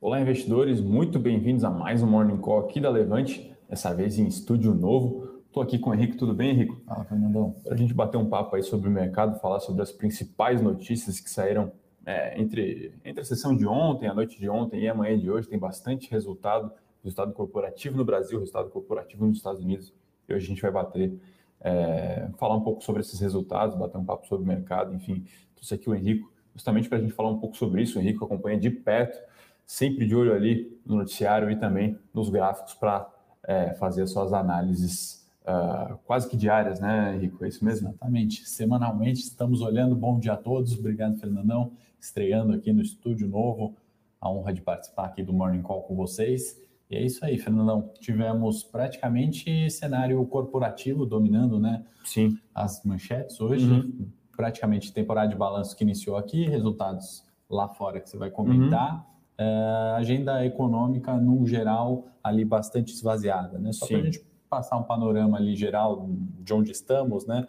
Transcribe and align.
Olá, 0.00 0.20
investidores, 0.20 0.80
muito 0.82 1.18
bem-vindos 1.18 1.64
a 1.64 1.70
mais 1.70 2.02
um 2.02 2.06
Morning 2.06 2.36
Call 2.36 2.58
aqui 2.58 2.78
da 2.78 2.90
Levante, 2.90 3.50
dessa 3.68 3.94
vez 3.94 4.18
em 4.18 4.26
estúdio 4.26 4.74
novo. 4.74 5.40
Estou 5.46 5.62
aqui 5.62 5.78
com 5.78 5.90
o 5.90 5.94
Henrique, 5.94 6.16
tudo 6.16 6.34
bem, 6.34 6.50
Henrique? 6.50 6.76
Fala, 6.84 7.04
Fernandão. 7.04 7.54
Para 7.64 7.74
a 7.74 7.76
gente 7.76 7.94
bater 7.94 8.18
um 8.18 8.28
papo 8.28 8.54
aí 8.54 8.62
sobre 8.62 8.88
o 8.88 8.92
mercado, 8.92 9.40
falar 9.40 9.60
sobre 9.60 9.82
as 9.82 9.90
principais 9.90 10.60
notícias 10.60 11.20
que 11.20 11.30
saíram 11.30 11.72
é, 12.04 12.38
entre, 12.38 12.92
entre 13.02 13.22
a 13.22 13.24
sessão 13.24 13.56
de 13.56 13.66
ontem, 13.66 14.06
a 14.06 14.12
noite 14.12 14.38
de 14.38 14.46
ontem 14.46 14.80
e 14.80 14.88
amanhã 14.88 15.18
de 15.18 15.30
hoje, 15.30 15.48
tem 15.48 15.58
bastante 15.58 16.10
resultado, 16.10 16.70
resultado 17.02 17.32
corporativo 17.32 17.96
no 17.96 18.04
Brasil, 18.04 18.38
resultado 18.38 18.68
corporativo 18.68 19.24
nos 19.24 19.38
Estados 19.38 19.62
Unidos, 19.62 19.94
e 20.28 20.34
hoje 20.34 20.44
a 20.44 20.48
gente 20.48 20.60
vai 20.60 20.70
bater, 20.70 21.18
é, 21.62 22.28
falar 22.36 22.56
um 22.56 22.62
pouco 22.62 22.84
sobre 22.84 23.00
esses 23.00 23.18
resultados, 23.20 23.74
bater 23.74 23.96
um 23.96 24.04
papo 24.04 24.26
sobre 24.26 24.44
o 24.44 24.46
mercado, 24.46 24.92
enfim, 24.94 25.24
trouxe 25.54 25.74
aqui 25.74 25.88
o 25.88 25.94
Henrique, 25.94 26.26
justamente 26.54 26.90
para 26.90 26.98
a 26.98 27.00
gente 27.00 27.14
falar 27.14 27.30
um 27.30 27.38
pouco 27.38 27.56
sobre 27.56 27.80
isso, 27.80 27.98
o 27.98 28.02
Henrique 28.02 28.22
acompanha 28.22 28.58
de 28.58 28.68
perto 28.68 29.18
sempre 29.66 30.06
de 30.06 30.14
olho 30.14 30.34
ali 30.34 30.78
no 30.84 30.96
noticiário 30.96 31.50
e 31.50 31.56
também 31.56 31.98
nos 32.12 32.28
gráficos 32.28 32.74
para 32.74 33.08
é, 33.46 33.74
fazer 33.74 34.06
suas 34.06 34.32
análises 34.32 35.24
uh, 35.44 35.96
quase 36.04 36.28
que 36.28 36.36
diárias, 36.36 36.80
né, 36.80 37.14
Henrique? 37.14 37.42
É 37.44 37.48
isso 37.48 37.64
mesmo? 37.64 37.88
Exatamente. 37.88 38.48
Semanalmente 38.48 39.20
estamos 39.20 39.60
olhando. 39.60 39.94
Bom 39.94 40.18
dia 40.18 40.32
a 40.32 40.36
todos. 40.36 40.78
Obrigado, 40.78 41.16
Fernandão. 41.18 41.72
Estreando 42.00 42.52
aqui 42.52 42.72
no 42.72 42.82
estúdio 42.82 43.28
novo. 43.28 43.76
A 44.20 44.30
honra 44.30 44.52
de 44.52 44.62
participar 44.62 45.06
aqui 45.06 45.22
do 45.22 45.32
Morning 45.32 45.62
Call 45.62 45.82
com 45.82 45.94
vocês. 45.94 46.60
E 46.90 46.96
é 46.96 47.02
isso 47.02 47.24
aí, 47.24 47.38
Fernandão. 47.38 47.90
Tivemos 48.00 48.62
praticamente 48.62 49.70
cenário 49.70 50.24
corporativo 50.26 51.04
dominando, 51.04 51.58
né? 51.58 51.84
Sim. 52.04 52.38
As 52.54 52.82
manchetes 52.84 53.40
hoje. 53.40 53.70
Uhum. 53.70 54.08
Praticamente 54.34 54.92
temporada 54.92 55.28
de 55.28 55.36
balanço 55.36 55.76
que 55.76 55.84
iniciou 55.84 56.16
aqui, 56.16 56.46
resultados 56.46 57.24
lá 57.48 57.68
fora 57.68 58.00
que 58.00 58.10
você 58.10 58.16
vai 58.16 58.30
comentar. 58.30 58.94
Uhum 58.94 59.13
é, 59.36 59.94
agenda 59.96 60.44
econômica, 60.44 61.16
no 61.16 61.46
geral, 61.46 62.06
ali 62.22 62.44
bastante 62.44 62.92
esvaziada. 62.92 63.58
Né? 63.58 63.72
Só 63.72 63.86
para 63.86 63.98
a 63.98 64.02
gente 64.02 64.24
passar 64.48 64.76
um 64.76 64.84
panorama 64.84 65.36
ali 65.36 65.56
geral 65.56 66.08
de 66.40 66.54
onde 66.54 66.70
estamos, 66.70 67.26
né? 67.26 67.46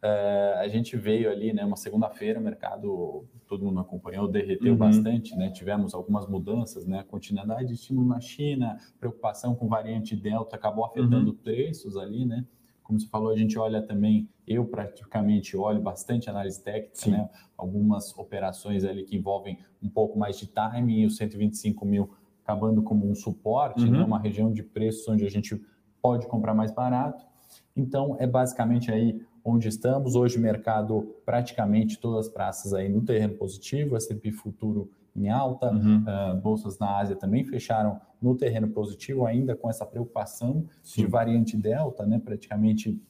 É, 0.00 0.58
a 0.58 0.68
gente 0.68 0.98
veio 0.98 1.30
ali, 1.30 1.54
né, 1.54 1.64
uma 1.64 1.78
segunda-feira, 1.78 2.38
o 2.38 2.42
mercado, 2.42 3.24
todo 3.46 3.64
mundo 3.64 3.80
acompanhou, 3.80 4.28
derreteu 4.28 4.72
uhum. 4.72 4.78
bastante, 4.78 5.34
né? 5.34 5.48
Tivemos 5.48 5.94
algumas 5.94 6.28
mudanças, 6.28 6.86
né? 6.86 7.02
Continuidade 7.08 7.68
de 7.68 7.72
estímulo 7.72 8.06
na 8.06 8.20
China, 8.20 8.76
preocupação 9.00 9.54
com 9.54 9.66
variante 9.66 10.14
Delta, 10.14 10.56
acabou 10.56 10.84
afetando 10.84 11.30
uhum. 11.30 11.36
preços 11.38 11.96
ali, 11.96 12.26
né? 12.26 12.44
Como 12.84 13.00
você 13.00 13.08
falou, 13.08 13.32
a 13.32 13.36
gente 13.36 13.58
olha 13.58 13.82
também, 13.82 14.28
eu 14.46 14.66
praticamente 14.66 15.56
olho 15.56 15.80
bastante 15.80 16.28
análise 16.28 16.62
técnica, 16.62 17.10
né? 17.10 17.30
algumas 17.56 18.16
operações 18.16 18.84
ali 18.84 19.04
que 19.04 19.16
envolvem 19.16 19.58
um 19.82 19.88
pouco 19.88 20.18
mais 20.18 20.38
de 20.38 20.46
timing 20.46 21.00
e 21.00 21.06
os 21.06 21.16
125 21.16 21.84
mil 21.86 22.10
acabando 22.42 22.82
como 22.82 23.10
um 23.10 23.14
suporte, 23.14 23.80
né? 23.80 23.90
uhum. 23.90 23.98
né? 23.98 24.04
uma 24.04 24.18
região 24.18 24.52
de 24.52 24.62
preços 24.62 25.08
onde 25.08 25.24
a 25.24 25.30
gente 25.30 25.58
pode 26.02 26.26
comprar 26.26 26.52
mais 26.52 26.70
barato. 26.70 27.24
Então, 27.74 28.16
é 28.20 28.26
basicamente 28.26 28.92
aí 28.92 29.18
onde 29.42 29.66
estamos. 29.66 30.14
Hoje, 30.14 30.38
mercado 30.38 31.16
praticamente 31.24 31.98
todas 31.98 32.26
as 32.26 32.32
praças 32.32 32.74
aí 32.74 32.88
no 32.90 33.02
terreno 33.02 33.34
positivo, 33.34 33.96
S&P 33.96 34.30
futuro 34.30 34.90
em 35.16 35.28
alta, 35.28 35.70
uhum. 35.70 36.02
uh, 36.02 36.40
bolsas 36.40 36.78
na 36.78 36.98
Ásia 36.98 37.14
também 37.14 37.44
fecharam 37.44 38.00
no 38.20 38.34
terreno 38.34 38.68
positivo, 38.68 39.26
ainda 39.26 39.54
com 39.54 39.70
essa 39.70 39.86
preocupação 39.86 40.66
Sim. 40.82 41.02
de 41.02 41.06
variante 41.06 41.56
Delta, 41.56 42.04
né? 42.04 42.18
Praticamente 42.18 43.00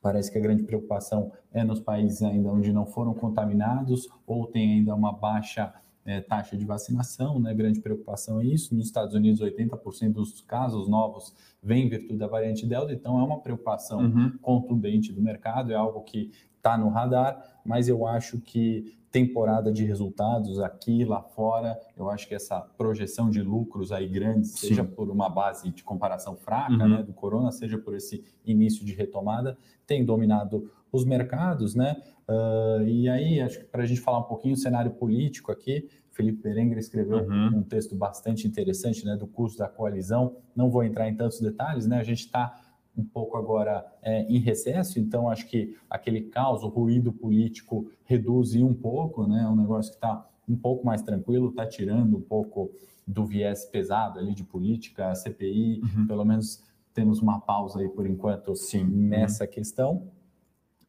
parece 0.00 0.30
que 0.30 0.38
a 0.38 0.40
grande 0.40 0.62
preocupação 0.62 1.32
é 1.52 1.64
nos 1.64 1.80
países 1.80 2.22
ainda 2.22 2.48
onde 2.50 2.72
não 2.72 2.86
foram 2.86 3.12
contaminados 3.12 4.08
ou 4.26 4.46
tem 4.46 4.74
ainda 4.74 4.94
uma 4.94 5.12
baixa 5.12 5.74
é, 6.06 6.20
taxa 6.20 6.56
de 6.56 6.64
vacinação, 6.64 7.38
né? 7.40 7.52
Grande 7.52 7.80
preocupação 7.80 8.40
é 8.40 8.46
isso. 8.46 8.74
Nos 8.74 8.86
Estados 8.86 9.14
Unidos, 9.14 9.40
80% 9.40 10.12
dos 10.12 10.40
casos 10.40 10.88
novos 10.88 11.34
vêm 11.62 11.86
em 11.86 11.88
virtude 11.88 12.16
da 12.16 12.28
variante 12.28 12.64
Delta, 12.64 12.92
então 12.92 13.18
é 13.18 13.24
uma 13.24 13.40
preocupação 13.40 14.00
uhum. 14.00 14.38
contundente 14.40 15.12
do 15.12 15.20
mercado, 15.20 15.72
é 15.72 15.74
algo 15.74 16.02
que 16.02 16.30
está 16.56 16.78
no 16.78 16.88
radar, 16.88 17.60
mas 17.64 17.88
eu 17.88 18.06
acho 18.06 18.40
que 18.40 18.96
temporada 19.10 19.72
de 19.72 19.84
resultados 19.84 20.60
aqui 20.60 21.04
lá 21.04 21.22
fora, 21.22 21.78
eu 21.96 22.10
acho 22.10 22.28
que 22.28 22.34
essa 22.34 22.60
projeção 22.60 23.30
de 23.30 23.42
lucros 23.42 23.90
aí 23.90 24.06
grandes, 24.06 24.50
Sim. 24.50 24.68
seja 24.68 24.84
por 24.84 25.08
uma 25.08 25.28
base 25.28 25.70
de 25.70 25.82
comparação 25.82 26.36
fraca 26.36 26.72
uhum. 26.72 26.88
né, 26.88 27.02
do 27.02 27.12
corona, 27.12 27.50
seja 27.50 27.78
por 27.78 27.94
esse 27.94 28.24
início 28.44 28.84
de 28.84 28.92
retomada, 28.92 29.56
tem 29.86 30.04
dominado 30.04 30.70
os 30.96 31.04
mercados, 31.04 31.74
né? 31.74 31.96
Uh, 32.28 32.82
e 32.82 33.08
aí, 33.08 33.40
acho 33.40 33.58
que 33.58 33.64
para 33.64 33.82
a 33.82 33.86
gente 33.86 34.00
falar 34.00 34.18
um 34.18 34.24
pouquinho 34.24 34.54
do 34.54 34.60
cenário 34.60 34.90
político 34.92 35.52
aqui, 35.52 35.88
Felipe 36.10 36.42
Berenguer 36.42 36.78
escreveu 36.78 37.18
uhum. 37.18 37.58
um 37.58 37.62
texto 37.62 37.94
bastante 37.94 38.48
interessante 38.48 39.04
né, 39.04 39.16
do 39.16 39.26
curso 39.26 39.58
da 39.58 39.68
coalizão. 39.68 40.36
Não 40.54 40.70
vou 40.70 40.82
entrar 40.82 41.08
em 41.08 41.14
tantos 41.14 41.40
detalhes, 41.40 41.86
né? 41.86 41.98
A 41.98 42.02
gente 42.02 42.20
está 42.20 42.58
um 42.96 43.04
pouco 43.04 43.36
agora 43.36 43.84
é, 44.02 44.22
em 44.22 44.38
recesso, 44.38 44.98
então 44.98 45.28
acho 45.28 45.46
que 45.46 45.76
aquele 45.88 46.22
caos, 46.22 46.62
o 46.62 46.68
ruído 46.68 47.12
político 47.12 47.90
reduz 48.04 48.54
um 48.56 48.72
pouco, 48.72 49.26
né? 49.26 49.42
É 49.42 49.48
um 49.48 49.54
negócio 49.54 49.92
que 49.92 49.98
está 49.98 50.26
um 50.48 50.56
pouco 50.56 50.86
mais 50.86 51.02
tranquilo, 51.02 51.50
está 51.50 51.66
tirando 51.66 52.16
um 52.16 52.22
pouco 52.22 52.70
do 53.06 53.26
viés 53.26 53.66
pesado 53.66 54.18
ali 54.18 54.34
de 54.34 54.42
política, 54.42 55.14
CPI, 55.14 55.80
uhum. 55.82 56.06
pelo 56.06 56.24
menos 56.24 56.64
temos 56.94 57.20
uma 57.20 57.38
pausa 57.40 57.80
aí 57.80 57.88
por 57.88 58.06
enquanto 58.06 58.56
sim 58.56 58.84
nessa 58.84 59.44
uhum. 59.44 59.50
questão. 59.50 60.08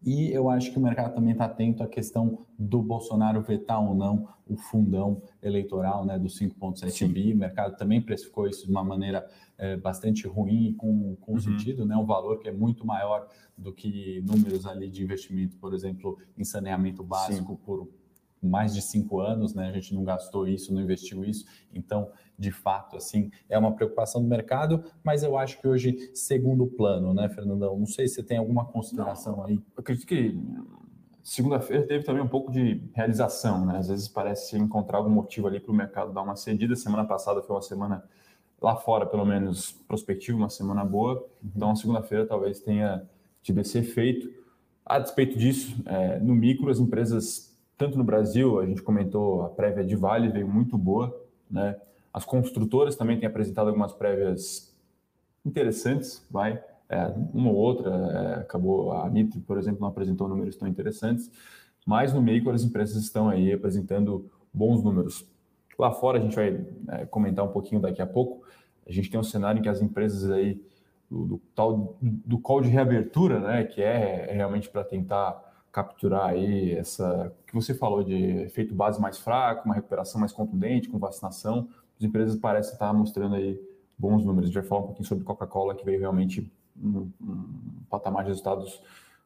E 0.04 0.32
eu 0.32 0.50
acho 0.50 0.72
que 0.72 0.78
o 0.78 0.82
mercado 0.82 1.16
também 1.16 1.32
está 1.32 1.46
atento 1.46 1.84
à 1.84 1.88
questão 1.88 2.46
do 2.58 2.82
Bolsonaro 2.82 3.42
vetar 3.42 3.84
ou 3.84 3.96
não 3.96 4.28
o 4.46 4.56
fundão 4.56 5.22
eleitoral 5.42 6.06
né, 6.06 6.18
do 6.18 6.28
5,7 6.28 7.08
bi. 7.08 7.34
O 7.34 7.38
mercado 7.38 7.76
também 7.78 8.02
precificou 8.02 8.48
isso 8.48 8.66
de 8.66 8.72
uma 8.72 8.84
maneira 8.84 9.28
é, 9.58 9.76
bastante 9.76 10.28
ruim 10.28 10.70
e 10.70 10.74
com, 10.74 11.16
com 11.20 11.34
uhum. 11.34 11.40
sentido, 11.40 11.86
né, 11.86 11.96
um 11.98 12.06
valor 12.06 12.40
que 12.40 12.48
é 12.48 12.52
muito 12.52 12.86
maior 12.86 13.28
do 13.58 13.74
que 13.74 14.22
números 14.22 14.66
ali 14.66 14.88
de 14.88 15.04
investimento, 15.04 15.58
por 15.58 15.74
exemplo, 15.74 16.18
em 16.38 16.44
saneamento 16.44 17.04
básico 17.04 17.54
Sim. 17.54 17.60
por 17.66 17.90
mais 18.48 18.74
de 18.74 18.82
cinco 18.82 19.20
anos, 19.20 19.54
né? 19.54 19.70
A 19.70 19.72
gente 19.72 19.94
não 19.94 20.04
gastou 20.04 20.48
isso, 20.48 20.74
não 20.74 20.82
investiu 20.82 21.24
isso. 21.24 21.46
Então, 21.74 22.10
de 22.38 22.52
fato, 22.52 22.96
assim, 22.96 23.32
é 23.50 23.58
uma 23.58 23.74
preocupação 23.74 24.22
do 24.22 24.28
mercado, 24.28 24.84
mas 25.04 25.24
eu 25.24 25.38
acho 25.38 25.60
que 25.60 25.68
hoje, 25.68 26.12
segundo 26.14 26.68
plano, 26.68 27.14
né, 27.14 27.28
Fernandão? 27.30 27.78
Não 27.78 27.88
sei 27.88 28.08
se 28.08 28.16
você 28.16 28.24
tem 28.24 28.38
alguma 28.38 28.66
consideração 28.66 29.38
não, 29.38 29.46
aí. 29.46 29.56
Eu 29.56 29.62
acredito 29.78 30.06
que 30.06 30.40
segunda-feira 31.24 31.86
teve 31.86 32.06
também 32.06 32.22
um 32.22 32.28
pouco 32.28 32.52
de 32.52 32.82
realização, 32.94 33.66
né? 33.66 33.78
Às 33.78 33.90
vezes 33.90 34.08
parece 34.08 34.58
encontrar 34.58 35.00
algum 35.00 35.10
motivo 35.10 35.48
ali 35.48 35.60
para 35.60 35.72
o 35.72 35.76
mercado 35.76 36.14
dar 36.14 36.22
uma 36.22 36.36
cedida. 36.36 36.76
Semana 36.76 37.06
passada 37.06 37.42
foi 37.42 37.56
uma 37.56 37.62
semana 37.62 38.04
lá 38.62 38.76
fora, 38.76 39.06
pelo 39.06 39.26
menos, 39.26 39.72
prospectiva, 39.88 40.38
uma 40.38 40.50
semana 40.50 40.86
boa. 40.86 41.16
Uhum. 41.16 41.52
Então, 41.56 41.76
segunda-feira 41.76 42.26
talvez 42.26 42.60
tenha 42.60 43.04
tido 43.42 43.60
esse 43.60 43.78
efeito. 43.78 44.32
A 44.86 45.00
despeito 45.00 45.38
disso, 45.38 45.76
é, 45.86 46.18
no 46.20 46.34
micro, 46.34 46.70
as 46.70 46.80
empresas 46.80 47.57
tanto 47.78 47.98
no 47.98 48.04
Brasil, 48.04 48.60
a 48.60 48.66
gente 48.66 48.82
comentou 48.82 49.44
a 49.44 49.50
prévia 49.50 49.84
de 49.84 49.96
Vale 49.96 50.30
veio 50.30 50.48
muito 50.48 50.78
boa, 50.78 51.16
né? 51.50 51.80
As 52.12 52.26
construtoras 52.26 52.96
também 52.96 53.20
têm 53.20 53.28
apresentado 53.28 53.68
algumas 53.68 53.94
prévias 53.94 54.76
interessantes, 55.46 56.26
vai, 56.32 56.62
é, 56.90 57.14
uma 57.34 57.52
ou 57.52 57.56
outra, 57.56 57.90
é, 57.90 58.42
acabou 58.42 58.92
a 58.94 59.08
Nitro, 59.10 59.40
por 59.42 59.58
exemplo, 59.58 59.82
não 59.82 59.88
apresentou 59.88 60.28
números 60.28 60.56
tão 60.56 60.68
interessantes, 60.68 61.30
mas 61.86 62.14
no 62.14 62.22
meio 62.22 62.50
as 62.50 62.64
empresas 62.64 63.02
estão 63.04 63.30
aí 63.30 63.54
apresentando 63.54 64.30
bons 64.54 64.84
números. 64.84 65.26
Lá 65.78 65.92
fora 65.92 66.18
a 66.18 66.22
gente 66.22 66.36
vai 66.36 66.66
é, 66.90 67.06
comentar 67.06 67.46
um 67.46 67.52
pouquinho 67.52 67.80
daqui 67.80 68.02
a 68.02 68.08
pouco. 68.08 68.44
A 68.88 68.92
gente 68.92 69.10
tem 69.10 69.20
um 69.20 69.24
cenário 69.24 69.60
em 69.60 69.62
que 69.62 69.70
as 69.70 69.82
empresas 69.82 70.32
aí 70.32 70.60
do, 71.10 71.26
do 71.26 71.42
tal 71.54 71.96
do 72.02 72.40
call 72.40 72.62
de 72.62 72.70
reabertura, 72.70 73.40
né, 73.40 73.64
que 73.64 73.82
é 73.82 74.32
realmente 74.34 74.70
para 74.70 74.84
tentar 74.84 75.47
capturar 75.78 76.30
aí 76.30 76.72
essa 76.72 77.32
que 77.46 77.54
você 77.54 77.72
falou 77.72 78.04
de 78.04 78.16
efeito 78.16 78.74
base 78.74 79.00
mais 79.00 79.20
fraco, 79.20 79.66
uma 79.66 79.76
recuperação 79.76 80.20
mais 80.20 80.32
contundente 80.32 80.90
com 80.90 80.98
vacinação. 80.98 81.70
As 82.00 82.04
empresas 82.04 82.36
parecem 82.36 82.74
estar 82.74 82.92
mostrando 82.92 83.36
aí 83.36 83.62
bons 83.96 84.26
números. 84.26 84.46
A 84.46 84.48
gente 84.48 84.60
vai 84.60 84.68
falar 84.68 84.82
um 84.82 84.86
pouquinho 84.88 85.08
sobre 85.08 85.24
Coca-Cola, 85.24 85.76
que 85.76 85.86
veio 85.86 86.00
realmente 86.00 86.52
um, 86.76 87.12
um, 87.22 87.46
patamar 87.92 88.24
de 88.24 88.30
resultados 88.30 88.82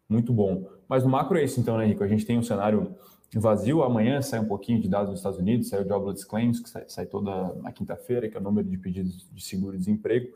muito 0.10 0.34
bom. 0.34 0.68
Mas 0.90 1.06
no 1.06 1.10
macro 1.10 1.38
é 1.38 1.44
isso, 1.46 1.58
então, 1.58 1.78
né, 1.78 1.86
Henrique? 1.86 2.04
A 2.04 2.08
gente 2.08 2.26
tem 2.26 2.38
um 2.38 2.44
cenário 2.44 2.94
vazio. 3.34 3.82
Amanhã 3.82 4.22
sai 4.22 4.42
um 4.42 4.48
pouquinho 4.48 4.82
de 4.82 4.90
dados 4.90 5.10
nos 5.10 5.20
Estados 5.20 5.40
Unidos, 5.40 5.70
sai 5.70 5.82
o 5.82 5.88
Jobless 5.88 6.28
Claims, 6.28 6.60
que 6.60 6.70
sai, 6.70 6.84
sai 6.90 7.06
toda 7.06 7.54
na 7.62 7.72
quinta-feira, 7.72 8.28
que 8.28 8.36
é 8.36 8.40
o 8.42 8.44
número 8.44 8.68
de 8.68 8.78
pedidos 8.78 9.26
de 9.32 9.42
seguro-desemprego. 9.42 10.34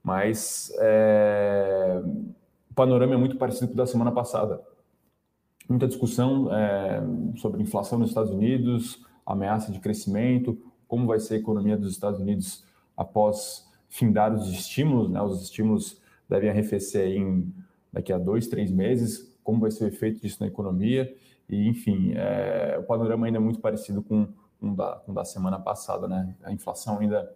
Mas 0.00 0.72
é... 0.78 2.00
o 2.70 2.74
panorama 2.74 3.14
é 3.14 3.16
muito 3.16 3.36
parecido 3.36 3.66
com 3.66 3.74
o 3.74 3.76
da 3.76 3.84
semana 3.84 4.12
passada 4.12 4.60
muita 5.68 5.86
discussão 5.86 6.54
é, 6.54 7.02
sobre 7.36 7.62
inflação 7.62 7.98
nos 7.98 8.10
Estados 8.10 8.30
Unidos, 8.30 9.04
ameaça 9.24 9.72
de 9.72 9.80
crescimento, 9.80 10.58
como 10.86 11.06
vai 11.06 11.18
ser 11.18 11.34
a 11.34 11.38
economia 11.38 11.76
dos 11.76 11.92
Estados 11.92 12.20
Unidos 12.20 12.64
após 12.96 13.68
findar 13.88 14.34
os 14.34 14.48
estímulos, 14.48 15.10
né? 15.10 15.20
Os 15.22 15.42
estímulos 15.42 16.00
devem 16.28 16.48
arrefecer 16.48 17.16
em 17.16 17.52
daqui 17.92 18.12
a 18.12 18.18
dois, 18.18 18.46
três 18.46 18.70
meses, 18.70 19.36
como 19.42 19.60
vai 19.60 19.70
ser 19.70 19.84
o 19.84 19.88
efeito 19.88 20.20
disso 20.20 20.38
na 20.40 20.46
economia 20.46 21.14
e, 21.48 21.68
enfim, 21.68 22.12
é, 22.14 22.76
o 22.78 22.82
panorama 22.84 23.26
ainda 23.26 23.38
é 23.38 23.40
muito 23.40 23.60
parecido 23.60 24.02
com 24.02 24.28
com 24.60 24.74
da, 24.74 25.02
da 25.06 25.24
semana 25.24 25.58
passada, 25.58 26.08
né? 26.08 26.34
A 26.42 26.52
inflação 26.52 26.98
ainda 26.98 27.30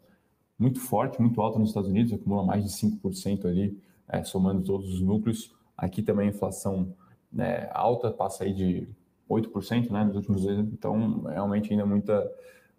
muito 0.58 0.80
forte, 0.80 1.20
muito 1.20 1.40
alta 1.40 1.58
nos 1.58 1.70
Estados 1.70 1.88
Unidos, 1.88 2.12
acumula 2.12 2.44
mais 2.44 2.64
de 2.64 2.70
5% 2.70 3.46
ali, 3.46 3.80
é, 4.08 4.22
somando 4.22 4.62
todos 4.62 4.92
os 4.92 5.00
núcleos. 5.00 5.54
Aqui 5.76 6.02
também 6.02 6.28
a 6.28 6.30
inflação 6.30 6.94
né, 7.32 7.68
alta, 7.72 8.10
passa 8.10 8.44
aí 8.44 8.52
de 8.52 8.88
8% 9.28 9.90
né, 9.90 10.04
nos 10.04 10.16
últimos 10.16 10.46
anos, 10.46 10.72
então 10.72 11.22
realmente 11.22 11.70
ainda 11.72 11.86
muita, 11.86 12.30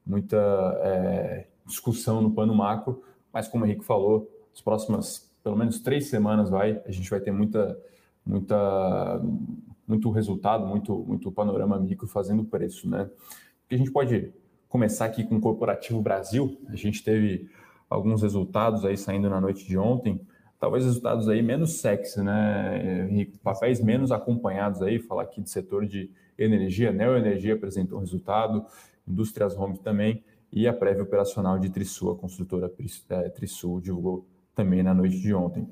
muita 0.06 0.38
é, 0.84 1.48
discussão 1.66 2.22
no 2.22 2.32
plano 2.32 2.54
macro, 2.54 3.02
mas 3.32 3.48
como 3.48 3.64
o 3.64 3.68
Henrique 3.68 3.86
falou, 3.86 4.30
as 4.54 4.62
próximas 4.62 5.32
pelo 5.44 5.56
menos 5.56 5.80
três 5.80 6.08
semanas 6.08 6.50
vai, 6.50 6.82
a 6.86 6.92
gente 6.92 7.10
vai 7.10 7.20
ter 7.20 7.32
muita, 7.32 7.78
muita, 8.26 9.22
muito 9.88 10.10
resultado, 10.12 10.68
muito, 10.68 10.96
muito 11.08 11.32
panorama 11.32 11.80
micro 11.80 12.08
fazendo 12.08 12.44
preço, 12.44 12.88
né? 12.88 13.10
Que 13.68 13.76
a 13.76 13.78
gente 13.78 13.92
pode 13.92 14.32
começar 14.70 15.06
aqui 15.06 15.24
com 15.24 15.38
o 15.38 15.42
Corporativo 15.42 16.02
Brasil, 16.02 16.58
a 16.68 16.76
gente 16.76 17.04
teve 17.04 17.50
alguns 17.90 18.22
resultados 18.22 18.86
aí 18.86 18.98
saindo 18.98 19.30
na 19.30 19.42
noite 19.42 19.66
de 19.66 19.78
ontem, 19.78 20.22
talvez 20.62 20.86
resultados 20.86 21.28
aí 21.28 21.42
menos 21.42 21.80
sexy, 21.80 22.22
né, 22.22 23.08
Henrique? 23.10 23.40
Papéis 23.40 23.82
menos 23.82 24.12
acompanhados 24.12 24.80
aí, 24.84 25.00
falar 25.00 25.24
aqui 25.24 25.42
de 25.42 25.50
setor 25.50 25.88
de 25.88 26.12
energia, 26.38 26.92
Neoenergia 26.92 27.56
apresentou 27.56 27.98
um 27.98 28.02
resultado, 28.02 28.64
Indústrias 29.08 29.58
Home 29.58 29.80
também, 29.80 30.24
e 30.54 30.68
a 30.68 30.74
prévia 30.74 31.02
operacional 31.02 31.58
de 31.58 31.68
Trisul, 31.72 32.12
a 32.12 32.16
construtora 32.16 32.72
é, 33.10 33.30
Trisul, 33.30 33.82
divulgou 33.82 34.28
também 34.54 34.84
na 34.84 34.94
noite 34.94 35.20
de 35.20 35.34
ontem. 35.34 35.68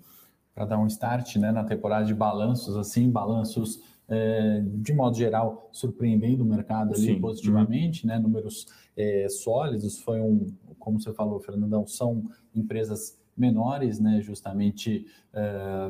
Para 0.55 0.65
dar 0.65 0.79
um 0.79 0.87
start 0.87 1.35
né, 1.35 1.51
na 1.51 1.63
temporada 1.63 2.05
de 2.05 2.13
balanços, 2.15 2.75
assim, 2.75 3.11
balanços 3.11 3.83
é, 4.07 4.63
de 4.65 4.91
modo 4.91 5.15
geral 5.15 5.69
surpreendendo 5.71 6.43
o 6.43 6.47
mercado 6.47 6.95
ali 6.95 7.13
Sim. 7.13 7.21
positivamente, 7.21 8.07
uhum. 8.07 8.11
né, 8.11 8.17
números 8.17 8.65
é, 8.97 9.27
sólidos, 9.29 9.99
foi 9.99 10.19
um, 10.19 10.51
como 10.79 10.99
você 10.99 11.13
falou, 11.13 11.39
Fernandão, 11.39 11.85
são 11.85 12.23
empresas 12.55 13.18
menores, 13.39 13.99
né, 13.99 14.21
justamente 14.21 15.05
é, 15.33 15.89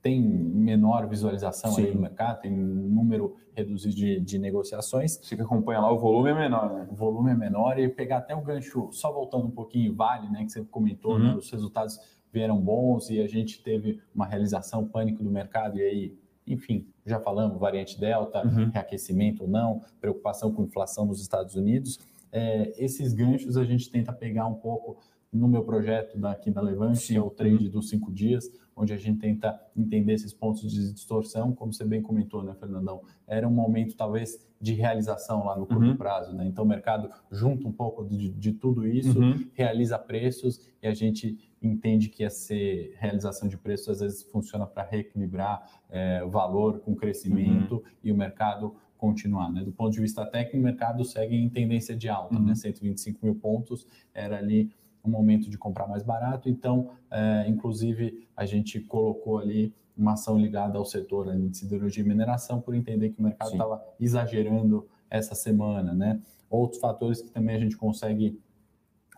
tem 0.00 0.20
menor 0.20 1.06
visualização 1.08 1.76
aí 1.76 1.92
no 1.92 2.00
mercado, 2.00 2.40
tem 2.40 2.52
número 2.52 3.36
reduzido 3.54 3.94
de, 3.94 4.20
de, 4.20 4.38
negociações. 4.38 5.18
Você 5.20 5.34
que 5.34 5.42
acompanha 5.42 5.80
lá, 5.80 5.92
o 5.92 5.98
volume 5.98 6.30
é 6.30 6.34
menor, 6.34 6.72
né? 6.72 6.88
O 6.90 6.94
volume 6.94 7.32
é 7.32 7.34
menor 7.34 7.78
e 7.78 7.88
pegar 7.88 8.18
até 8.18 8.34
o 8.34 8.40
gancho, 8.40 8.88
só 8.92 9.12
voltando 9.12 9.46
um 9.46 9.50
pouquinho, 9.50 9.94
Vale, 9.94 10.30
né, 10.30 10.44
que 10.44 10.52
você 10.52 10.64
comentou, 10.64 11.18
né, 11.18 11.26
uhum. 11.26 11.32
né, 11.32 11.38
os 11.38 11.50
resultados 11.50 11.98
vieram 12.32 12.60
bons 12.60 13.10
e 13.10 13.20
a 13.20 13.26
gente 13.26 13.62
teve 13.62 14.00
uma 14.14 14.26
realização 14.26 14.86
pânico 14.86 15.22
do 15.22 15.30
mercado 15.30 15.78
e 15.78 15.82
aí, 15.82 16.18
enfim, 16.46 16.86
já 17.04 17.18
falamos, 17.18 17.58
variante 17.58 17.98
Delta, 17.98 18.46
uhum. 18.46 18.70
reaquecimento 18.70 19.42
ou 19.42 19.48
não, 19.48 19.82
preocupação 20.00 20.52
com 20.52 20.62
inflação 20.62 21.04
nos 21.06 21.20
Estados 21.20 21.54
Unidos. 21.56 21.98
É, 22.30 22.72
esses 22.76 23.12
ganchos 23.12 23.56
a 23.56 23.64
gente 23.64 23.90
tenta 23.90 24.12
pegar 24.12 24.46
um 24.46 24.54
pouco 24.54 24.98
no 25.32 25.46
meu 25.46 25.62
projeto 25.62 26.18
daqui 26.18 26.50
da 26.50 26.60
Levante, 26.60 26.98
Sim. 26.98 27.14
que 27.14 27.18
é 27.18 27.22
o 27.22 27.30
trade 27.30 27.66
uhum. 27.66 27.70
dos 27.70 27.88
cinco 27.88 28.10
dias, 28.10 28.50
onde 28.74 28.92
a 28.92 28.96
gente 28.96 29.18
tenta 29.18 29.60
entender 29.76 30.12
esses 30.12 30.32
pontos 30.32 30.70
de 30.70 30.92
distorção, 30.92 31.52
como 31.52 31.72
você 31.72 31.84
bem 31.84 32.00
comentou, 32.00 32.42
né, 32.42 32.54
Fernandão? 32.54 33.02
Era 33.26 33.46
um 33.46 33.50
momento, 33.50 33.96
talvez, 33.96 34.46
de 34.60 34.72
realização 34.72 35.44
lá 35.44 35.58
no 35.58 35.66
curto 35.66 35.84
uhum. 35.84 35.96
prazo, 35.96 36.34
né? 36.34 36.46
Então, 36.46 36.64
o 36.64 36.68
mercado 36.68 37.10
junta 37.30 37.66
um 37.66 37.72
pouco 37.72 38.04
de, 38.04 38.30
de 38.30 38.52
tudo 38.52 38.86
isso, 38.86 39.20
uhum. 39.20 39.46
realiza 39.52 39.98
preços 39.98 40.60
e 40.82 40.86
a 40.86 40.94
gente 40.94 41.36
entende 41.60 42.08
que 42.08 42.22
essa 42.22 42.54
realização 42.96 43.48
de 43.48 43.58
preços 43.58 43.88
às 43.88 44.00
vezes 44.00 44.22
funciona 44.22 44.66
para 44.66 44.84
reequilibrar 44.84 45.68
é, 45.90 46.22
o 46.24 46.30
valor 46.30 46.80
com 46.80 46.94
crescimento 46.94 47.76
uhum. 47.76 47.82
e 48.02 48.12
o 48.12 48.16
mercado 48.16 48.74
continuar. 48.96 49.50
Né? 49.50 49.64
Do 49.64 49.72
ponto 49.72 49.92
de 49.92 50.00
vista 50.00 50.24
técnico, 50.24 50.58
o 50.58 50.62
mercado 50.62 51.04
segue 51.04 51.36
em 51.36 51.48
tendência 51.48 51.96
de 51.96 52.08
alta, 52.08 52.34
né? 52.34 52.40
uhum. 52.40 52.46
né? 52.46 52.54
125 52.54 53.24
mil 53.24 53.34
pontos 53.34 53.86
era 54.14 54.38
ali 54.38 54.70
um 55.04 55.10
momento 55.10 55.48
de 55.50 55.56
comprar 55.56 55.86
mais 55.86 56.02
barato, 56.02 56.48
então, 56.48 56.90
é, 57.10 57.46
inclusive, 57.48 58.26
a 58.36 58.44
gente 58.44 58.80
colocou 58.80 59.38
ali 59.38 59.74
uma 59.96 60.12
ação 60.12 60.38
ligada 60.38 60.78
ao 60.78 60.84
setor 60.84 61.34
de 61.36 61.56
siderurgia 61.56 62.04
e 62.04 62.06
mineração 62.06 62.60
por 62.60 62.74
entender 62.74 63.10
que 63.10 63.18
o 63.18 63.22
mercado 63.22 63.50
estava 63.50 63.84
exagerando 63.98 64.86
essa 65.10 65.34
semana, 65.34 65.92
né? 65.92 66.20
Outros 66.48 66.80
fatores 66.80 67.20
que 67.20 67.30
também 67.30 67.56
a 67.56 67.58
gente 67.58 67.76
consegue 67.76 68.40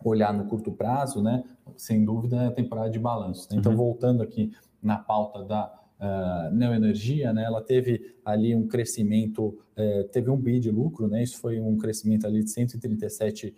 olhar 0.03 0.33
no 0.33 0.47
curto 0.47 0.73
prazo, 0.73 1.23
né? 1.23 1.45
Sem 1.77 2.05
dúvida, 2.05 2.45
é 2.45 2.47
a 2.47 2.51
temporada 2.53 2.91
de 2.91 2.99
balanço. 2.99 3.49
Né? 3.51 3.59
Então, 3.59 3.73
uhum. 3.73 3.79
voltando 3.79 4.23
aqui 4.23 4.53
na 4.83 4.97
pauta 4.97 5.45
da 5.45 5.80
uh, 6.01 6.55
Neoenergia, 6.55 7.33
né? 7.33 7.45
Ela 7.45 7.63
teve 7.63 8.15
ali 8.25 8.55
um 8.55 8.67
crescimento, 8.67 9.59
uh, 9.77 10.05
teve 10.11 10.31
um 10.31 10.37
bi 10.37 10.59
de 10.59 10.71
lucro, 10.71 11.07
né? 11.07 11.23
Isso 11.23 11.39
foi 11.39 11.61
um 11.61 11.77
crescimento 11.77 12.27
ali 12.27 12.43
de 12.43 12.51
137%. 12.51 13.55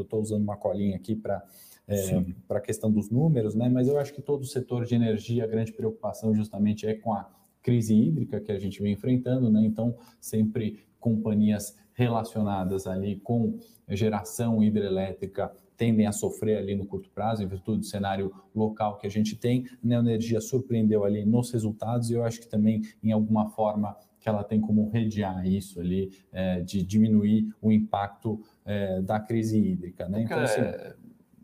Estou 0.00 0.20
usando 0.20 0.42
uma 0.42 0.56
colinha 0.56 0.96
aqui 0.96 1.14
para 1.14 1.44
é, 1.90 2.22
para 2.46 2.58
a 2.58 2.60
questão 2.60 2.92
dos 2.92 3.08
números, 3.08 3.54
né? 3.54 3.66
Mas 3.68 3.88
eu 3.88 3.98
acho 3.98 4.12
que 4.12 4.20
todo 4.20 4.42
o 4.42 4.46
setor 4.46 4.84
de 4.84 4.94
energia, 4.94 5.44
a 5.44 5.46
grande 5.46 5.72
preocupação 5.72 6.34
justamente 6.34 6.86
é 6.86 6.92
com 6.94 7.14
a 7.14 7.26
crise 7.62 7.94
hídrica 7.94 8.40
que 8.40 8.52
a 8.52 8.58
gente 8.58 8.82
vem 8.82 8.92
enfrentando, 8.92 9.50
né? 9.50 9.64
Então, 9.64 9.96
sempre 10.20 10.80
companhias 11.00 11.76
relacionadas 11.94 12.86
ali 12.86 13.16
com 13.16 13.58
geração 13.88 14.62
hidrelétrica 14.62 15.50
tendem 15.78 16.06
a 16.06 16.12
sofrer 16.12 16.58
ali 16.58 16.74
no 16.74 16.84
curto 16.84 17.08
prazo, 17.08 17.42
em 17.42 17.46
virtude 17.46 17.78
do 17.78 17.86
cenário 17.86 18.34
local 18.54 18.98
que 18.98 19.06
a 19.06 19.10
gente 19.10 19.36
tem. 19.36 19.64
A 19.82 19.86
Neoenergia 19.86 20.40
surpreendeu 20.40 21.04
ali 21.04 21.24
nos 21.24 21.52
resultados 21.52 22.10
e 22.10 22.14
eu 22.14 22.24
acho 22.24 22.40
que 22.40 22.48
também, 22.48 22.82
em 23.02 23.12
alguma 23.12 23.48
forma, 23.50 23.96
que 24.20 24.28
ela 24.28 24.42
tem 24.42 24.60
como 24.60 24.90
redear 24.90 25.46
isso 25.46 25.80
ali, 25.80 26.10
é, 26.32 26.60
de 26.60 26.82
diminuir 26.82 27.54
o 27.62 27.70
impacto 27.70 28.42
é, 28.66 29.00
da 29.00 29.20
crise 29.20 29.56
hídrica. 29.56 30.08
Né? 30.08 30.22
Então, 30.22 30.40
assim, 30.40 30.60
é, 30.60 30.96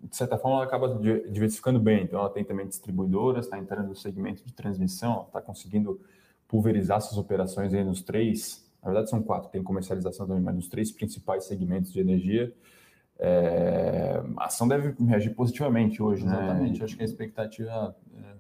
de 0.02 0.16
certa 0.16 0.36
forma, 0.36 0.56
ela 0.56 0.64
acaba 0.64 1.00
diversificando 1.30 1.78
bem. 1.78 2.02
Então, 2.02 2.18
ela 2.18 2.28
tem 2.28 2.44
também 2.44 2.66
distribuidoras, 2.66 3.46
está 3.46 3.56
entrando 3.56 3.88
no 3.88 3.94
segmento 3.94 4.44
de 4.44 4.52
transmissão, 4.52 5.22
está 5.28 5.40
conseguindo 5.40 6.00
pulverizar 6.48 7.00
suas 7.00 7.16
operações 7.16 7.72
aí 7.72 7.84
nos 7.84 8.02
três 8.02 8.64
na 8.84 8.90
verdade, 8.90 9.08
são 9.08 9.22
quatro, 9.22 9.48
tem 9.48 9.62
comercialização 9.62 10.26
também, 10.26 10.42
mas 10.42 10.54
nos 10.54 10.68
três 10.68 10.92
principais 10.92 11.44
segmentos 11.44 11.90
de 11.90 12.00
energia, 12.00 12.52
é, 13.26 14.22
a 14.36 14.44
ação 14.44 14.68
deve 14.68 14.94
reagir 15.02 15.34
positivamente 15.34 16.02
hoje, 16.02 16.26
né? 16.26 16.34
Exatamente, 16.34 16.84
acho 16.84 16.94
que 16.94 17.02
a 17.02 17.06
expectativa 17.06 17.96
é, 18.18 18.34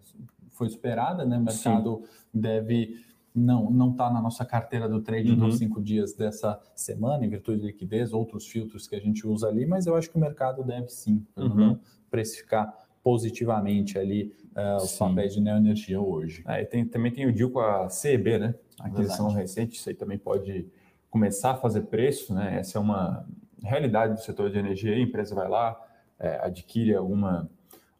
foi 0.50 0.68
superada, 0.68 1.24
né? 1.24 1.38
O 1.38 1.42
mercado 1.42 2.02
Sim. 2.02 2.08
deve 2.34 3.02
não 3.34 3.70
não 3.70 3.92
está 3.92 4.12
na 4.12 4.20
nossa 4.20 4.44
carteira 4.44 4.86
do 4.86 5.00
trade 5.00 5.32
uhum. 5.32 5.38
dos 5.38 5.56
cinco 5.56 5.82
dias 5.82 6.12
dessa 6.12 6.60
semana, 6.76 7.24
em 7.24 7.30
virtude 7.30 7.62
de 7.62 7.66
liquidez, 7.68 8.12
outros 8.12 8.46
filtros 8.46 8.86
que 8.86 8.94
a 8.94 9.00
gente 9.00 9.26
usa 9.26 9.48
ali, 9.48 9.64
mas 9.64 9.86
eu 9.86 9.96
acho 9.96 10.10
que 10.10 10.16
o 10.16 10.20
mercado 10.20 10.62
deve 10.62 10.88
sim 10.88 11.24
uhum. 11.34 11.78
precificar 12.10 12.70
positivamente 13.02 13.98
ali 13.98 14.34
uh, 14.54 14.76
os 14.82 14.96
papéis 14.98 15.32
de 15.32 15.40
neoenergia 15.40 16.00
hoje. 16.00 16.42
É, 16.46 16.64
tem, 16.64 16.84
também 16.84 17.10
tem 17.10 17.26
o 17.26 17.32
deal 17.32 17.50
com 17.50 17.60
a 17.60 17.88
CEB, 17.88 18.38
né? 18.38 18.54
A 18.78 18.86
aquisição 18.86 19.26
Verdade. 19.28 19.40
recente, 19.40 19.76
isso 19.76 19.88
aí 19.88 19.94
também 19.94 20.18
pode 20.18 20.66
começar 21.10 21.52
a 21.52 21.56
fazer 21.56 21.82
preço, 21.82 22.34
né? 22.34 22.58
Essa 22.58 22.78
é 22.78 22.80
uma 22.80 23.26
realidade 23.64 24.14
do 24.14 24.20
setor 24.20 24.50
de 24.50 24.58
energia. 24.58 24.94
A 24.94 24.98
empresa 24.98 25.34
vai 25.34 25.48
lá, 25.48 25.80
é, 26.18 26.38
adquire 26.42 26.94
alguma, 26.94 27.50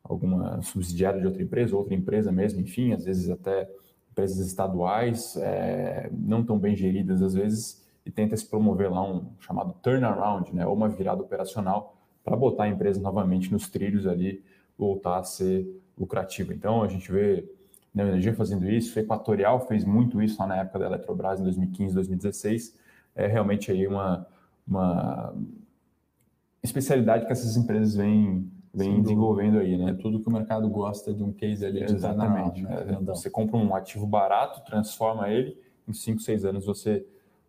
alguma 0.02 0.62
subsidiária 0.62 1.20
de 1.20 1.26
outra 1.26 1.42
empresa, 1.42 1.76
outra 1.76 1.94
empresa 1.94 2.30
mesmo, 2.30 2.60
enfim, 2.60 2.92
às 2.92 3.04
vezes 3.04 3.30
até 3.30 3.68
empresas 4.10 4.46
estaduais, 4.46 5.36
é, 5.36 6.08
não 6.12 6.44
tão 6.44 6.58
bem 6.58 6.76
geridas 6.76 7.20
às 7.20 7.34
vezes, 7.34 7.84
e 8.06 8.10
tenta 8.10 8.36
se 8.36 8.46
promover 8.48 8.90
lá 8.90 9.02
um 9.02 9.32
chamado 9.40 9.72
turnaround, 9.82 10.54
né? 10.54 10.66
Ou 10.66 10.74
uma 10.74 10.88
virada 10.88 11.22
operacional 11.22 11.96
para 12.22 12.36
botar 12.36 12.64
a 12.64 12.68
empresa 12.68 13.00
novamente 13.00 13.50
nos 13.50 13.68
trilhos 13.68 14.06
ali 14.06 14.42
voltar 14.78 15.18
a 15.18 15.24
ser 15.24 15.66
lucrativa. 15.96 16.52
Então, 16.52 16.82
a 16.82 16.88
gente 16.88 17.10
vê 17.10 17.48
Neo 17.94 18.08
Energia 18.08 18.34
fazendo 18.34 18.68
isso, 18.68 18.98
Equatorial 18.98 19.66
fez 19.66 19.84
muito 19.84 20.20
isso 20.20 20.40
lá 20.40 20.46
na 20.48 20.56
época 20.56 20.80
da 20.80 20.86
Eletrobras, 20.86 21.40
em 21.40 21.44
2015, 21.44 21.94
2016. 21.94 22.76
É 23.14 23.26
realmente 23.26 23.70
aí 23.70 23.86
uma, 23.86 24.26
uma 24.66 25.34
especialidade 26.62 27.26
que 27.26 27.32
essas 27.32 27.56
empresas 27.56 27.94
vêm, 27.94 28.50
vêm 28.72 29.02
desenvolvendo 29.02 29.58
aí, 29.58 29.76
né? 29.76 29.90
É 29.90 29.94
tudo 29.94 30.20
que 30.20 30.28
o 30.28 30.32
mercado 30.32 30.68
gosta 30.68 31.12
de 31.12 31.22
um 31.22 31.32
case 31.32 31.64
ali. 31.64 31.82
Exatamente. 31.82 32.62
Né? 32.62 32.86
É, 32.88 33.04
você 33.04 33.28
compra 33.28 33.56
um 33.56 33.74
ativo 33.74 34.06
barato, 34.06 34.64
transforma 34.64 35.28
ele, 35.28 35.56
em 35.86 35.92
5, 35.92 36.20
6 36.20 36.44
anos 36.44 36.66
você 36.66 37.06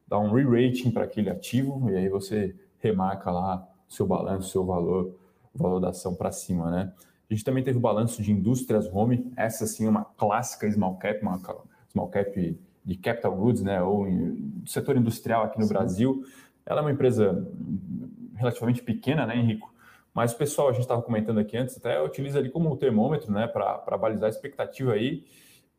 dá 0.07 0.19
um 0.19 0.31
re-rating 0.31 0.91
para 0.91 1.05
aquele 1.05 1.29
ativo 1.29 1.89
e 1.89 1.95
aí 1.95 2.09
você 2.09 2.55
remarca 2.79 3.31
lá 3.31 3.67
seu 3.87 4.05
balanço, 4.05 4.49
seu 4.49 4.65
valor, 4.65 5.15
o 5.53 5.57
valor 5.57 5.79
da 5.79 5.89
ação 5.89 6.13
para 6.13 6.31
cima, 6.31 6.69
né? 6.69 6.91
A 7.29 7.33
gente 7.33 7.43
também 7.43 7.63
teve 7.63 7.77
o 7.77 7.81
balanço 7.81 8.21
de 8.21 8.31
indústrias 8.31 8.87
home, 8.93 9.31
essa 9.35 9.65
sim 9.65 9.85
é 9.85 9.89
uma 9.89 10.05
clássica 10.05 10.71
small 10.71 10.95
cap, 10.97 11.21
uma 11.23 11.39
small 11.89 12.07
cap 12.09 12.59
de 12.83 12.95
capital 12.97 13.35
goods, 13.35 13.63
né, 13.63 13.81
ou 13.81 14.05
do 14.05 14.69
setor 14.69 14.95
industrial 14.95 15.43
aqui 15.43 15.57
no 15.57 15.65
sim. 15.65 15.73
Brasil. 15.73 16.23
Ela 16.65 16.79
é 16.79 16.83
uma 16.83 16.91
empresa 16.91 17.47
relativamente 18.35 18.81
pequena, 18.83 19.25
né, 19.25 19.37
Henrico? 19.37 19.73
Mas 20.13 20.31
o 20.33 20.37
pessoal, 20.37 20.69
a 20.69 20.71
gente 20.71 20.83
estava 20.83 21.01
comentando 21.01 21.39
aqui 21.39 21.57
antes, 21.57 21.77
até 21.77 22.01
utiliza 22.01 22.39
ali 22.39 22.49
como 22.49 22.75
termômetro, 22.77 23.31
né, 23.31 23.47
para 23.47 23.97
balizar 23.97 24.27
a 24.27 24.29
expectativa 24.29 24.93
aí 24.93 25.25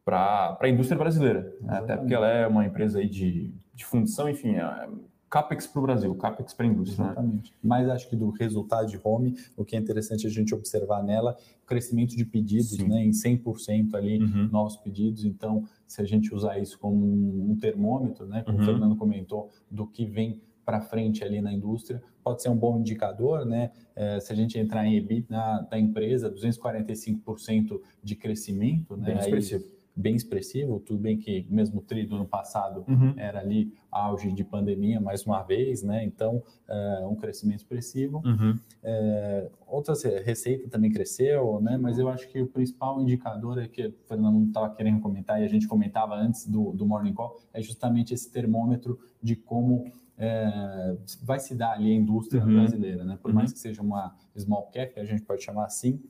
para 0.07 0.57
a 0.61 0.69
indústria 0.69 0.97
brasileira, 0.97 1.53
né? 1.61 1.79
até 1.79 1.97
porque 1.97 2.15
ela 2.15 2.29
é 2.29 2.47
uma 2.47 2.65
empresa 2.65 3.01
aí 3.01 3.09
de, 3.09 3.53
de 3.75 3.85
fundição, 3.85 4.29
enfim, 4.29 4.55
é, 4.55 4.89
CAPEX 5.29 5.67
para 5.67 5.81
o 5.81 5.83
Brasil, 5.83 6.15
CAPEX 6.15 6.55
para 6.55 6.65
a 6.65 6.69
indústria. 6.69 7.05
Né? 7.05 7.11
Exatamente. 7.11 7.51
Né? 7.51 7.59
Mas 7.61 7.89
acho 7.89 8.09
que 8.09 8.15
do 8.15 8.31
resultado 8.31 8.87
de 8.87 9.01
home, 9.03 9.37
o 9.57 9.65
que 9.65 9.75
é 9.75 9.79
interessante 9.81 10.25
a 10.25 10.31
gente 10.31 10.55
observar 10.55 11.03
nela, 11.03 11.37
crescimento 11.67 12.17
de 12.17 12.25
pedidos 12.25 12.77
Sim. 12.77 12.87
né, 12.87 13.05
em 13.05 13.11
100% 13.11 13.95
ali, 13.95 14.23
uhum. 14.23 14.49
novos 14.53 14.77
pedidos. 14.77 15.25
Então, 15.25 15.65
se 15.89 16.01
a 16.01 16.05
gente 16.05 16.33
usar 16.33 16.57
isso 16.61 16.79
como 16.79 17.05
um 17.51 17.57
termômetro, 17.57 18.27
né, 18.27 18.45
como 18.45 18.59
uhum. 18.59 18.63
o 18.63 18.67
Fernando 18.67 18.97
comentou, 18.97 19.51
do 19.69 19.89
que 19.89 20.07
vem 20.07 20.41
para 20.67 20.81
frente 20.81 21.25
ali 21.25 21.41
na 21.41 21.53
indústria, 21.53 22.03
pode 22.23 22.43
ser 22.43 22.51
um 22.51 22.57
bom 22.57 22.79
indicador, 22.81 23.47
né? 23.47 23.71
É, 23.95 24.21
se 24.21 24.33
a 24.33 24.37
gente 24.37 24.59
entrar 24.59 24.85
em 24.85 24.97
EBIT 24.97 25.29
da 25.31 25.79
empresa, 25.79 26.31
245% 26.31 27.81
de 28.03 28.17
crescimento, 28.17 28.97
né? 28.97 29.07
Bem 29.07 29.19
expressivo 29.19 29.77
bem 29.97 30.15
expressivo, 30.15 30.79
tudo 30.79 30.99
bem 30.99 31.17
que 31.17 31.47
mesmo 31.49 31.81
tri 31.81 32.05
do 32.05 32.17
ano 32.17 32.27
passado 32.27 32.85
uhum. 32.87 33.15
era 33.17 33.41
ali 33.41 33.73
auge 33.91 34.31
de 34.31 34.45
pandemia 34.45 35.01
mais 35.01 35.25
uma 35.25 35.43
vez, 35.43 35.83
né? 35.83 36.05
Então, 36.05 36.43
é, 36.69 37.07
um 37.07 37.17
crescimento 37.17 37.61
expressivo. 37.61 38.21
Uhum. 38.23 38.59
É, 38.83 39.51
outras 39.67 40.03
receita 40.03 40.69
também 40.69 40.93
cresceu, 40.93 41.63
né? 41.63 41.79
Mas 41.79 41.99
eu 41.99 42.11
acho 42.11 42.29
que 42.29 42.43
o 42.43 42.47
principal 42.47 43.01
indicador 43.01 43.59
é 43.59 43.67
que 43.67 43.87
o 43.87 43.95
Fernando 44.07 44.47
estava 44.47 44.69
querendo 44.75 45.01
comentar 45.01 45.41
e 45.41 45.45
a 45.47 45.49
gente 45.49 45.67
comentava 45.67 46.15
antes 46.15 46.47
do, 46.47 46.73
do 46.73 46.85
Morning 46.85 47.15
Call 47.15 47.41
é 47.55 47.63
justamente 47.63 48.13
esse 48.13 48.31
termômetro 48.31 48.99
de 49.23 49.35
como 49.35 49.91
é, 50.19 50.97
vai 51.23 51.39
se 51.39 51.55
dar 51.55 51.73
ali 51.73 51.93
a 51.93 51.95
indústria 51.95 52.43
uhum. 52.43 52.55
brasileira, 52.55 53.05
né? 53.05 53.19
Por 53.21 53.33
mais 53.33 53.51
uhum. 53.51 53.55
que 53.55 53.61
seja 53.61 53.83
uma 53.83 54.15
small 54.37 54.71
cap, 54.73 54.99
a 54.99 55.05
gente 55.05 55.23
pode 55.23 55.43
chamar 55.43 55.67
assim, 55.67 56.03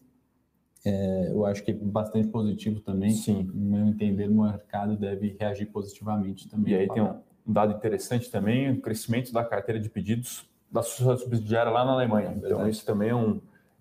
é, 0.85 1.31
eu 1.31 1.45
acho 1.45 1.65
que 1.65 1.73
é 1.73 1.75
bastante 1.75 2.29
positivo 2.29 2.81
também. 2.81 3.11
Sim. 3.11 3.43
No 3.53 3.77
meu 3.77 3.87
entender, 3.89 4.29
o 4.29 4.43
mercado 4.43 4.97
deve 4.97 5.37
reagir 5.39 5.67
positivamente 5.67 6.49
também. 6.49 6.75
E 6.75 6.77
aí 6.77 6.89
tem 6.89 7.03
um, 7.03 7.21
dado 7.47 7.73
interessante 7.73 8.31
também, 8.31 8.73
o 8.73 8.81
crescimento 8.81 9.33
da 9.33 9.45
carteira 9.45 9.81
de 9.81 9.89
pedidos 9.89 10.49
da 10.71 10.83
sociedade 10.83 11.21
subsidiária 11.21 11.71
lá 11.71 11.85
na 11.85 11.93
Alemanha. 11.93 12.31
Então, 12.31 12.49
Verdade. 12.49 12.71
isso 12.71 12.85
também 12.85 13.11
é 13.11 13.15
um, 13.15 13.41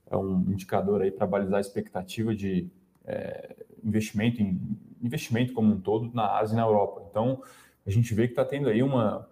é 0.09 0.17
um 0.17 0.39
indicador 0.51 1.01
aí 1.01 1.11
para 1.11 1.25
balizar 1.25 1.57
a 1.57 1.61
expectativa 1.61 2.33
de 2.35 2.69
é, 3.05 3.55
investimento, 3.83 4.41
em, 4.41 4.59
investimento 5.01 5.53
como 5.53 5.73
um 5.73 5.79
todo 5.79 6.11
na 6.13 6.37
Ásia 6.37 6.53
e 6.53 6.57
na 6.57 6.63
Europa. 6.63 7.05
Então, 7.09 7.41
a 7.85 7.89
gente 7.89 8.13
vê 8.13 8.25
que 8.27 8.33
está 8.33 8.45
tendo 8.45 8.69
aí 8.69 8.81
uma, 8.81 9.27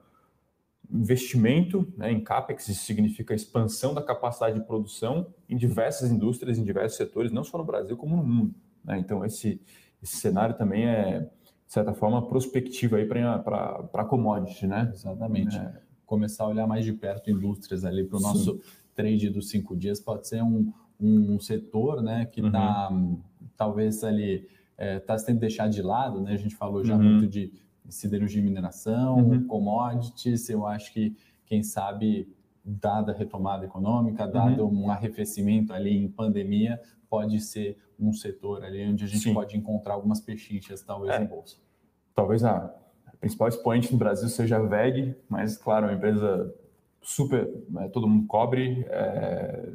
investimento 0.94 1.92
né, 1.98 2.12
em 2.12 2.24
CAPEX, 2.24 2.70
isso 2.70 2.86
significa 2.86 3.34
expansão 3.34 3.94
da 3.94 4.02
capacidade 4.02 4.60
de 4.60 4.66
produção 4.66 5.34
em 5.50 5.58
diversas 5.58 6.12
indústrias, 6.12 6.60
em 6.60 6.64
diversos 6.64 6.98
setores, 6.98 7.32
não 7.32 7.44
só 7.44 7.58
no 7.58 7.66
Brasil, 7.66 7.98
como 7.98 8.16
no 8.16 8.24
mundo. 8.24 8.54
Né? 8.86 9.00
Então, 9.00 9.26
esse, 9.26 9.60
esse 10.02 10.18
cenário 10.18 10.56
também 10.56 10.86
é, 10.86 11.22
de 11.22 11.74
certa 11.74 11.94
forma, 11.94 12.28
prospectivo 12.28 12.96
para 13.44 14.06
commodity. 14.06 14.68
Né? 14.68 14.92
Exatamente. 14.94 15.58
É. 15.58 15.82
Começar 16.06 16.44
a 16.44 16.50
olhar 16.50 16.68
mais 16.68 16.86
de 16.86 16.94
perto 16.94 17.32
indústrias 17.32 17.84
ali 17.84 18.04
para 18.04 18.18
o 18.18 18.22
nosso 18.22 18.62
trade 18.94 19.32
dos 19.32 19.50
cinco 19.50 19.76
dias 19.76 20.00
pode 20.00 20.28
ser 20.28 20.44
um, 20.44 20.72
um 21.00 21.40
setor 21.40 22.04
né, 22.04 22.26
que 22.26 22.40
está, 22.40 22.90
uhum. 22.92 23.20
talvez, 23.58 24.04
ali 24.04 24.48
está 24.78 24.84
é, 24.84 25.00
tá 25.00 25.18
sendo 25.18 25.40
deixado 25.40 25.72
de 25.72 25.82
lado. 25.82 26.22
Né? 26.22 26.34
A 26.34 26.38
gente 26.38 26.56
falou 26.56 26.86
já 26.86 26.96
uhum. 26.96 27.04
muito 27.04 27.28
de 27.28 27.52
siderurgia 27.90 28.42
e 28.42 28.44
mineração, 28.44 29.18
uhum. 29.18 29.48
commodities, 29.48 30.50
eu 30.50 30.66
acho 30.66 30.94
que, 30.94 31.16
quem 31.46 31.64
sabe, 31.64 32.34
dada 32.64 33.12
a 33.12 33.16
retomada 33.16 33.66
econômica, 33.66 34.28
dado 34.28 34.66
uhum. 34.66 34.86
um 34.86 34.92
arrefecimento 34.92 35.74
ali 35.74 35.96
em 35.96 36.08
pandemia, 36.08 36.80
pode 37.10 37.40
ser 37.40 37.78
um 38.00 38.14
setor 38.14 38.64
ali 38.64 38.86
onde 38.88 39.04
a 39.04 39.08
gente 39.08 39.24
Sim. 39.24 39.34
pode 39.34 39.58
encontrar 39.58 39.94
algumas 39.94 40.20
pechinchas, 40.20 40.82
talvez, 40.82 41.14
é. 41.14 41.22
em 41.22 41.26
bolsa. 41.26 41.58
Talvez 42.16 42.44
a 42.44 42.74
principal 43.20 43.48
expoente 43.48 43.92
no 43.92 43.98
Brasil 43.98 44.28
seja 44.30 44.58
a 44.58 44.62
VEG, 44.62 45.16
mas, 45.30 45.58
claro, 45.58 45.86
é 45.86 45.90
uma 45.90 45.96
empresa 45.96 46.54
super, 47.02 47.50
né, 47.70 47.88
todo 47.90 48.08
mundo 48.08 48.26
cobre, 48.28 48.86
é, 48.90 49.70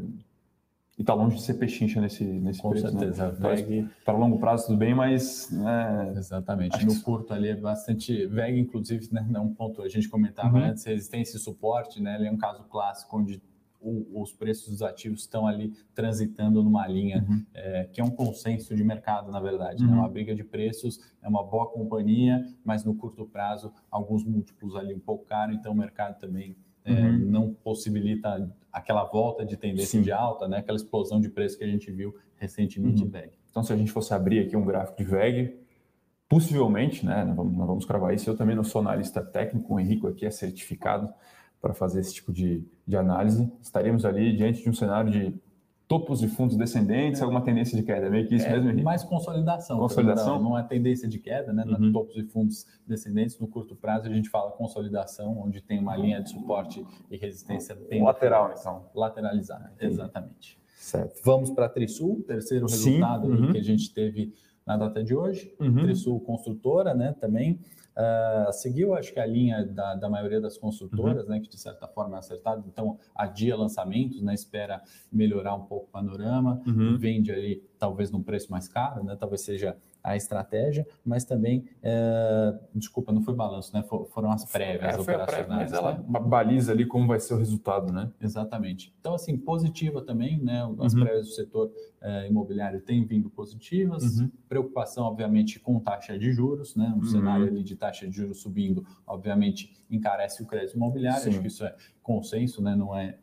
e 0.99 1.02
está 1.02 1.14
longe 1.14 1.37
de 1.37 1.43
ser 1.43 1.55
pechincha 1.55 2.00
nesse, 2.00 2.25
nesse 2.25 2.61
Com 2.61 2.71
preço. 2.71 2.87
Né? 2.87 2.99
certeza. 2.99 3.33
Né? 3.33 3.55
VEG... 3.55 3.88
Para 4.05 4.19
longo 4.19 4.38
prazo 4.38 4.67
tudo 4.67 4.78
bem, 4.78 4.95
mas... 4.95 5.49
Né, 5.50 6.12
Exatamente. 6.17 6.85
No 6.85 7.00
curto 7.02 7.33
ali 7.33 7.49
é 7.49 7.57
bastante... 7.57 8.26
VEG, 8.26 8.59
inclusive, 8.59 9.09
né, 9.12 9.26
é 9.33 9.38
um 9.38 9.55
ponto 9.55 9.81
a 9.81 9.88
gente 9.88 10.09
comentava 10.09 10.59
uhum. 10.59 10.64
antes, 10.64 10.85
resistência 10.85 11.37
e 11.37 11.40
suporte, 11.40 12.02
né, 12.02 12.17
ele 12.17 12.26
é 12.26 12.33
um 12.33 12.37
caso 12.37 12.64
clássico 12.64 13.17
onde 13.17 13.40
os 13.81 14.33
preços 14.33 14.71
dos 14.71 14.83
ativos 14.83 15.21
estão 15.21 15.47
ali 15.47 15.73
transitando 15.95 16.64
numa 16.64 16.87
linha 16.88 17.25
uhum. 17.28 17.45
é, 17.55 17.85
que 17.85 18.00
é 18.00 18.05
um 18.05 18.11
consenso 18.11 18.75
de 18.75 18.83
mercado, 18.83 19.31
na 19.31 19.38
verdade. 19.38 19.85
Né? 19.85 19.88
Uhum. 19.88 19.95
Né? 19.95 20.00
Uma 20.00 20.09
briga 20.09 20.35
de 20.35 20.43
preços, 20.43 20.99
é 21.23 21.28
uma 21.28 21.45
boa 21.45 21.71
companhia, 21.71 22.45
mas 22.64 22.85
no 22.85 22.93
curto 22.93 23.25
prazo, 23.25 23.73
alguns 23.88 24.25
múltiplos 24.25 24.75
ali 24.75 24.93
um 24.93 24.99
pouco 24.99 25.25
caro, 25.25 25.52
então 25.52 25.73
o 25.73 25.76
mercado 25.76 26.19
também 26.19 26.57
é, 26.85 26.93
uhum. 26.93 27.19
não 27.19 27.55
possibilita 27.55 28.50
aquela 28.78 29.04
volta 29.04 29.44
de 29.44 29.56
tendência 29.56 29.99
Sim. 29.99 30.02
de 30.02 30.12
alta, 30.12 30.49
né? 30.49 30.58
aquela 30.58 30.76
explosão 30.76 31.20
de 31.20 31.28
preço 31.28 31.58
que 31.58 31.64
a 31.64 31.68
gente 31.68 31.90
viu 31.90 32.14
recentemente 32.37 33.02
uhum. 33.02 33.08
em 33.08 33.11
VEG. 33.11 33.32
Então, 33.50 33.62
se 33.62 33.73
a 33.73 33.76
gente 33.76 33.90
fosse 33.90 34.14
abrir 34.14 34.40
aqui 34.40 34.56
um 34.56 34.64
gráfico 34.64 34.99
de 34.99 35.04
VEG, 35.04 35.58
possivelmente, 36.28 37.04
né, 37.04 37.25
nós 37.25 37.37
vamos, 37.37 37.56
nós 37.56 37.66
vamos 37.66 37.85
cravar 37.85 38.14
isso, 38.14 38.28
eu 38.28 38.37
também 38.37 38.54
não 38.54 38.64
sou 38.64 38.80
analista 38.80 39.23
técnico, 39.23 39.75
o 39.75 39.80
Henrico 39.80 40.06
aqui 40.06 40.26
é 40.26 40.30
certificado 40.30 41.12
para 41.61 41.75
fazer 41.75 42.00
esse 42.00 42.14
tipo 42.14 42.32
de, 42.32 42.64
de 42.87 42.97
análise, 42.97 43.50
estaremos 43.61 44.04
ali 44.04 44.37
diante 44.37 44.62
de 44.62 44.70
um 44.70 44.75
cenário 44.75 45.11
de 45.11 45.35
topos 45.88 46.21
de 46.21 46.28
fundos 46.28 46.54
descendentes, 46.54 47.23
alguma 47.23 47.40
tendência 47.40 47.76
de 47.76 47.83
queda, 47.83 48.11
meio 48.11 48.28
que 48.28 48.35
isso 48.35 48.47
é, 48.47 48.52
mesmo, 48.52 48.68
Henrique? 48.68 48.85
Mais 48.85 49.02
consolidação. 49.02 49.78
Consolidação? 49.78 50.40
Não, 50.40 50.57
é 50.57 50.62
tendência 50.62 51.09
de 51.09 51.18
queda, 51.18 51.50
né? 51.50 51.64
Uhum. 51.66 51.90
topos 51.90 52.14
de 52.14 52.25
fundos 52.25 52.66
descendentes, 52.87 53.38
no 53.40 53.49
curto 53.49 53.75
prazo 53.75 54.07
a 54.07 54.12
gente 54.12 54.28
fala 54.28 54.50
consolidação, 54.50 55.40
onde 55.40 55.62
tem 55.62 55.78
uma 55.78 55.97
linha 55.97 56.23
de 56.23 56.28
suporte 56.28 56.87
e 57.11 57.16
resistência 57.16 57.75
bem... 57.88 58.02
Lateral, 58.02 58.54
então. 58.57 58.85
Lateralizada, 58.95 59.73
exatamente. 59.80 60.59
Certo. 60.76 61.21
Vamos 61.25 61.50
para 61.50 61.66
a 61.66 61.68
Trisul, 61.68 62.23
terceiro 62.26 62.66
resultado 62.66 63.26
uhum. 63.26 63.52
que 63.52 63.59
a 63.59 63.62
gente 63.62 63.92
teve 63.92 64.35
na 64.66 64.76
data 64.76 65.02
de 65.02 65.14
hoje. 65.14 65.54
Uhum. 65.59 65.76
Trisul 65.76 66.21
construtora, 66.21 66.92
né, 66.95 67.14
também. 67.18 67.59
Uh, 67.99 68.52
seguiu, 68.52 68.95
acho 68.95 69.12
que 69.12 69.19
a 69.19 69.26
linha 69.26 69.67
da, 69.67 69.97
da 69.97 70.09
maioria 70.09 70.40
das 70.40 70.57
construtoras, 70.57 71.25
uhum. 71.25 71.31
né, 71.31 71.40
que 71.40 71.49
de 71.49 71.59
certa 71.59 71.88
forma 71.88 72.14
é 72.14 72.21
acertada, 72.21 72.62
então 72.64 72.97
adia 73.12 73.57
lançamentos, 73.57 74.23
né, 74.23 74.33
espera 74.35 74.81
melhorar 75.11 75.57
um 75.57 75.64
pouco 75.64 75.87
o 75.87 75.90
panorama, 75.90 76.62
uhum. 76.64 76.97
vende 76.97 77.33
ali 77.33 77.61
talvez 77.76 78.12
num 78.12 78.23
preço 78.23 78.52
mais 78.52 78.69
caro, 78.69 79.02
né, 79.02 79.17
talvez 79.19 79.40
seja 79.40 79.76
a 80.09 80.17
estratégia, 80.17 80.87
mas 81.05 81.25
também, 81.25 81.69
é, 81.83 82.59
desculpa, 82.75 83.12
não 83.12 83.23
foi 83.23 83.35
balanço, 83.35 83.75
né? 83.75 83.83
foram 83.83 84.31
as 84.31 84.45
prévias 84.45 84.97
é, 84.97 85.00
operacionais. 85.00 85.47
Prévia, 85.47 85.57
mas 85.57 85.73
ela 85.73 85.99
né? 85.99 86.29
baliza 86.29 86.73
ali 86.73 86.87
como 86.87 87.07
vai 87.07 87.21
ser 87.21 87.35
o 87.35 87.37
resultado, 87.37 87.93
né? 87.93 88.11
Exatamente. 88.21 88.95
Então, 89.00 89.15
assim, 89.15 89.37
positiva 89.37 90.03
também, 90.03 90.38
né? 90.38 90.62
As 90.81 90.95
uhum. 90.95 91.00
prévias 91.00 91.27
do 91.27 91.33
setor 91.33 91.71
é, 92.00 92.29
imobiliário 92.29 92.81
têm 92.81 93.05
vindo 93.05 93.29
positivas. 93.29 94.19
Uhum. 94.19 94.31
Preocupação, 94.49 95.05
obviamente, 95.05 95.61
com 95.61 95.79
taxa 95.79 96.19
de 96.19 96.33
juros, 96.33 96.75
né? 96.75 96.93
Um 96.95 96.99
uhum. 96.99 97.05
cenário 97.05 97.47
ali 97.47 97.62
de 97.62 97.77
taxa 97.77 98.07
de 98.09 98.17
juros 98.17 98.41
subindo, 98.41 98.85
obviamente, 99.07 99.77
encarece 99.91 100.43
o 100.43 100.47
crédito 100.47 100.77
imobiliário. 100.77 101.23
Sim. 101.23 101.31
Acho 101.31 101.41
que 101.41 101.49
isso 101.49 101.65
é 101.65 101.75
consenso, 102.03 102.62
né? 102.62 102.75
Não 102.75 102.97
é, 102.97 103.19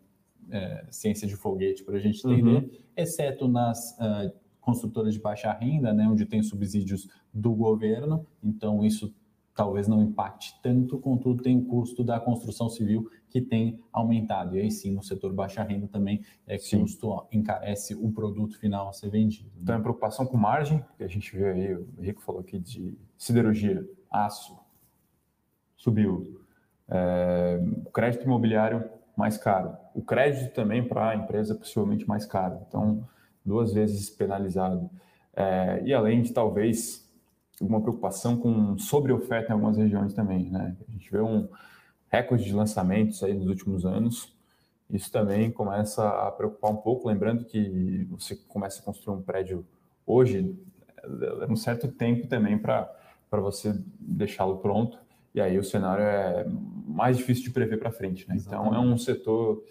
é 0.52 0.86
ciência 0.92 1.28
de 1.28 1.36
foguete 1.36 1.84
para 1.84 1.98
a 1.98 2.00
gente 2.00 2.26
entender, 2.26 2.50
uhum. 2.50 2.70
exceto 2.96 3.48
nas 3.48 3.98
uh, 4.00 4.45
construtoras 4.66 5.14
de 5.14 5.20
baixa 5.20 5.54
renda, 5.54 5.94
né, 5.94 6.08
onde 6.08 6.26
tem 6.26 6.42
subsídios 6.42 7.08
do 7.32 7.54
governo, 7.54 8.26
então 8.44 8.84
isso 8.84 9.14
talvez 9.54 9.88
não 9.88 10.04
impacte 10.04 10.60
tanto, 10.62 11.00
contudo 11.00 11.42
tem 11.42 11.58
o 11.58 11.66
custo 11.66 12.04
da 12.04 12.20
construção 12.20 12.68
civil 12.68 13.10
que 13.30 13.40
tem 13.40 13.80
aumentado. 13.92 14.58
E 14.58 14.60
aí 14.60 14.70
sim, 14.70 14.92
no 14.92 15.02
setor 15.02 15.32
baixa 15.32 15.64
renda 15.64 15.88
também 15.88 16.22
é 16.46 16.58
sim. 16.58 16.82
custo 16.82 17.26
encarece 17.32 17.96
o 17.96 18.12
produto 18.12 18.60
final 18.60 18.90
a 18.90 18.94
ser 18.94 19.10
vendido. 19.10 19.50
Né? 19.56 19.62
Então, 19.64 19.76
é 19.76 19.80
preocupação 19.80 20.26
com 20.26 20.36
margem, 20.36 20.84
que 20.98 21.04
a 21.04 21.08
gente 21.08 21.36
vê 21.36 21.52
aí, 21.52 21.74
o 21.74 21.88
Rico 22.02 22.22
falou 22.22 22.42
aqui 22.42 22.60
de 22.60 22.98
siderurgia, 23.18 23.88
aço, 24.12 24.58
subiu. 25.78 26.42
É, 26.90 27.60
o 27.86 27.92
crédito 27.92 28.26
imobiliário 28.26 28.84
mais 29.16 29.38
caro. 29.38 29.78
O 29.94 30.02
crédito 30.02 30.54
também 30.54 30.86
para 30.86 31.12
a 31.12 31.16
empresa 31.16 31.56
possivelmente 31.56 32.06
mais 32.06 32.26
caro. 32.26 32.60
Então, 32.68 33.08
duas 33.46 33.74
vezes 33.74 34.10
penalizado. 34.10 34.90
É, 35.36 35.82
e 35.86 35.94
além 35.94 36.22
de 36.22 36.34
talvez 36.34 37.06
alguma 37.62 37.82
preocupação 37.82 38.38
com 38.38 38.78
sobre-oferta 38.78 39.50
em 39.50 39.54
algumas 39.54 39.78
regiões 39.78 40.14
também. 40.14 40.50
Né? 40.50 40.76
A 40.88 40.92
gente 40.92 41.10
vê 41.12 41.22
um 41.22 41.48
recorde 42.10 42.44
de 42.44 42.54
lançamentos 42.54 43.24
aí 43.24 43.34
nos 43.34 43.48
últimos 43.48 43.86
anos. 43.86 44.34
Isso 44.90 45.12
também 45.12 45.52
começa 45.52 46.08
a 46.08 46.32
preocupar 46.32 46.72
um 46.72 46.78
pouco, 46.78 47.08
lembrando 47.08 47.46
que 47.46 48.06
você 48.10 48.36
começa 48.36 48.82
a 48.82 48.84
construir 48.84 49.18
um 49.18 49.22
prédio 49.22 49.66
hoje, 50.06 50.56
é 51.42 51.52
um 51.52 51.56
certo 51.56 51.88
tempo 51.88 52.28
também 52.28 52.58
para 52.58 52.94
você 53.32 53.76
deixá-lo 54.00 54.58
pronto, 54.58 54.98
e 55.34 55.42
aí 55.42 55.58
o 55.58 55.64
cenário 55.64 56.04
é 56.04 56.46
mais 56.88 57.18
difícil 57.18 57.46
de 57.46 57.50
prever 57.50 57.80
para 57.80 57.92
frente. 57.92 58.28
Né? 58.30 58.36
Então 58.38 58.74
é 58.74 58.80
um 58.80 58.98
setor 58.98 59.64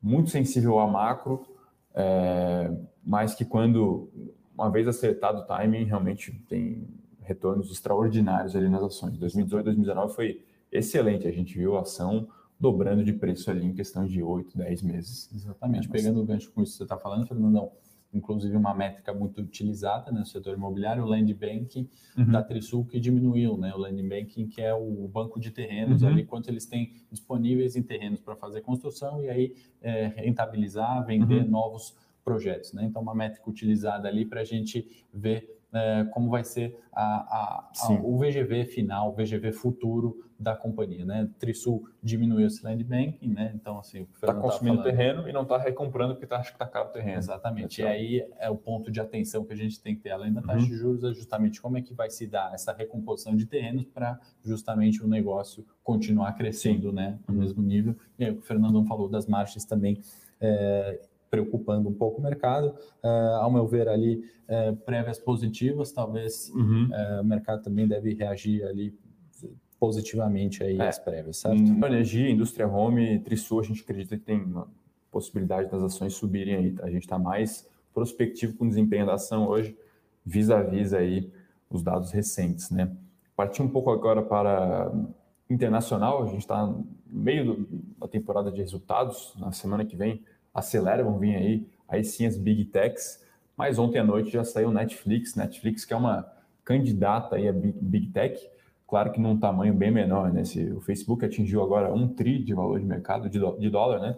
muito 0.00 0.30
sensível 0.30 0.78
a 0.78 0.86
macro, 0.88 1.46
é, 1.94 2.70
mas 3.04 3.34
que 3.34 3.44
quando, 3.44 4.10
uma 4.56 4.70
vez 4.70 4.86
acertado 4.86 5.40
o 5.40 5.44
timing, 5.44 5.84
realmente 5.84 6.32
tem 6.48 6.86
retornos 7.20 7.70
extraordinários 7.70 8.56
ali 8.56 8.68
nas 8.68 8.82
ações. 8.82 9.16
2018, 9.18 9.64
2019 9.64 10.14
foi 10.14 10.44
excelente, 10.70 11.26
a 11.26 11.32
gente 11.32 11.56
viu 11.56 11.76
a 11.76 11.82
ação 11.82 12.28
dobrando 12.58 13.04
de 13.04 13.12
preço 13.12 13.50
ali 13.50 13.66
em 13.66 13.74
questão 13.74 14.06
de 14.06 14.22
8, 14.22 14.56
10 14.56 14.82
meses. 14.82 15.30
Exatamente. 15.34 15.88
É, 15.88 15.90
Pegando 15.90 16.20
o 16.20 16.24
gancho 16.24 16.50
com 16.52 16.62
isso 16.62 16.72
que 16.72 16.78
você 16.78 16.82
está 16.84 16.96
falando, 16.96 17.26
Fernandão, 17.26 17.72
inclusive 18.12 18.56
uma 18.56 18.74
métrica 18.74 19.12
muito 19.12 19.40
utilizada 19.40 20.12
né, 20.12 20.20
no 20.20 20.26
setor 20.26 20.54
imobiliário, 20.54 21.02
o 21.02 21.06
land 21.06 21.32
banking 21.34 21.88
uhum. 22.16 22.30
da 22.30 22.42
Trisul 22.42 22.84
que 22.84 23.00
diminuiu, 23.00 23.56
né? 23.56 23.72
O 23.74 23.78
land 23.78 24.02
banking 24.02 24.46
que 24.46 24.60
é 24.60 24.74
o 24.74 25.08
banco 25.08 25.40
de 25.40 25.50
terrenos 25.50 26.02
uhum. 26.02 26.08
ali, 26.08 26.24
quanto 26.24 26.48
eles 26.48 26.66
têm 26.66 26.92
disponíveis 27.10 27.76
em 27.76 27.82
terrenos 27.82 28.20
para 28.20 28.36
fazer 28.36 28.60
construção 28.60 29.22
e 29.22 29.28
aí 29.28 29.54
é, 29.80 30.06
rentabilizar, 30.08 31.04
vender 31.06 31.42
uhum. 31.42 31.50
novos 31.50 31.96
projetos, 32.24 32.72
né? 32.72 32.84
Então 32.84 33.02
uma 33.02 33.14
métrica 33.14 33.48
utilizada 33.48 34.08
ali 34.08 34.24
para 34.24 34.42
a 34.42 34.44
gente 34.44 35.04
ver 35.12 35.61
é, 35.72 36.04
como 36.12 36.28
vai 36.30 36.44
ser 36.44 36.78
a, 36.92 37.02
a, 37.02 37.70
a, 37.86 37.92
o 38.02 38.18
VGV 38.18 38.66
final, 38.66 39.10
o 39.10 39.12
VGV 39.12 39.52
futuro 39.52 40.22
da 40.38 40.56
companhia, 40.56 41.04
né? 41.04 41.30
Trisul 41.38 41.88
diminuiu 42.02 42.46
esse 42.46 42.62
land 42.64 42.82
banking, 42.82 43.28
né? 43.28 43.52
Então, 43.54 43.78
assim, 43.78 44.06
está 44.12 44.34
consumindo 44.34 44.82
terreno 44.82 45.26
e 45.28 45.32
não 45.32 45.42
está 45.42 45.56
recomprando 45.56 46.14
porque 46.14 46.26
tá, 46.26 46.38
acha 46.38 46.50
que 46.50 46.56
está 46.56 46.66
caro 46.66 46.88
o 46.88 46.92
terreno. 46.92 47.18
Exatamente. 47.18 47.80
E 47.80 47.86
aí 47.86 48.28
é 48.38 48.50
o 48.50 48.56
ponto 48.56 48.90
de 48.90 49.00
atenção 49.00 49.44
que 49.44 49.52
a 49.52 49.56
gente 49.56 49.80
tem 49.80 49.94
que 49.94 50.02
ter, 50.02 50.10
além 50.10 50.32
da 50.32 50.42
taxa 50.42 50.58
uhum. 50.58 50.66
de 50.66 50.76
juros, 50.76 51.04
é 51.04 51.14
justamente 51.14 51.62
como 51.62 51.78
é 51.78 51.82
que 51.82 51.94
vai 51.94 52.10
se 52.10 52.26
dar 52.26 52.52
essa 52.52 52.72
recomposição 52.72 53.36
de 53.36 53.46
terrenos 53.46 53.84
para 53.86 54.18
justamente 54.44 55.02
o 55.02 55.08
negócio 55.08 55.64
continuar 55.82 56.32
crescendo, 56.32 56.90
Sim. 56.90 56.96
né? 56.96 57.18
No 57.26 57.34
uhum. 57.34 57.40
mesmo 57.40 57.62
nível. 57.62 57.96
E 58.18 58.24
aí 58.24 58.32
o 58.32 58.42
Fernando 58.42 58.84
falou 58.84 59.08
das 59.08 59.26
margens 59.26 59.64
também. 59.64 60.00
É, 60.40 61.00
preocupando 61.32 61.88
um 61.88 61.94
pouco 61.94 62.20
o 62.20 62.22
mercado. 62.22 62.74
Uh, 63.02 63.36
ao 63.40 63.50
meu 63.50 63.66
ver, 63.66 63.88
ali, 63.88 64.22
uh, 64.46 64.76
prévias 64.84 65.18
positivas, 65.18 65.90
talvez 65.90 66.50
uhum. 66.50 66.90
uh, 66.90 67.22
o 67.22 67.24
mercado 67.24 67.62
também 67.62 67.88
deve 67.88 68.12
reagir 68.12 68.62
ali 68.66 68.94
positivamente 69.80 70.62
aí 70.62 70.78
é. 70.78 70.88
às 70.88 70.98
prévias, 70.98 71.38
certo? 71.38 71.58
Em 71.58 71.82
energia, 71.84 72.30
indústria 72.30 72.68
home, 72.68 73.18
Trisul, 73.20 73.60
a 73.60 73.62
gente 73.62 73.82
acredita 73.82 74.16
que 74.18 74.22
tem 74.22 74.42
uma 74.42 74.68
possibilidade 75.10 75.70
das 75.70 75.82
ações 75.82 76.12
subirem 76.12 76.54
aí. 76.54 76.74
A 76.82 76.90
gente 76.90 77.02
está 77.02 77.18
mais 77.18 77.66
prospectivo 77.94 78.54
com 78.54 78.66
o 78.66 78.68
desempenho 78.68 79.06
da 79.06 79.14
ação 79.14 79.48
hoje, 79.48 79.76
vis-a-vis 80.24 80.92
aí 80.92 81.32
os 81.70 81.82
dados 81.82 82.12
recentes, 82.12 82.70
né? 82.70 82.94
Partir 83.34 83.62
um 83.62 83.68
pouco 83.68 83.90
agora 83.90 84.22
para 84.22 84.92
internacional, 85.48 86.22
a 86.22 86.26
gente 86.26 86.40
está 86.40 86.66
no 86.66 86.86
meio 87.06 87.66
da 87.98 88.06
temporada 88.06 88.52
de 88.52 88.60
resultados, 88.60 89.34
na 89.38 89.50
semana 89.50 89.84
que 89.84 89.96
vem 89.96 90.22
acelera, 90.54 91.02
vão 91.02 91.18
vir 91.18 91.36
aí, 91.36 91.66
aí 91.88 92.04
sim 92.04 92.26
as 92.26 92.36
big 92.36 92.66
techs, 92.66 93.22
mas 93.56 93.78
ontem 93.78 93.98
à 93.98 94.04
noite 94.04 94.30
já 94.30 94.44
saiu 94.44 94.70
Netflix, 94.70 95.34
Netflix 95.34 95.84
que 95.84 95.92
é 95.92 95.96
uma 95.96 96.30
candidata 96.64 97.36
aí 97.36 97.48
a 97.48 97.52
big, 97.52 98.08
tech, 98.08 98.38
claro 98.86 99.12
que 99.12 99.20
num 99.20 99.38
tamanho 99.38 99.74
bem 99.74 99.90
menor, 99.90 100.32
né? 100.32 100.44
Se 100.44 100.70
o 100.72 100.80
Facebook 100.80 101.24
atingiu 101.24 101.62
agora 101.62 101.92
um 101.92 102.08
tri 102.08 102.42
de 102.42 102.54
valor 102.54 102.78
de 102.78 102.86
mercado 102.86 103.28
de, 103.28 103.38
de 103.58 103.70
dólar, 103.70 104.00
né? 104.00 104.16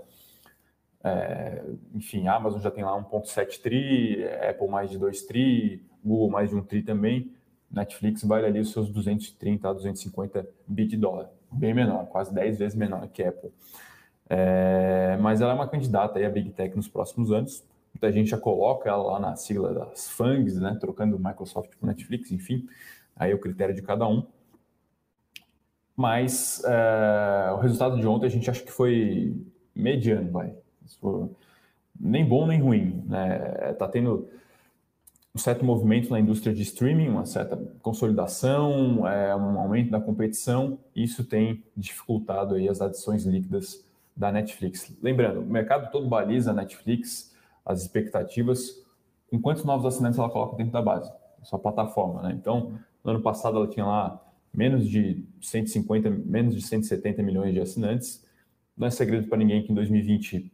É, 1.02 1.62
enfim, 1.94 2.26
a 2.26 2.36
Amazon 2.36 2.60
já 2.60 2.70
tem 2.70 2.82
lá 2.82 2.96
1.7 2.98 3.60
tri, 3.60 4.24
Apple 4.48 4.68
mais 4.68 4.90
de 4.90 4.98
2 4.98 5.22
tri, 5.22 5.84
Google 6.02 6.30
mais 6.30 6.48
de 6.48 6.56
1 6.56 6.62
tri 6.62 6.82
também, 6.82 7.30
Netflix 7.70 8.22
vale 8.24 8.46
ali 8.46 8.60
os 8.60 8.72
seus 8.72 8.88
230 8.88 9.68
a 9.68 9.72
250 9.72 10.48
bi 10.66 10.86
de 10.86 10.96
dólar, 10.96 11.30
bem 11.50 11.74
menor, 11.74 12.06
quase 12.06 12.32
10 12.32 12.58
vezes 12.58 12.76
menor 12.76 13.06
que 13.08 13.22
Apple. 13.22 13.50
É, 14.28 15.16
mas 15.21 15.40
ela 15.40 15.52
é 15.52 15.54
uma 15.54 15.69
candidata 15.69 16.19
aí 16.19 16.25
a 16.25 16.31
Big 16.31 16.50
Tech 16.50 16.75
nos 16.76 16.88
próximos 16.88 17.31
anos. 17.31 17.64
Muita 17.93 18.11
gente 18.11 18.31
já 18.31 18.38
coloca 18.38 18.88
ela 18.88 19.02
lá 19.02 19.21
na 19.21 19.37
sigla 19.37 19.73
das 19.73 20.09
FANGs, 20.11 20.59
né, 20.59 20.76
trocando 20.81 21.19
Microsoft 21.19 21.71
por 21.78 21.87
Netflix, 21.87 22.33
enfim, 22.33 22.66
aí 23.14 23.31
é 23.31 23.35
o 23.35 23.38
critério 23.38 23.75
de 23.75 23.83
cada 23.83 24.07
um. 24.07 24.26
Mas 25.97 26.61
é, 26.64 27.52
o 27.52 27.59
resultado 27.59 28.00
de 28.00 28.07
ontem 28.07 28.26
a 28.26 28.31
gente 28.31 28.50
acha 28.50 28.62
que 28.62 28.73
foi 28.73 29.37
mediano, 29.75 30.31
vai. 30.33 30.52
Nem 31.99 32.25
bom 32.26 32.47
nem 32.47 32.61
ruim. 32.61 33.04
Né? 33.07 33.38
Tá 33.78 33.87
tendo 33.87 34.28
um 35.33 35.38
certo 35.38 35.64
movimento 35.64 36.11
na 36.11 36.19
indústria 36.19 36.54
de 36.54 36.63
streaming, 36.63 37.08
uma 37.08 37.26
certa 37.26 37.56
consolidação, 37.80 39.06
é, 39.06 39.34
um 39.37 39.58
aumento 39.58 39.91
da 39.91 40.00
competição. 40.00 40.78
Isso 40.95 41.25
tem 41.25 41.63
dificultado 41.76 42.54
aí 42.54 42.69
as 42.69 42.80
adições 42.80 43.25
líquidas 43.25 43.84
da 44.16 44.30
Netflix. 44.30 44.96
Lembrando, 45.02 45.40
o 45.40 45.46
mercado 45.46 45.90
todo 45.90 46.06
baliza 46.06 46.50
a 46.50 46.54
Netflix, 46.54 47.34
as 47.64 47.82
expectativas, 47.82 48.82
com 49.30 49.40
quantos 49.40 49.64
novos 49.64 49.86
assinantes 49.86 50.18
ela 50.18 50.30
coloca 50.30 50.56
dentro 50.56 50.72
da 50.72 50.82
base, 50.82 51.12
sua 51.42 51.58
plataforma. 51.58 52.22
Né? 52.22 52.36
Então, 52.38 52.78
no 53.02 53.10
ano 53.10 53.22
passado 53.22 53.56
ela 53.56 53.66
tinha 53.66 53.84
lá 53.84 54.20
menos 54.52 54.88
de 54.88 55.24
150, 55.40 56.10
menos 56.10 56.54
de 56.54 56.62
170 56.62 57.22
milhões 57.22 57.52
de 57.52 57.60
assinantes. 57.60 58.24
Não 58.76 58.86
é 58.86 58.90
segredo 58.90 59.28
para 59.28 59.38
ninguém 59.38 59.62
que 59.62 59.72
em 59.72 59.74
2020 59.74 60.52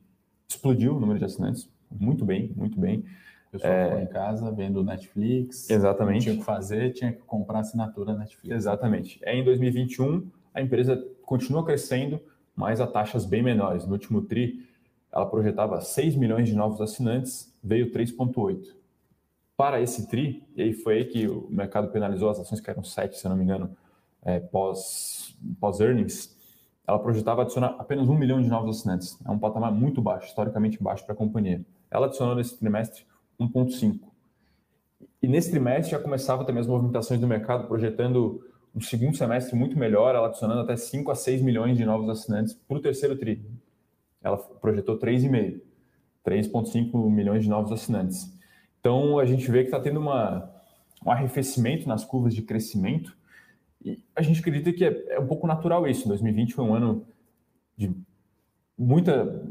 explodiu 0.49 0.97
o 0.97 1.01
número 1.01 1.19
de 1.19 1.25
assinantes, 1.25 1.71
muito 1.91 2.25
bem, 2.25 2.53
muito 2.57 2.79
bem. 2.81 3.05
Eu 3.53 3.59
só 3.59 3.67
é... 3.67 4.03
em 4.03 4.07
casa 4.07 4.51
vendo 4.51 4.83
Netflix. 4.83 5.69
Exatamente. 5.69 6.23
Tinha 6.23 6.37
que 6.37 6.45
fazer, 6.45 6.93
tinha 6.93 7.13
que 7.13 7.21
comprar 7.23 7.61
assinatura 7.61 8.15
Netflix. 8.17 8.57
Exatamente. 8.57 9.21
É 9.23 9.37
em 9.37 9.45
2021 9.45 10.27
a 10.55 10.63
empresa 10.63 11.05
continua 11.23 11.65
crescendo, 11.65 12.21
mas 12.55 12.81
a 12.81 12.87
taxas 12.87 13.25
bem 13.25 13.43
menores. 13.43 13.87
No 13.87 13.93
último 13.93 14.23
TRI, 14.23 14.67
ela 15.13 15.27
projetava 15.27 15.81
6 15.81 16.17
milhões 16.17 16.49
de 16.49 16.55
novos 16.55 16.81
assinantes, 16.81 17.53
veio 17.63 17.91
3,8. 17.91 18.75
Para 19.57 19.81
esse 19.81 20.09
TRI, 20.09 20.43
e 20.57 20.63
aí 20.63 20.73
foi 20.73 20.99
aí 20.99 21.05
que 21.05 21.29
o 21.29 21.49
mercado 21.51 21.91
penalizou 21.91 22.31
as 22.31 22.39
ações 22.39 22.61
que 22.61 22.71
eram 22.71 22.83
7, 22.83 23.19
se 23.19 23.29
não 23.29 23.37
me 23.37 23.45
engano, 23.45 23.77
é, 24.23 24.41
pós, 24.41 25.37
pós-earnings, 25.59 26.37
ela 26.87 26.99
projetava 26.99 27.43
adicionar 27.43 27.77
apenas 27.79 28.09
1 28.09 28.15
milhão 28.17 28.43
de 28.43 28.49
novos 28.49 28.79
assinantes. 28.79 29.19
É 29.25 29.31
um 29.31 29.39
patamar 29.39 29.71
muito 29.71 30.03
baixo, 30.03 30.27
historicamente 30.27 30.83
baixo 30.83 31.05
para 31.05 31.15
a 31.15 31.17
companhia. 31.17 31.65
Ela 31.91 32.07
adicionou 32.07 32.35
nesse 32.35 32.59
trimestre 32.59 33.05
1,5. 33.39 34.01
E 35.23 35.29
nesse 35.29 35.51
trimestre 35.51 35.93
já 35.93 35.99
começava 35.99 36.45
também 36.45 36.61
as 36.61 36.67
movimentações 36.67 37.21
do 37.21 37.27
mercado, 37.27 37.69
projetando 37.69 38.43
um 38.75 38.81
segundo 38.81 39.17
semestre 39.17 39.57
muito 39.57 39.79
melhor, 39.79 40.15
ela 40.15 40.29
adicionando 40.29 40.61
até 40.61 40.77
5 40.77 41.11
a 41.11 41.15
6 41.15 41.43
milhões 41.43 41.77
de 41.77 41.85
novos 41.85 42.09
assinantes 42.09 42.55
para 42.55 42.77
o 42.77 42.81
terceiro 42.81 43.17
TRI. 43.17 43.45
Ela 44.23 44.37
projetou 44.37 44.99
3,5, 44.99 45.61
3,5 46.25 47.11
milhões 47.11 47.43
de 47.43 47.51
novos 47.51 47.73
assinantes. 47.73 48.33
Então, 48.79 49.19
a 49.19 49.25
gente 49.25 49.51
vê 49.51 49.61
que 49.61 49.67
está 49.67 49.81
tendo 49.81 49.99
uma, 50.01 50.51
um 51.05 51.11
arrefecimento 51.11 51.89
nas 51.89 52.05
curvas 52.05 52.35
de 52.35 52.43
crescimento 52.43 53.17
e 53.85 54.03
a 54.15 54.23
gente 54.23 54.41
acredita 54.41 54.73
que 54.73 54.85
é, 54.85 55.15
é 55.15 55.21
um 55.21 55.27
pouco 55.27 55.47
natural 55.47 55.87
isso. 55.89 56.07
2020 56.07 56.55
foi 56.55 56.65
um 56.65 56.75
ano 56.75 57.07
de 57.77 57.95
muita 58.77 59.43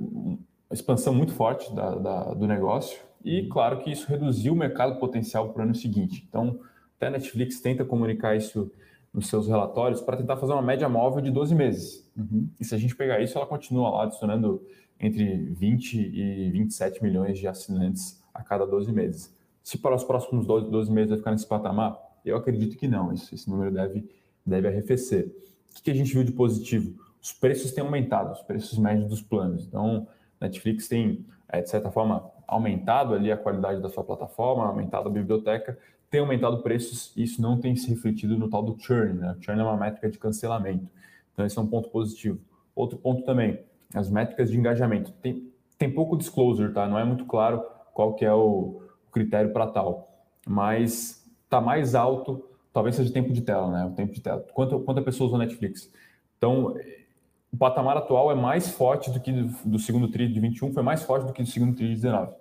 expansão 0.71 1.13
muito 1.13 1.33
forte 1.33 1.73
da, 1.73 1.95
da, 1.95 2.33
do 2.33 2.47
negócio 2.47 2.99
e, 3.23 3.47
claro, 3.47 3.79
que 3.79 3.91
isso 3.91 4.07
reduziu 4.07 4.53
o 4.53 4.55
mercado 4.55 4.99
potencial 4.99 5.51
para 5.51 5.61
o 5.61 5.63
ano 5.65 5.75
seguinte. 5.75 6.25
Então, 6.27 6.59
até 6.95 7.07
a 7.07 7.11
Netflix 7.11 7.59
tenta 7.59 7.83
comunicar 7.83 8.35
isso 8.35 8.71
nos 9.13 9.27
seus 9.27 9.47
relatórios 9.47 10.01
para 10.01 10.17
tentar 10.17 10.37
fazer 10.37 10.53
uma 10.53 10.61
média 10.61 10.87
móvel 10.87 11.21
de 11.21 11.31
12 11.31 11.55
meses. 11.55 12.09
Uhum. 12.15 12.47
E 12.59 12.65
se 12.65 12.75
a 12.75 12.77
gente 12.77 12.95
pegar 12.95 13.19
isso, 13.21 13.37
ela 13.37 13.47
continua 13.47 13.89
lá 13.89 14.03
adicionando 14.03 14.61
entre 14.99 15.45
20 15.53 15.93
e 15.95 16.51
27 16.51 17.01
milhões 17.01 17.39
de 17.39 17.47
assinantes 17.47 18.21
a 18.33 18.43
cada 18.43 18.65
12 18.65 18.91
meses. 18.91 19.35
Se 19.63 19.77
para 19.77 19.95
os 19.95 20.03
próximos 20.03 20.45
12, 20.45 20.69
12 20.69 20.91
meses 20.91 21.09
vai 21.09 21.17
ficar 21.17 21.31
nesse 21.31 21.47
patamar, 21.47 21.97
eu 22.25 22.37
acredito 22.37 22.77
que 22.77 22.87
não. 22.87 23.13
Esse, 23.13 23.33
esse 23.33 23.49
número 23.49 23.71
deve, 23.71 24.09
deve 24.45 24.67
arrefecer. 24.67 25.27
O 25.71 25.75
que, 25.75 25.83
que 25.83 25.91
a 25.91 25.93
gente 25.93 26.13
viu 26.13 26.23
de 26.23 26.31
positivo? 26.31 26.99
Os 27.21 27.33
preços 27.33 27.71
têm 27.71 27.83
aumentado, 27.83 28.33
os 28.33 28.41
preços 28.41 28.77
médios 28.77 29.07
dos 29.07 29.21
planos. 29.21 29.65
Então, 29.65 30.07
Netflix 30.39 30.87
tem, 30.87 31.25
é, 31.47 31.61
de 31.61 31.69
certa 31.69 31.91
forma, 31.91 32.29
aumentado 32.47 33.13
ali 33.13 33.31
a 33.31 33.37
qualidade 33.37 33.81
da 33.81 33.89
sua 33.89 34.03
plataforma, 34.03 34.65
aumentado 34.65 35.07
a 35.07 35.11
biblioteca, 35.11 35.77
tem 36.09 36.19
aumentado 36.19 36.61
preços 36.61 37.13
e 37.15 37.23
isso 37.23 37.41
não 37.41 37.59
tem 37.59 37.75
se 37.75 37.89
refletido 37.89 38.37
no 38.37 38.49
tal 38.49 38.63
do 38.63 38.77
churn. 38.79 39.13
Né? 39.13 39.35
O 39.37 39.43
churn 39.43 39.59
é 39.59 39.63
uma 39.63 39.77
métrica 39.77 40.09
de 40.09 40.17
cancelamento. 40.17 40.87
Então, 41.33 41.45
esse 41.45 41.57
é 41.57 41.61
um 41.61 41.67
ponto 41.67 41.89
positivo. 41.89 42.39
Outro 42.75 42.97
ponto 42.97 43.23
também, 43.23 43.59
as 43.93 44.09
métricas 44.09 44.49
de 44.49 44.57
engajamento. 44.57 45.11
Tem, 45.21 45.51
tem 45.77 45.91
pouco 45.91 46.17
disclosure, 46.17 46.73
tá? 46.73 46.87
Não 46.87 46.97
é 46.97 47.03
muito 47.03 47.25
claro 47.25 47.63
qual 47.93 48.13
que 48.13 48.25
é 48.25 48.33
o, 48.33 48.81
o 49.07 49.11
critério 49.11 49.53
para 49.53 49.67
tal. 49.67 50.25
Mas 50.47 51.25
está 51.43 51.61
mais 51.61 51.95
alto, 51.95 52.43
talvez 52.73 52.95
seja 52.95 53.11
tempo 53.13 53.31
de 53.31 53.41
tela, 53.41 53.69
né? 53.69 53.85
O 53.85 53.91
tempo 53.91 54.13
de 54.13 54.21
tela. 54.21 54.45
Quanto, 54.53 54.79
quanta 54.79 55.01
pessoas 55.01 55.29
usam 55.29 55.39
Netflix? 55.39 55.91
Então, 56.37 56.75
o 57.51 57.57
patamar 57.57 57.97
atual 57.97 58.31
é 58.31 58.35
mais 58.35 58.69
forte 58.69 59.11
do 59.11 59.19
que 59.19 59.31
do, 59.31 59.71
do 59.71 59.79
segundo 59.79 60.07
tri 60.07 60.27
de 60.27 60.39
21, 60.39 60.73
foi 60.73 60.83
mais 60.83 61.03
forte 61.03 61.25
do 61.25 61.33
que 61.33 61.43
do 61.43 61.49
segundo 61.49 61.75
tri 61.75 61.87
de 61.87 61.95
19. 61.95 62.33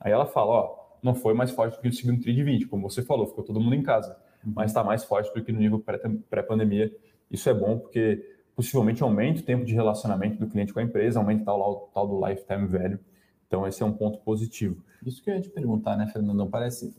Aí 0.00 0.12
ela 0.12 0.26
fala, 0.26 0.50
ó, 0.50 0.83
não 1.04 1.14
foi 1.14 1.34
mais 1.34 1.50
forte 1.50 1.76
do 1.76 1.82
que 1.82 1.88
o 1.88 1.92
segundo 1.92 2.20
TRI 2.20 2.34
de 2.34 2.42
20, 2.42 2.66
como 2.66 2.88
você 2.88 3.02
falou, 3.02 3.26
ficou 3.26 3.44
todo 3.44 3.60
mundo 3.60 3.74
em 3.74 3.82
casa, 3.82 4.16
uhum. 4.44 4.52
mas 4.56 4.70
está 4.70 4.82
mais 4.82 5.04
forte 5.04 5.32
do 5.34 5.44
que 5.44 5.52
no 5.52 5.58
nível 5.58 5.84
pré-pandemia. 6.30 6.90
Isso 7.30 7.48
é 7.48 7.54
bom 7.54 7.78
porque 7.78 8.24
possivelmente 8.56 9.02
aumenta 9.02 9.40
o 9.40 9.44
tempo 9.44 9.64
de 9.64 9.74
relacionamento 9.74 10.38
do 10.38 10.46
cliente 10.46 10.72
com 10.72 10.80
a 10.80 10.82
empresa, 10.82 11.18
aumenta 11.18 11.52
o 11.52 11.90
tal 11.92 12.08
do 12.08 12.26
lifetime 12.26 12.66
value. 12.66 12.98
Então, 13.46 13.66
esse 13.66 13.82
é 13.82 13.86
um 13.86 13.92
ponto 13.92 14.18
positivo. 14.20 14.82
Isso 15.04 15.22
que 15.22 15.30
eu 15.30 15.34
ia 15.34 15.40
te 15.40 15.50
perguntar, 15.50 15.96
né, 15.96 16.06
Fernandão? 16.06 16.48
Parece 16.48 16.96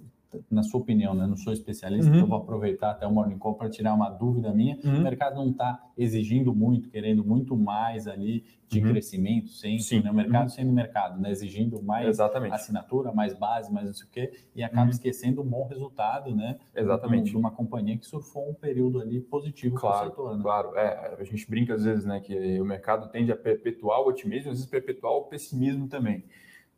na 0.50 0.64
sua 0.64 0.82
opinião, 0.82 1.14
né? 1.14 1.26
Não 1.28 1.38
sou 1.38 1.54
especialista, 1.54 2.10
uhum. 2.10 2.18
então 2.18 2.28
vou 2.28 2.38
aproveitar 2.38 2.92
até 2.92 3.08
o 3.08 3.12
Morning 3.12 3.38
Call 3.38 3.56
para 3.56 3.70
tirar 3.70 3.94
uma 3.94 4.10
dúvida 4.10 4.52
minha. 4.54 4.78
Uhum. 4.84 5.00
O 5.00 5.02
mercado 5.02 5.36
não 5.36 5.50
está 5.50 5.82
exigindo 5.98 6.54
muito, 6.54 6.90
querendo 6.90 7.24
muito 7.24 7.56
mais 7.56 8.08
ali 8.08 8.44
de 8.68 8.80
uhum. 8.80 8.92
crescimento 8.92 9.50
sempre, 9.50 9.84
Sim. 9.84 10.02
né? 10.02 10.12
O 10.12 10.14
mercado 10.14 10.44
uhum. 10.44 10.50
sendo 10.50 10.72
mercado, 10.72 11.22
né? 11.22 11.32
Exigindo 11.32 11.82
mais 11.82 12.08
Exatamente. 12.08 12.54
assinatura, 12.54 13.12
mais 13.12 13.38
base, 13.38 13.72
mais 13.72 13.88
não 13.88 13.94
sei 13.94 14.08
o 14.08 14.10
quê, 14.10 14.34
e 14.56 14.64
acaba 14.64 14.84
uhum. 14.84 14.90
esquecendo 14.90 15.42
um 15.42 15.46
bom 15.46 15.68
resultado, 15.68 16.36
né? 16.36 16.58
Exatamente. 16.76 17.32
De 17.32 17.38
uma 17.38 17.52
companhia 17.52 17.98
que 17.98 18.06
surfou 18.06 18.50
um 18.50 18.54
período 18.54 19.00
ali 19.00 19.22
positivo 19.22 19.76
claro, 19.76 19.98
para 19.98 20.08
o 20.08 20.10
setor, 20.10 20.38
né? 20.38 20.44
Claro, 20.44 20.76
é, 20.76 21.16
a 21.20 21.24
gente 21.24 21.50
brinca 21.50 21.76
às 21.76 21.84
vezes, 21.84 22.06
né, 22.06 22.20
que 22.20 22.60
o 22.60 22.66
mercado 22.66 23.10
tende 23.10 23.32
a 23.32 23.38
perpetuar 23.38 24.02
o 24.02 24.08
otimismo, 24.08 24.52
às 24.52 24.58
vezes 24.58 24.70
perpetuar 24.70 25.14
o 25.14 25.24
pessimismo 25.24 25.88
também. 25.88 26.24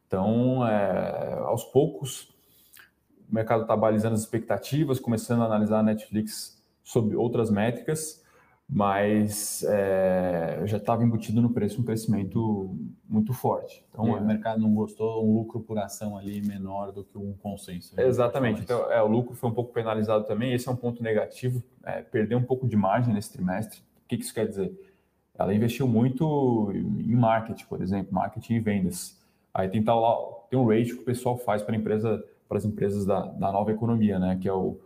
Então, 0.08 0.66
é, 0.66 1.34
aos 1.46 1.66
poucos, 1.66 2.34
o 3.30 3.36
mercado 3.36 3.64
está 3.64 3.76
balizando 3.76 4.16
as 4.16 4.22
expectativas, 4.22 5.00
começando 5.00 5.42
a 5.42 5.46
analisar 5.46 5.80
a 5.80 5.84
Netflix 5.84 6.62
sob 6.84 7.16
outras 7.16 7.52
métricas, 7.52 8.24
mas 8.70 9.64
é, 9.64 10.62
já 10.66 10.78
estava 10.78 11.04
embutido 11.04 11.42
no 11.42 11.50
preço 11.50 11.82
um 11.82 11.84
crescimento 11.84 12.76
muito 13.08 13.34
forte. 13.34 13.84
Então, 13.90 14.08
é, 14.08 14.20
o 14.20 14.26
mercado 14.26 14.62
não 14.62 14.74
gostou, 14.74 15.26
um 15.26 15.34
lucro 15.34 15.62
por 15.62 15.78
ação 15.78 16.18
ali 16.18 16.42
menor 16.42 16.92
do 16.92 17.04
que 17.04 17.18
um 17.18 17.34
consenso. 17.34 17.96
Né? 17.96 18.06
Exatamente. 18.06 18.62
Então, 18.62 18.92
é, 18.92 19.02
o 19.02 19.08
lucro 19.08 19.36
foi 19.36 19.50
um 19.50 19.54
pouco 19.54 19.74
penalizado 19.74 20.26
também. 20.26 20.54
Esse 20.54 20.68
é 20.68 20.72
um 20.72 20.76
ponto 20.76 21.02
negativo, 21.02 21.64
é, 21.84 22.02
perder 22.02 22.36
um 22.36 22.44
pouco 22.44 22.68
de 22.68 22.76
margem 22.76 23.14
nesse 23.14 23.32
trimestre. 23.32 23.80
O 24.04 24.08
que, 24.08 24.18
que 24.18 24.24
isso 24.24 24.34
quer 24.34 24.48
dizer? 24.48 24.74
Ela 25.38 25.54
investiu 25.54 25.88
muito 25.88 26.72
em 26.74 27.16
marketing, 27.16 27.66
por 27.66 27.82
exemplo, 27.82 28.14
marketing 28.14 28.56
e 28.56 28.60
vendas. 28.60 29.18
Aí 29.54 29.70
tem, 29.70 29.84
tal, 29.84 30.46
tem 30.50 30.60
um 30.60 30.68
rate 30.68 30.94
que 30.94 31.02
o 31.02 31.06
pessoal 31.06 31.38
faz 31.38 31.62
para 31.62 31.76
empresa 31.76 32.24
para 32.48 32.58
as 32.58 32.66
empresas 32.66 33.06
da, 33.06 33.26
da 33.26 33.52
nova 33.52 33.72
economia, 33.72 34.20
né? 34.20 34.38
Que 34.42 34.48
é 34.48 34.54
o 34.54 34.80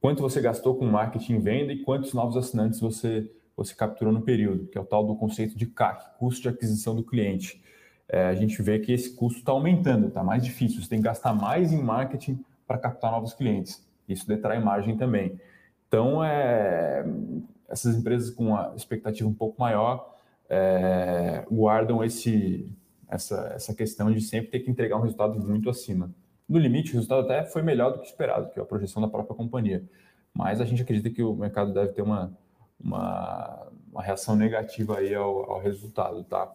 quanto 0.00 0.22
você 0.22 0.40
gastou 0.40 0.74
com 0.74 0.86
marketing 0.86 1.34
e 1.34 1.38
venda 1.38 1.72
e 1.72 1.82
quantos 1.82 2.12
novos 2.14 2.36
assinantes 2.36 2.80
você, 2.80 3.30
você 3.56 3.74
capturou 3.74 4.12
no 4.12 4.22
período, 4.22 4.66
que 4.66 4.78
é 4.78 4.80
o 4.80 4.84
tal 4.84 5.06
do 5.06 5.14
conceito 5.16 5.56
de 5.56 5.66
CAC, 5.66 6.18
custo 6.18 6.42
de 6.42 6.48
aquisição 6.48 6.94
do 6.94 7.02
cliente. 7.02 7.62
É, 8.08 8.26
a 8.26 8.34
gente 8.34 8.60
vê 8.60 8.78
que 8.78 8.92
esse 8.92 9.14
custo 9.14 9.38
está 9.38 9.52
aumentando, 9.52 10.08
está 10.08 10.24
mais 10.24 10.42
difícil, 10.42 10.82
você 10.82 10.88
tem 10.88 10.98
que 10.98 11.04
gastar 11.04 11.32
mais 11.32 11.72
em 11.72 11.80
marketing 11.80 12.44
para 12.66 12.78
captar 12.78 13.12
novos 13.12 13.34
clientes. 13.34 13.86
Isso 14.08 14.26
detrai 14.26 14.62
margem 14.62 14.96
também. 14.96 15.38
Então, 15.86 16.22
é, 16.24 17.04
essas 17.68 17.96
empresas 17.96 18.30
com 18.30 18.56
a 18.56 18.72
expectativa 18.74 19.28
um 19.28 19.34
pouco 19.34 19.60
maior 19.60 20.16
é, 20.48 21.44
guardam 21.50 22.02
esse, 22.02 22.72
essa, 23.08 23.52
essa 23.54 23.74
questão 23.74 24.10
de 24.10 24.20
sempre 24.20 24.50
ter 24.50 24.60
que 24.60 24.70
entregar 24.70 24.96
um 24.96 25.02
resultado 25.02 25.38
muito 25.40 25.70
acima. 25.70 26.12
No 26.50 26.58
limite, 26.58 26.90
o 26.90 26.94
resultado 26.94 27.20
até 27.20 27.44
foi 27.44 27.62
melhor 27.62 27.92
do 27.92 28.00
que 28.00 28.06
esperado, 28.06 28.50
que 28.50 28.58
é 28.58 28.62
a 28.62 28.66
projeção 28.66 29.00
da 29.00 29.06
própria 29.06 29.36
companhia. 29.36 29.84
Mas 30.34 30.60
a 30.60 30.64
gente 30.64 30.82
acredita 30.82 31.08
que 31.08 31.22
o 31.22 31.32
mercado 31.32 31.72
deve 31.72 31.92
ter 31.92 32.02
uma, 32.02 32.36
uma, 32.82 33.68
uma 33.92 34.02
reação 34.02 34.34
negativa 34.34 34.98
aí 34.98 35.14
ao, 35.14 35.48
ao 35.48 35.60
resultado, 35.60 36.24
tá? 36.24 36.52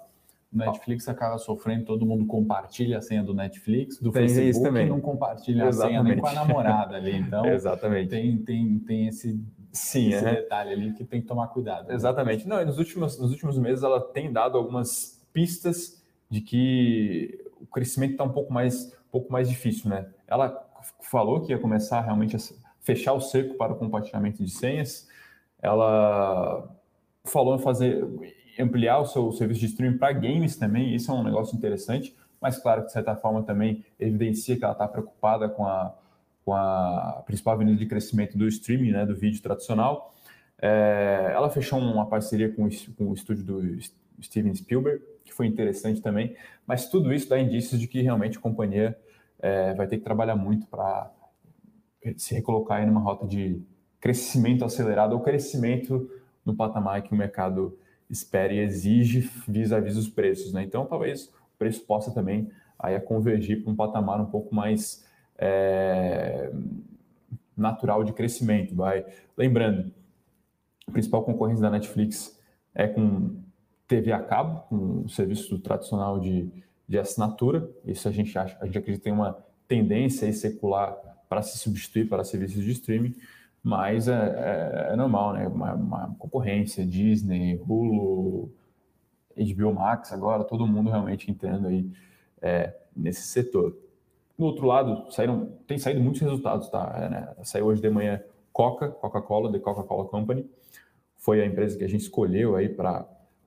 O 0.54 0.58
Netflix 0.58 1.08
acaba 1.08 1.38
sofrendo, 1.38 1.86
todo 1.86 2.06
mundo 2.06 2.26
compartilha 2.26 2.98
a 2.98 3.02
senha 3.02 3.24
do 3.24 3.34
Netflix, 3.34 3.98
do 4.00 4.12
tem 4.12 4.28
Facebook 4.28 4.66
também. 4.66 4.88
não 4.88 5.00
compartilha 5.00 5.66
Exatamente. 5.66 5.98
a 5.98 6.02
senha 6.02 6.04
nem 6.04 6.22
com 6.22 6.28
a 6.28 6.34
namorada 6.34 6.96
ali. 6.98 7.16
Então, 7.16 7.46
Exatamente. 7.48 8.10
Tem, 8.10 8.38
tem, 8.38 8.80
tem 8.80 9.08
esse, 9.08 9.42
Sim, 9.72 10.10
esse 10.10 10.26
é. 10.26 10.36
detalhe 10.36 10.72
ali 10.72 10.94
que 10.94 11.06
tem 11.06 11.22
que 11.22 11.28
tomar 11.28 11.48
cuidado. 11.48 11.88
Né? 11.88 11.96
Exatamente. 11.96 12.48
Não, 12.48 12.64
nos 12.66 12.78
últimos, 12.78 13.18
nos 13.18 13.32
últimos 13.32 13.58
meses 13.58 13.84
ela 13.84 14.02
tem 14.02 14.32
dado 14.32 14.58
algumas 14.58 15.26
pistas 15.34 16.02
de 16.30 16.42
que 16.42 17.46
o 17.60 17.66
crescimento 17.66 18.12
está 18.12 18.24
um 18.24 18.32
pouco 18.32 18.54
mais 18.54 18.95
pouco 19.16 19.32
mais 19.32 19.48
difícil, 19.48 19.90
né? 19.90 20.08
Ela 20.28 20.62
falou 21.00 21.40
que 21.40 21.54
ia 21.54 21.58
começar 21.58 22.02
realmente 22.02 22.36
a 22.36 22.40
fechar 22.82 23.14
o 23.14 23.22
cerco 23.22 23.56
para 23.56 23.72
o 23.72 23.78
compartilhamento 23.78 24.44
de 24.44 24.52
senhas. 24.52 25.08
Ela 25.62 26.70
falou 27.24 27.56
em 27.56 27.60
fazer 27.60 28.06
ampliar 28.60 29.00
o 29.00 29.06
seu 29.06 29.32
serviço 29.32 29.62
de 29.62 29.68
streaming 29.68 29.98
para 29.98 30.12
games 30.12 30.58
também. 30.58 30.94
Isso 30.94 31.10
é 31.10 31.14
um 31.14 31.24
negócio 31.24 31.56
interessante, 31.56 32.14
mas 32.42 32.58
claro 32.58 32.82
que 32.82 32.88
de 32.88 32.92
certa 32.92 33.16
forma 33.16 33.42
também 33.42 33.86
evidencia 33.98 34.58
que 34.58 34.66
ela 34.66 34.74
está 34.74 34.86
preocupada 34.86 35.48
com 35.48 35.66
a, 35.66 35.98
com 36.44 36.54
a 36.54 37.24
principal 37.26 37.54
avenida 37.54 37.78
de 37.78 37.86
crescimento 37.86 38.38
do 38.38 38.46
streaming, 38.50 38.92
né, 38.92 39.06
do 39.06 39.16
vídeo 39.16 39.42
tradicional. 39.42 40.14
É, 40.62 41.32
ela 41.34 41.50
fechou 41.50 41.80
uma 41.80 42.06
parceria 42.06 42.52
com, 42.54 42.68
com 42.98 43.12
o 43.12 43.14
estúdio 43.14 43.46
do 43.46 43.62
Steven 44.22 44.54
Spielberg, 44.54 45.02
que 45.24 45.34
foi 45.34 45.48
interessante 45.48 46.02
também, 46.02 46.36
mas 46.68 46.90
tudo 46.90 47.14
isso 47.14 47.30
dá 47.30 47.40
indícios 47.40 47.80
de 47.80 47.88
que 47.88 48.02
realmente 48.02 48.38
a 48.38 48.42
companhia 48.42 48.98
é, 49.40 49.74
vai 49.74 49.88
ter 49.88 49.98
que 49.98 50.04
trabalhar 50.04 50.36
muito 50.36 50.68
para 50.68 51.12
se 52.18 52.36
recolocar 52.36 52.84
em 52.84 52.90
uma 52.90 53.00
rota 53.00 53.26
de 53.26 53.62
crescimento 54.00 54.64
acelerado 54.64 55.14
ou 55.14 55.22
crescimento 55.22 56.10
no 56.46 56.56
patamar 56.56 57.02
que 57.02 57.12
o 57.12 57.18
mercado 57.18 57.78
espera 58.10 58.54
e 58.54 58.60
exige 58.60 59.22
vis-à-vis 59.48 59.98
os 59.98 60.08
preços. 60.08 60.54
Né? 60.54 60.64
Então, 60.64 60.86
talvez 60.86 61.28
o 61.28 61.58
preço 61.58 61.82
possa 61.86 62.12
também 62.12 62.52
aí 62.78 63.00
convergir 63.00 63.64
para 63.64 63.72
um 63.72 63.76
patamar 63.76 64.22
um 64.22 64.26
pouco 64.26 64.54
mais 64.54 65.06
é, 65.38 66.52
natural 67.58 68.04
de 68.04 68.14
crescimento. 68.14 68.76
Vai. 68.76 69.06
Lembrando, 69.36 69.92
a 70.88 70.92
principal 70.92 71.24
concorrência 71.24 71.64
da 71.64 71.72
Netflix 71.72 72.40
é 72.74 72.88
com 72.88 73.38
TV 73.88 74.12
a 74.12 74.20
cabo, 74.20 74.62
com 74.68 75.04
o 75.04 75.10
serviço 75.10 75.58
tradicional 75.60 76.20
de 76.20 76.52
de 76.88 76.98
assinatura. 76.98 77.70
Isso 77.86 78.08
a 78.08 78.12
gente 78.12 78.38
acha, 78.38 78.58
a 78.62 78.66
gente 78.66 78.78
acredita 78.78 79.04
tem 79.04 79.14
uma 79.14 79.38
tendência 79.68 80.32
secular 80.32 80.96
para 81.28 81.42
se 81.42 81.58
substituir 81.58 82.08
para 82.08 82.24
serviços 82.24 82.64
de 82.64 82.72
streaming, 82.72 83.16
mas 83.64 84.08
é, 84.08 84.14
é, 84.14 84.94
é 84.94 84.96
normal, 84.96 85.34
né? 85.34 85.48
Uma, 85.48 85.74
uma, 85.74 86.16
concorrência, 86.20 86.86
Disney, 86.86 87.60
Hulu, 87.68 88.52
HBO 89.36 89.74
Max, 89.74 90.14
agora 90.14 90.44
todo 90.44 90.68
mundo 90.68 90.90
realmente 90.90 91.30
entrando 91.32 91.68
aí 91.68 91.90
é, 92.42 92.74
nesse 92.96 93.24
setor. 93.24 93.76
Do 94.38 94.46
outro 94.46 94.68
lado, 94.68 95.12
saíram, 95.12 95.58
tem 95.66 95.78
saído 95.78 96.00
muitos 96.02 96.22
resultados, 96.22 96.70
tá? 96.70 96.94
É, 96.96 97.10
né? 97.10 97.36
Saiu 97.44 97.66
hoje 97.66 97.82
de 97.82 97.90
manhã 97.90 98.22
Coca, 98.54 98.90
Coca-Cola, 98.90 99.52
The 99.52 99.60
Coca-Cola 99.60 100.06
Company, 100.06 100.48
foi 101.18 101.42
a 101.42 101.46
empresa 101.46 101.78
que 101.78 101.84
a 101.84 101.90
gente 101.90 102.02
escolheu 102.02 102.56
aí 102.56 102.70
para 102.70 103.06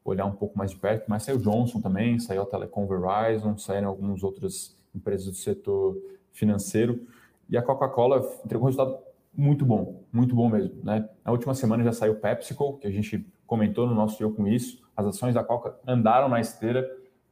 olhar 0.09 0.27
um 0.27 0.33
pouco 0.33 0.57
mais 0.57 0.71
de 0.71 0.77
perto, 0.77 1.05
mas 1.09 1.23
saiu 1.23 1.39
Johnson 1.39 1.81
também, 1.81 2.19
saiu 2.19 2.43
a 2.43 2.47
Telecom 2.47 2.87
Verizon, 2.87 3.57
saíram 3.57 3.89
algumas 3.89 4.23
outras 4.23 4.77
empresas 4.95 5.27
do 5.27 5.35
setor 5.35 5.97
financeiro, 6.33 7.07
e 7.49 7.57
a 7.57 7.63
Coca-Cola 7.63 8.19
entregou 8.45 8.65
um 8.65 8.71
resultado 8.71 8.99
muito 9.35 9.65
bom, 9.65 10.03
muito 10.13 10.35
bom 10.35 10.49
mesmo. 10.49 10.83
Né? 10.83 11.09
Na 11.25 11.33
última 11.33 11.55
semana 11.55 11.85
já 11.85 11.93
saiu 11.93 12.17
PepsiCo, 12.17 12.79
que 12.79 12.87
a 12.87 12.91
gente 12.91 13.27
comentou 13.47 13.87
no 13.87 13.95
nosso 13.95 14.19
dia 14.19 14.29
com 14.29 14.47
isso, 14.47 14.83
as 14.97 15.07
ações 15.07 15.35
da 15.35 15.45
Coca 15.45 15.77
andaram 15.87 16.29
na 16.29 16.41
esteira, 16.41 16.89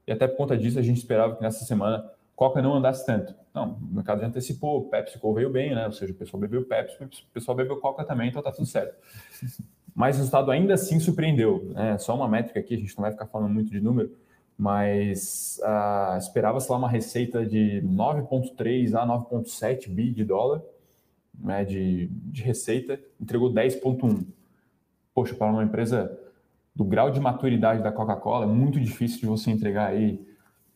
e 0.06 0.12
até 0.12 0.26
por 0.28 0.36
conta 0.36 0.56
disso 0.56 0.78
a 0.78 0.82
gente 0.82 0.98
esperava 0.98 1.34
que 1.36 1.42
nessa 1.42 1.64
semana 1.64 2.08
Coca 2.34 2.60
não 2.60 2.74
andasse 2.74 3.04
tanto. 3.04 3.34
Não, 3.54 3.72
o 3.72 3.94
mercado 3.94 4.20
já 4.20 4.26
antecipou, 4.26 4.88
PepsiCo 4.88 5.32
veio 5.32 5.50
bem, 5.50 5.74
né? 5.74 5.86
Ou 5.86 5.92
seja, 5.92 6.12
o 6.12 6.16
pessoal 6.16 6.40
bebeu 6.40 6.64
Pepsi, 6.64 7.02
o 7.02 7.32
pessoal 7.32 7.56
bebeu 7.56 7.80
Coca 7.80 8.04
também, 8.04 8.28
então 8.28 8.42
tá 8.42 8.52
tudo 8.52 8.66
certo 8.66 8.94
mas 9.96 10.16
o 10.16 10.18
resultado 10.18 10.50
ainda 10.50 10.74
assim 10.74 11.00
surpreendeu. 11.00 11.70
Né? 11.74 11.96
Só 11.96 12.14
uma 12.14 12.28
métrica 12.28 12.60
aqui, 12.60 12.74
a 12.74 12.78
gente 12.78 12.94
não 12.98 13.02
vai 13.02 13.12
ficar 13.12 13.24
falando 13.24 13.54
muito 13.54 13.70
de 13.70 13.80
número, 13.80 14.14
mas 14.58 15.58
uh, 15.62 16.18
esperava-se 16.18 16.70
lá 16.70 16.76
uma 16.76 16.88
receita 16.88 17.46
de 17.46 17.80
9,3 17.82 18.94
a 18.94 19.06
9,7 19.06 19.88
bi 19.88 20.10
de 20.10 20.22
dólar 20.22 20.60
né, 21.38 21.64
de, 21.64 22.08
de 22.08 22.42
receita, 22.42 23.00
entregou 23.18 23.50
10,1. 23.50 24.26
Poxa, 25.14 25.34
para 25.34 25.50
uma 25.50 25.64
empresa 25.64 26.18
do 26.74 26.84
grau 26.84 27.10
de 27.10 27.18
maturidade 27.18 27.82
da 27.82 27.90
Coca-Cola, 27.90 28.44
é 28.44 28.48
muito 28.48 28.78
difícil 28.78 29.20
de 29.20 29.26
você 29.26 29.50
entregar 29.50 29.88
aí 29.88 30.20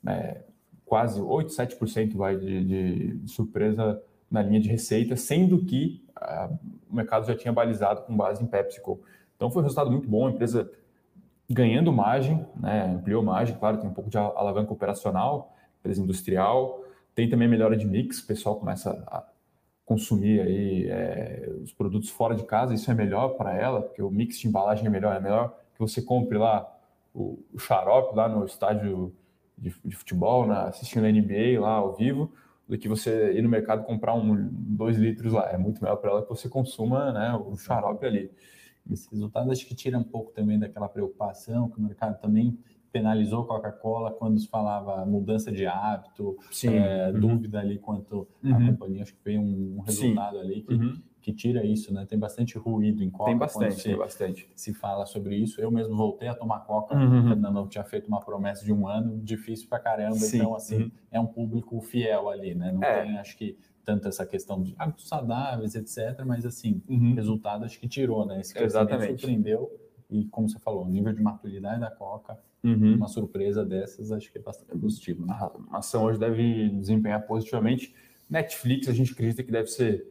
é, 0.07 0.41
quase 0.87 1.21
8, 1.21 1.53
7% 1.53 2.17
vai 2.17 2.39
de, 2.39 2.65
de, 2.65 3.15
de 3.19 3.31
surpresa 3.31 4.03
na 4.31 4.43
linha 4.43 4.61
de 4.61 4.69
receita, 4.71 5.15
sendo 5.15 5.63
que 5.63 6.03
o 6.91 6.95
mercado 6.95 7.27
já 7.27 7.35
tinha 7.35 7.53
balizado 7.53 8.03
com 8.03 8.17
base 8.17 8.43
em 8.43 8.47
PepsiCo. 8.47 9.01
Então 9.37 9.51
foi 9.51 9.63
um 9.63 9.65
resultado 9.65 9.91
muito 9.91 10.09
bom, 10.09 10.27
a 10.27 10.31
empresa 10.31 10.71
ganhando 11.49 11.93
margem, 11.93 12.47
né, 12.57 12.93
ampliou 12.95 13.23
margem, 13.23 13.57
claro, 13.57 13.79
tem 13.79 13.89
um 13.89 13.93
pouco 13.93 14.09
de 14.09 14.17
alavanca 14.17 14.73
operacional, 14.73 15.57
empresa 15.81 16.01
industrial, 16.01 16.85
tem 17.15 17.29
também 17.29 17.49
melhora 17.49 17.77
de 17.77 17.87
mix, 17.87 18.21
o 18.21 18.27
pessoal 18.27 18.57
começa 18.57 18.91
a 19.09 19.25
consumir 19.85 20.41
aí 20.41 20.87
é, 20.89 21.51
os 21.65 21.73
produtos 21.73 22.09
fora 22.09 22.37
de 22.37 22.45
casa, 22.45 22.73
isso 22.73 22.89
é 22.91 22.95
melhor 22.95 23.31
para 23.31 23.57
ela, 23.57 23.83
porque 23.83 24.01
o 24.01 24.11
mix 24.11 24.39
de 24.39 24.47
embalagem 24.47 24.87
é 24.87 24.91
melhor, 24.91 25.17
é 25.17 25.21
melhor 25.21 25.57
que 25.75 25.81
você 25.81 26.01
compre 26.01 26.39
lá 26.39 26.73
o, 27.13 27.43
o 27.53 27.59
xarope 27.59 28.15
lá 28.15 28.29
no 28.29 28.45
estádio 28.45 29.13
de, 29.59 29.75
de 29.85 29.97
futebol, 29.97 30.47
na, 30.47 30.69
assistindo 30.69 31.05
a 31.05 31.11
NBA 31.11 31.61
lá 31.61 31.73
ao 31.73 31.93
vivo, 31.95 32.33
do 32.71 32.79
que 32.79 32.89
você 32.89 33.33
ir 33.33 33.43
no 33.43 33.49
mercado 33.49 33.85
comprar 33.85 34.15
um, 34.15 34.49
dois 34.53 34.97
litros 34.97 35.33
lá. 35.33 35.51
É 35.51 35.59
muito 35.59 35.83
melhor 35.83 35.97
para 35.97 36.11
ela 36.11 36.23
que 36.23 36.29
você 36.29 36.49
consuma 36.49 37.13
né, 37.13 37.35
o 37.35 37.57
xarope 37.57 38.07
ali. 38.07 38.31
Esse 38.89 39.11
resultado 39.11 39.51
acho 39.51 39.67
que 39.67 39.75
tira 39.75 39.99
um 39.99 40.05
pouco 40.05 40.33
também 40.33 40.59
daquela 40.59 40.89
preocupação 40.89 41.69
que 41.69 41.79
o 41.79 41.83
mercado 41.83 42.21
também 42.21 42.57
penalizou 42.93 43.45
Coca-Cola 43.45 44.13
quando 44.13 44.39
se 44.39 44.49
falava 44.49 45.05
mudança 45.05 45.51
de 45.51 45.67
hábito, 45.67 46.37
é, 46.65 47.11
uhum. 47.11 47.21
dúvida 47.21 47.59
ali 47.59 47.79
quanto 47.79 48.29
uhum. 48.43 48.55
a 48.55 48.67
companhia, 48.67 49.03
acho 49.03 49.15
que 49.15 49.25
veio 49.25 49.41
um, 49.41 49.81
resultado 49.81 50.37
Sim. 50.37 50.43
ali 50.43 50.63
que, 50.63 50.75
uhum. 50.75 51.03
Que 51.21 51.33
tira 51.33 51.65
isso, 51.65 51.93
né? 51.93 52.07
Tem 52.07 52.19
bastante 52.19 52.57
ruído 52.59 53.03
em 53.03 53.11
Coca. 53.11 53.31
Tem 53.31 53.39
bastante, 53.39 53.75
se, 53.75 53.83
tem 53.85 53.97
bastante. 53.97 54.49
Se 54.55 54.73
fala 54.75 55.07
sobre 55.07 55.37
isso. 55.37 55.61
Eu 55.61 55.71
mesmo 55.71 55.97
voltei 55.97 56.29
a 56.29 56.35
tomar 56.35 56.61
Coca, 56.61 56.95
uhum. 56.95 57.29
Fernando 57.29 57.69
tinha 57.69 57.85
feito 57.85 58.09
uma 58.09 58.21
promessa 58.21 58.65
de 58.65 58.73
um 58.73 58.87
ano, 58.87 59.19
difícil 59.19 59.69
pra 59.69 59.79
caramba, 59.79 60.17
Sim. 60.17 60.39
então 60.39 60.55
assim, 60.55 60.83
uhum. 60.85 60.91
é 61.11 61.21
um 61.21 61.27
público 61.27 61.81
fiel 61.81 62.29
ali, 62.29 62.55
né? 62.55 62.73
Não 62.73 62.83
é. 62.83 63.03
tem, 63.03 63.19
acho 63.19 63.37
que 63.37 63.57
tanto 63.85 64.09
essa 64.09 64.25
questão 64.27 64.63
de 64.63 64.75
hábitos 64.79 65.09
saudáveis, 65.09 65.75
etc, 65.75 66.25
mas 66.25 66.47
assim, 66.47 66.83
uhum. 66.89 67.15
resultado 67.15 67.65
acho 67.65 67.79
que 67.79 67.89
tirou, 67.89 68.25
né? 68.25 68.41
Esse 68.41 68.59
Exatamente. 68.59 69.21
surpreendeu 69.21 69.71
e 70.11 70.25
como 70.27 70.49
você 70.49 70.59
falou, 70.59 70.85
o 70.85 70.89
nível 70.89 71.13
de 71.13 71.23
maturidade 71.23 71.81
da 71.81 71.91
Coca 71.91 72.39
Uhum. 72.63 72.95
Uma 72.95 73.09
surpresa 73.09 73.65
dessas, 73.65 74.13
acho 74.13 74.31
que 74.31 74.39
é 74.39 74.41
bastante 74.41 74.79
positivo. 74.79 75.25
Né? 75.25 75.33
A 75.71 75.79
ação 75.79 76.05
hoje 76.05 76.19
deve 76.19 76.69
desempenhar 76.69 77.27
positivamente. 77.27 77.95
Netflix, 78.29 78.89
a 78.89 78.93
gente 78.93 79.13
acredita 79.13 79.43
que 79.43 79.51
deve 79.51 79.69
ser 79.69 80.07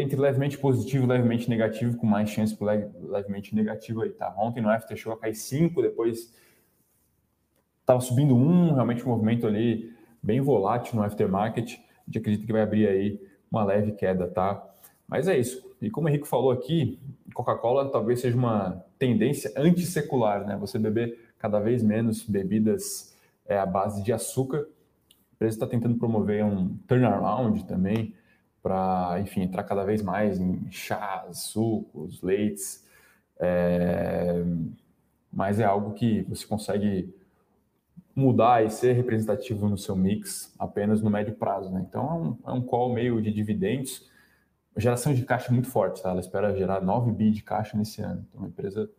entre 0.00 0.18
levemente 0.18 0.58
positivo 0.58 1.04
e 1.04 1.08
levemente 1.08 1.48
negativo, 1.48 1.96
com 1.96 2.06
mais 2.06 2.30
chance 2.30 2.56
para 2.56 2.90
levemente 3.00 3.54
negativo 3.54 4.02
aí, 4.02 4.10
tá? 4.10 4.34
Ontem 4.38 4.60
no 4.60 4.70
After 4.70 4.96
chegou 4.96 5.14
a 5.14 5.18
cair 5.18 5.34
5, 5.34 5.82
depois 5.82 6.32
estava 7.80 8.00
subindo 8.00 8.34
1, 8.34 8.38
um, 8.38 8.74
realmente 8.74 9.04
um 9.04 9.08
movimento 9.08 9.46
ali 9.46 9.92
bem 10.22 10.40
volátil 10.40 10.96
no 10.96 11.02
aftermarket. 11.02 11.74
A 11.74 12.04
gente 12.06 12.18
acredita 12.18 12.46
que 12.46 12.52
vai 12.52 12.62
abrir 12.62 12.88
aí 12.88 13.20
uma 13.50 13.64
leve 13.64 13.92
queda, 13.92 14.28
tá? 14.28 14.64
Mas 15.06 15.26
é 15.26 15.38
isso. 15.38 15.68
E 15.82 15.90
como 15.90 16.06
o 16.06 16.10
Henrique 16.10 16.28
falou 16.28 16.50
aqui, 16.50 17.00
Coca-Cola 17.34 17.90
talvez 17.90 18.20
seja 18.20 18.36
uma 18.36 18.84
tendência 18.98 19.52
antissecular, 19.56 20.46
né? 20.46 20.56
Você 20.56 20.78
beber 20.78 21.18
cada 21.38 21.58
vez 21.58 21.82
menos 21.82 22.22
bebidas 22.22 23.16
é, 23.46 23.58
à 23.58 23.66
base 23.66 24.02
de 24.02 24.12
açúcar. 24.12 24.58
A 24.58 25.34
empresa 25.34 25.56
está 25.56 25.66
tentando 25.66 25.96
promover 25.96 26.44
um 26.44 26.76
turnaround 26.86 27.64
também 27.64 28.14
para, 28.62 29.18
enfim, 29.20 29.42
entrar 29.42 29.64
cada 29.64 29.84
vez 29.84 30.02
mais 30.02 30.38
em 30.38 30.70
chás, 30.70 31.38
sucos, 31.38 32.22
leites. 32.22 32.86
É... 33.38 34.42
Mas 35.32 35.60
é 35.60 35.64
algo 35.64 35.94
que 35.94 36.22
você 36.22 36.46
consegue 36.46 37.14
mudar 38.14 38.64
e 38.64 38.70
ser 38.70 38.92
representativo 38.92 39.68
no 39.68 39.78
seu 39.78 39.96
mix 39.96 40.52
apenas 40.58 41.00
no 41.00 41.10
médio 41.10 41.34
prazo. 41.34 41.70
Né? 41.70 41.84
Então 41.88 42.08
é 42.08 42.14
um, 42.14 42.52
é 42.52 42.58
um 42.58 42.62
call 42.62 42.92
meio 42.92 43.20
de 43.22 43.32
dividendos, 43.32 44.08
geração 44.76 45.14
de 45.14 45.24
caixa 45.24 45.52
muito 45.52 45.68
forte. 45.68 46.02
Tá? 46.02 46.10
Ela 46.10 46.20
espera 46.20 46.56
gerar 46.56 46.80
9 46.80 47.12
bi 47.12 47.30
de 47.30 47.42
caixa 47.42 47.76
nesse 47.76 48.02
ano. 48.02 48.24
Então, 48.28 48.40
uma 48.40 48.48
empresa 48.48 48.90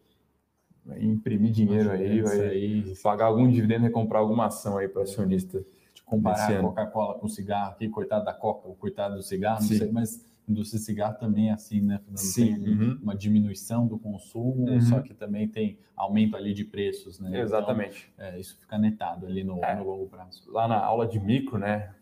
vai 0.85 1.03
imprimir 1.03 1.51
dinheiro 1.51 1.91
aí, 1.91 2.21
vai 2.21 2.39
aí. 2.41 2.93
pagar 3.03 3.25
algum 3.25 3.49
dividendo 3.49 3.85
e 3.85 3.91
comprar 3.91 4.19
alguma 4.19 4.47
ação 4.47 4.77
aí 4.77 4.87
para 4.87 5.03
acionista. 5.03 5.63
Comparar 6.11 6.51
a 6.51 6.61
Coca-Cola 6.61 7.17
com 7.17 7.27
cigarro 7.29 7.71
aqui, 7.71 7.87
coitado 7.87 8.25
da 8.25 8.33
Coca, 8.33 8.67
o 8.67 8.75
coitado 8.75 9.15
do 9.15 9.23
cigarro, 9.23 9.61
Sim. 9.61 9.69
não 9.69 9.77
sei, 9.79 9.91
mas 9.93 10.25
a 10.45 10.51
indústria 10.51 10.77
de 10.77 10.85
cigarro 10.85 11.17
também 11.17 11.49
é 11.49 11.53
assim, 11.53 11.79
né? 11.79 12.01
Sim. 12.15 12.61
Tem 12.61 12.73
uhum. 12.73 12.99
uma 13.01 13.15
diminuição 13.15 13.87
do 13.87 13.97
consumo, 13.97 14.69
uhum. 14.69 14.81
só 14.81 14.99
que 14.99 15.13
também 15.13 15.47
tem 15.47 15.79
aumento 15.95 16.35
ali 16.35 16.53
de 16.53 16.65
preços, 16.65 17.17
né? 17.17 17.29
Então, 17.29 17.41
Exatamente. 17.41 18.11
Então, 18.13 18.25
é, 18.25 18.37
isso 18.37 18.57
fica 18.59 18.77
netado 18.77 19.25
ali 19.25 19.41
no, 19.41 19.63
é. 19.63 19.73
no 19.73 19.85
longo 19.85 20.07
prazo. 20.07 20.43
Lá 20.51 20.67
na 20.67 20.83
aula 20.83 21.07
de 21.07 21.17
micro, 21.17 21.57
né? 21.57 21.93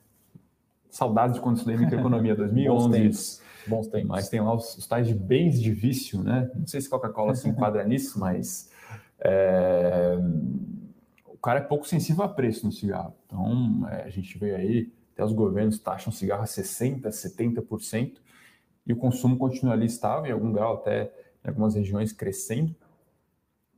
Saudades 0.89 1.35
de 1.35 1.41
quando 1.41 1.57
estudei 1.57 1.77
microeconomia, 1.77 2.33
2011. 2.35 2.87
Bons 2.87 2.97
tempos. 2.97 3.41
Bons 3.67 3.87
tempos. 3.89 4.07
Mas 4.09 4.27
tem 4.27 4.41
lá 4.41 4.55
os, 4.55 4.75
os 4.75 4.87
tais 4.87 5.07
de 5.07 5.13
bens 5.13 5.61
de 5.61 5.71
vício, 5.71 6.23
né? 6.23 6.49
Não 6.55 6.65
sei 6.65 6.81
se 6.81 6.89
Coca-Cola 6.89 7.35
se 7.35 7.47
enquadra 7.47 7.83
nisso, 7.87 8.19
mas 8.19 8.71
é, 9.19 10.17
cara 11.39 11.59
é 11.59 11.63
pouco 11.63 11.87
sensível 11.87 12.23
a 12.23 12.29
preço 12.29 12.65
no 12.65 12.71
cigarro. 12.71 13.13
Então, 13.25 13.87
é, 13.89 14.03
a 14.03 14.09
gente 14.09 14.37
vê 14.37 14.55
aí, 14.55 14.91
até 15.13 15.23
os 15.23 15.33
governos 15.33 15.79
taxam 15.79 16.11
cigarro 16.11 16.43
a 16.43 16.45
60%, 16.45 17.01
70%, 17.01 18.17
e 18.85 18.93
o 18.93 18.95
consumo 18.95 19.37
continua 19.37 19.73
ali 19.73 19.85
estável, 19.85 20.29
em 20.29 20.33
algum 20.33 20.51
grau 20.51 20.75
até 20.75 21.11
em 21.43 21.49
algumas 21.49 21.75
regiões 21.75 22.11
crescendo. 22.11 22.75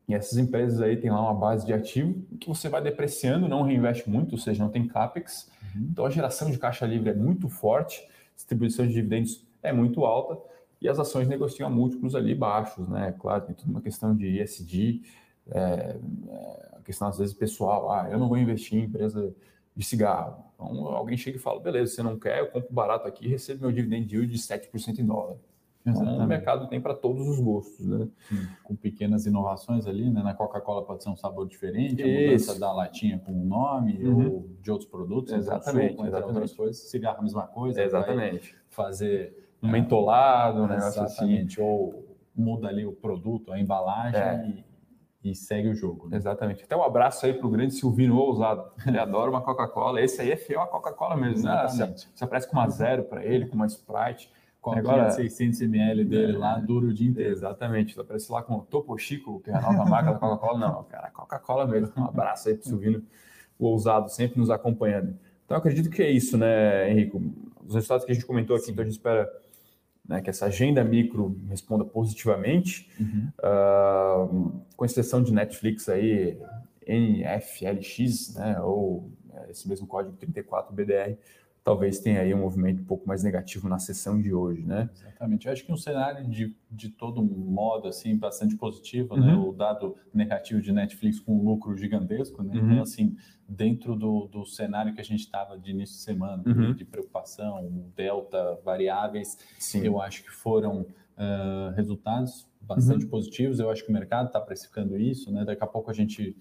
E 0.07 0.13
essas 0.13 0.37
empresas 0.37 0.81
aí 0.81 0.97
têm 0.97 1.09
lá 1.09 1.21
uma 1.21 1.33
base 1.33 1.65
de 1.65 1.73
ativo 1.73 2.21
que 2.39 2.47
você 2.47 2.67
vai 2.67 2.81
depreciando, 2.81 3.47
não 3.47 3.63
reinveste 3.63 4.09
muito, 4.09 4.33
ou 4.33 4.37
seja, 4.37 4.63
não 4.63 4.71
tem 4.71 4.87
capex. 4.87 5.49
Uhum. 5.75 5.87
Então 5.91 6.05
a 6.05 6.09
geração 6.09 6.49
de 6.49 6.57
caixa 6.57 6.85
livre 6.85 7.09
é 7.09 7.13
muito 7.13 7.47
forte, 7.49 8.05
distribuição 8.35 8.85
de 8.87 8.93
dividendos 8.93 9.45
é 9.61 9.71
muito 9.71 10.03
alta 10.05 10.37
e 10.81 10.89
as 10.89 10.97
ações 10.97 11.27
negociam 11.27 11.67
a 11.67 11.69
múltiplos 11.69 12.15
ali 12.15 12.33
baixos, 12.33 12.87
né? 12.89 13.13
Claro, 13.19 13.45
tem 13.45 13.55
toda 13.55 13.69
uma 13.69 13.81
questão 13.81 14.15
de 14.15 14.41
ESG, 14.41 15.03
é, 15.51 15.97
é, 16.29 16.69
a 16.77 16.81
questão 16.81 17.07
às 17.07 17.17
vezes 17.17 17.33
pessoal, 17.33 17.91
ah, 17.91 18.09
eu 18.09 18.17
não 18.17 18.27
vou 18.27 18.37
investir 18.37 18.79
em 18.79 18.85
empresa 18.85 19.33
de 19.75 19.85
cigarro. 19.85 20.43
Então 20.55 20.87
alguém 20.87 21.17
chega 21.17 21.37
e 21.37 21.39
fala, 21.39 21.59
beleza, 21.59 21.93
você 21.93 22.03
não 22.03 22.17
quer, 22.17 22.39
eu 22.39 22.47
compro 22.47 22.73
barato 22.73 23.07
aqui 23.07 23.25
e 23.25 23.29
recebo 23.29 23.61
meu 23.61 23.71
dividend 23.71 24.13
yield 24.13 24.31
de 24.31 24.37
7% 24.37 24.99
em 24.99 25.05
dólar. 25.05 25.37
Então, 25.85 26.03
o 26.03 26.27
mercado 26.27 26.67
tem 26.67 26.79
para 26.79 26.93
todos 26.93 27.27
os 27.27 27.39
gostos, 27.39 27.85
né? 27.87 28.07
Sim, 28.29 28.47
com 28.63 28.75
pequenas 28.75 29.25
inovações 29.25 29.87
ali, 29.87 30.11
né? 30.11 30.21
Na 30.21 30.33
Coca-Cola 30.33 30.85
pode 30.85 31.01
ser 31.01 31.09
um 31.09 31.15
sabor 31.15 31.47
diferente, 31.47 32.03
a 32.03 32.05
mudança 32.05 32.59
da 32.59 32.71
latinha 32.71 33.17
com 33.17 33.31
o 33.31 33.43
nome 33.43 33.97
uhum. 34.03 34.31
ou 34.31 34.49
de 34.61 34.69
outros 34.69 34.87
produtos, 34.87 35.33
exatamente, 35.33 35.95
suco, 35.95 36.05
entre 36.05 36.21
outras 36.21 36.53
coisas. 36.53 36.77
Cigarro 36.83 37.19
a 37.19 37.23
mesma 37.23 37.47
coisa. 37.47 37.83
Exatamente. 37.83 38.55
Fazer 38.69 39.35
um 39.61 39.69
mentolado, 39.69 40.67
né? 40.67 40.77
Exatamente. 40.77 41.59
Assim. 41.59 41.67
Ou 41.67 42.05
muda 42.35 42.67
ali 42.67 42.85
o 42.85 42.93
produto, 42.93 43.51
a 43.51 43.59
embalagem 43.59 44.21
é. 44.21 44.47
e 44.47 44.70
e 45.23 45.35
segue 45.35 45.69
o 45.69 45.75
jogo. 45.75 46.09
Né? 46.09 46.17
Exatamente. 46.17 46.63
Até 46.63 46.75
um 46.75 46.83
abraço 46.83 47.25
aí 47.25 47.33
para 47.33 47.45
o 47.45 47.49
grande 47.49 47.73
Silvino 47.75 48.17
Ousado. 48.17 48.71
Ele 48.85 48.97
adora 48.97 49.29
uma 49.29 49.41
Coca-Cola. 49.41 50.01
Esse 50.01 50.21
aí 50.21 50.31
é 50.31 50.35
fiel 50.35 50.61
à 50.61 50.67
Coca-Cola 50.67 51.15
mesmo. 51.15 51.45
Né? 51.45 51.67
Você, 51.67 52.23
aparece 52.23 52.47
com 52.49 52.57
uma 52.57 52.69
zero 52.69 53.03
para 53.03 53.23
ele, 53.23 53.45
com 53.45 53.55
uma 53.55 53.67
Sprite. 53.67 54.31
Com 54.59 54.73
Agora, 54.73 55.09
600 55.09 55.61
ml 55.61 56.05
dele 56.05 56.35
é, 56.35 56.37
lá, 56.37 56.59
duro 56.59 56.87
o 56.87 56.93
dia 56.93 57.09
inteiro. 57.09 57.31
Exatamente. 57.31 57.93
Você 57.93 58.01
aparece 58.01 58.31
lá 58.31 58.43
com 58.43 58.55
o 58.57 58.61
Topo 58.61 58.95
Chico, 58.97 59.39
que 59.39 59.49
é 59.49 59.55
a 59.55 59.61
nova 59.61 59.85
marca 59.89 60.11
da 60.11 60.19
Coca-Cola. 60.19 60.59
Não, 60.59 60.83
cara, 60.83 61.09
Coca-Cola 61.09 61.65
mesmo. 61.65 61.93
Um 61.97 62.05
abraço 62.05 62.49
aí 62.49 62.55
para 62.55 62.65
o 62.65 62.67
Silvino 62.67 63.03
Ousado, 63.59 64.09
sempre 64.09 64.39
nos 64.39 64.49
acompanhando. 64.49 65.15
Então, 65.45 65.57
acredito 65.57 65.89
que 65.89 66.01
é 66.01 66.09
isso, 66.09 66.37
né, 66.37 66.89
Henrico? 66.89 67.21
Os 67.65 67.75
resultados 67.75 68.05
que 68.05 68.11
a 68.11 68.15
gente 68.15 68.25
comentou 68.25 68.55
aqui, 68.55 68.65
Sim. 68.65 68.71
então 68.71 68.83
a 68.83 68.85
gente 68.85 68.95
espera 68.95 69.29
né, 70.11 70.21
que 70.21 70.29
essa 70.29 70.47
agenda 70.47 70.83
micro 70.83 71.39
responda 71.47 71.85
positivamente, 71.85 72.89
uhum. 72.99 73.29
uh, 73.39 74.61
com 74.75 74.83
exceção 74.83 75.23
de 75.23 75.33
Netflix 75.33 75.87
aí, 75.87 76.37
NFLX, 76.85 78.35
né, 78.35 78.59
ou 78.59 79.09
é, 79.33 79.51
esse 79.51 79.69
mesmo 79.69 79.87
código 79.87 80.17
34BDR, 80.17 81.17
talvez 81.63 81.99
tenha 81.99 82.21
aí 82.21 82.33
um 82.33 82.39
movimento 82.39 82.81
um 82.81 82.85
pouco 82.85 83.07
mais 83.07 83.23
negativo 83.23 83.69
na 83.69 83.77
sessão 83.77 84.19
de 84.19 84.33
hoje, 84.33 84.63
né? 84.63 84.89
Exatamente. 84.93 85.45
Eu 85.45 85.53
acho 85.53 85.65
que 85.65 85.71
um 85.71 85.77
cenário 85.77 86.27
de, 86.27 86.55
de 86.69 86.89
todo 86.89 87.21
modo, 87.23 87.87
assim, 87.87 88.17
bastante 88.17 88.55
positivo, 88.55 89.15
né? 89.15 89.33
uhum. 89.33 89.41
né? 89.41 89.47
O 89.49 89.51
dado 89.51 89.95
negativo 90.13 90.61
de 90.61 90.71
Netflix 90.71 91.19
com 91.19 91.37
um 91.37 91.43
lucro 91.43 91.77
gigantesco, 91.77 92.41
né? 92.41 92.55
Uhum. 92.55 92.71
Então, 92.71 92.81
assim, 92.81 93.15
dentro 93.47 93.95
do, 93.95 94.27
do 94.27 94.45
cenário 94.45 94.93
que 94.93 95.01
a 95.01 95.03
gente 95.03 95.19
estava 95.19 95.57
de 95.57 95.71
início 95.71 95.95
de 95.95 96.01
semana, 96.01 96.43
uhum. 96.45 96.73
de 96.73 96.83
preocupação, 96.83 97.91
delta, 97.95 98.59
variáveis, 98.65 99.37
Sim. 99.59 99.85
eu 99.85 100.01
acho 100.01 100.23
que 100.23 100.31
foram 100.31 100.81
uh, 100.81 101.75
resultados 101.75 102.49
bastante 102.61 103.05
uhum. 103.05 103.11
positivos. 103.11 103.59
Eu 103.59 103.69
acho 103.69 103.83
que 103.83 103.89
o 103.89 103.93
mercado 103.93 104.27
está 104.27 104.39
precificando 104.39 104.97
isso, 104.97 105.31
né? 105.31 105.45
Daqui 105.45 105.63
a 105.63 105.67
pouco 105.67 105.91
a 105.91 105.93
gente, 105.93 106.35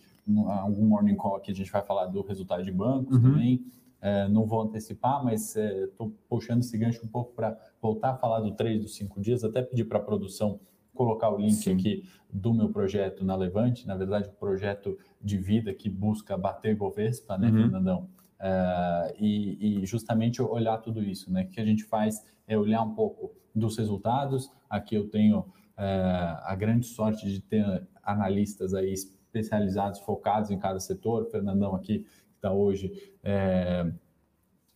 algum 0.47 0.87
morning 0.87 1.17
call 1.17 1.37
aqui, 1.37 1.51
a 1.51 1.55
gente 1.55 1.71
vai 1.71 1.83
falar 1.83 2.07
do 2.07 2.23
resultado 2.23 2.63
de 2.63 2.73
bancos 2.73 3.17
uhum. 3.17 3.23
também. 3.23 3.65
É, 4.01 4.29
não 4.29 4.47
vou 4.47 4.63
antecipar, 4.63 5.23
mas 5.25 5.57
estou 5.57 6.09
é, 6.09 6.11
puxando 6.29 6.61
esse 6.61 6.77
gancho 6.79 7.05
um 7.05 7.09
pouco 7.09 7.35
para 7.35 7.59
voltar 7.81 8.11
a 8.11 8.17
falar 8.17 8.41
do 8.41 8.53
3 8.53 8.81
dos 8.81 8.95
5 8.95 9.21
dias, 9.21 9.45
até 9.45 9.63
pedir 9.63 9.85
para 9.85 9.99
a 9.99 10.03
produção 10.03 10.61
colocar 10.95 11.31
o 11.31 11.39
link 11.39 11.53
Sim. 11.53 11.75
aqui 11.75 12.05
do 12.31 12.53
meu 12.53 12.69
projeto 12.69 13.25
na 13.25 13.35
Levante, 13.35 13.87
na 13.87 13.97
verdade, 13.97 14.29
um 14.29 14.35
projeto 14.35 14.99
de 15.21 15.39
vida 15.39 15.73
que 15.73 15.89
busca 15.89 16.37
bater 16.37 16.77
Bovespa, 16.77 17.39
né, 17.39 17.49
uhum. 17.49 17.63
Fernandão? 17.63 18.09
É, 18.39 19.15
e, 19.19 19.83
e, 19.83 19.87
justamente 19.87 20.41
olhar 20.43 20.79
tudo 20.79 21.03
isso, 21.03 21.31
né? 21.31 21.43
O 21.43 21.49
que 21.49 21.61
a 21.61 21.65
gente 21.65 21.85
faz 21.85 22.25
é 22.47 22.57
olhar 22.57 22.83
um 22.83 22.95
pouco 22.95 23.33
dos 23.55 23.77
resultados. 23.77 24.51
Aqui 24.69 24.95
eu 24.95 25.09
tenho 25.09 25.45
a 25.77 26.55
grande 26.57 26.87
sorte 26.87 27.27
de 27.27 27.41
ter 27.41 27.65
analistas 28.03 28.75
aí 28.75 28.93
especializados, 28.93 30.01
focados 30.01 30.51
em 30.51 30.59
cada 30.59 30.79
setor. 30.79 31.23
O 31.23 31.27
Fernandão 31.27 31.75
aqui 31.75 32.07
está 32.41 32.53
hoje, 32.53 32.91
é, 33.23 33.93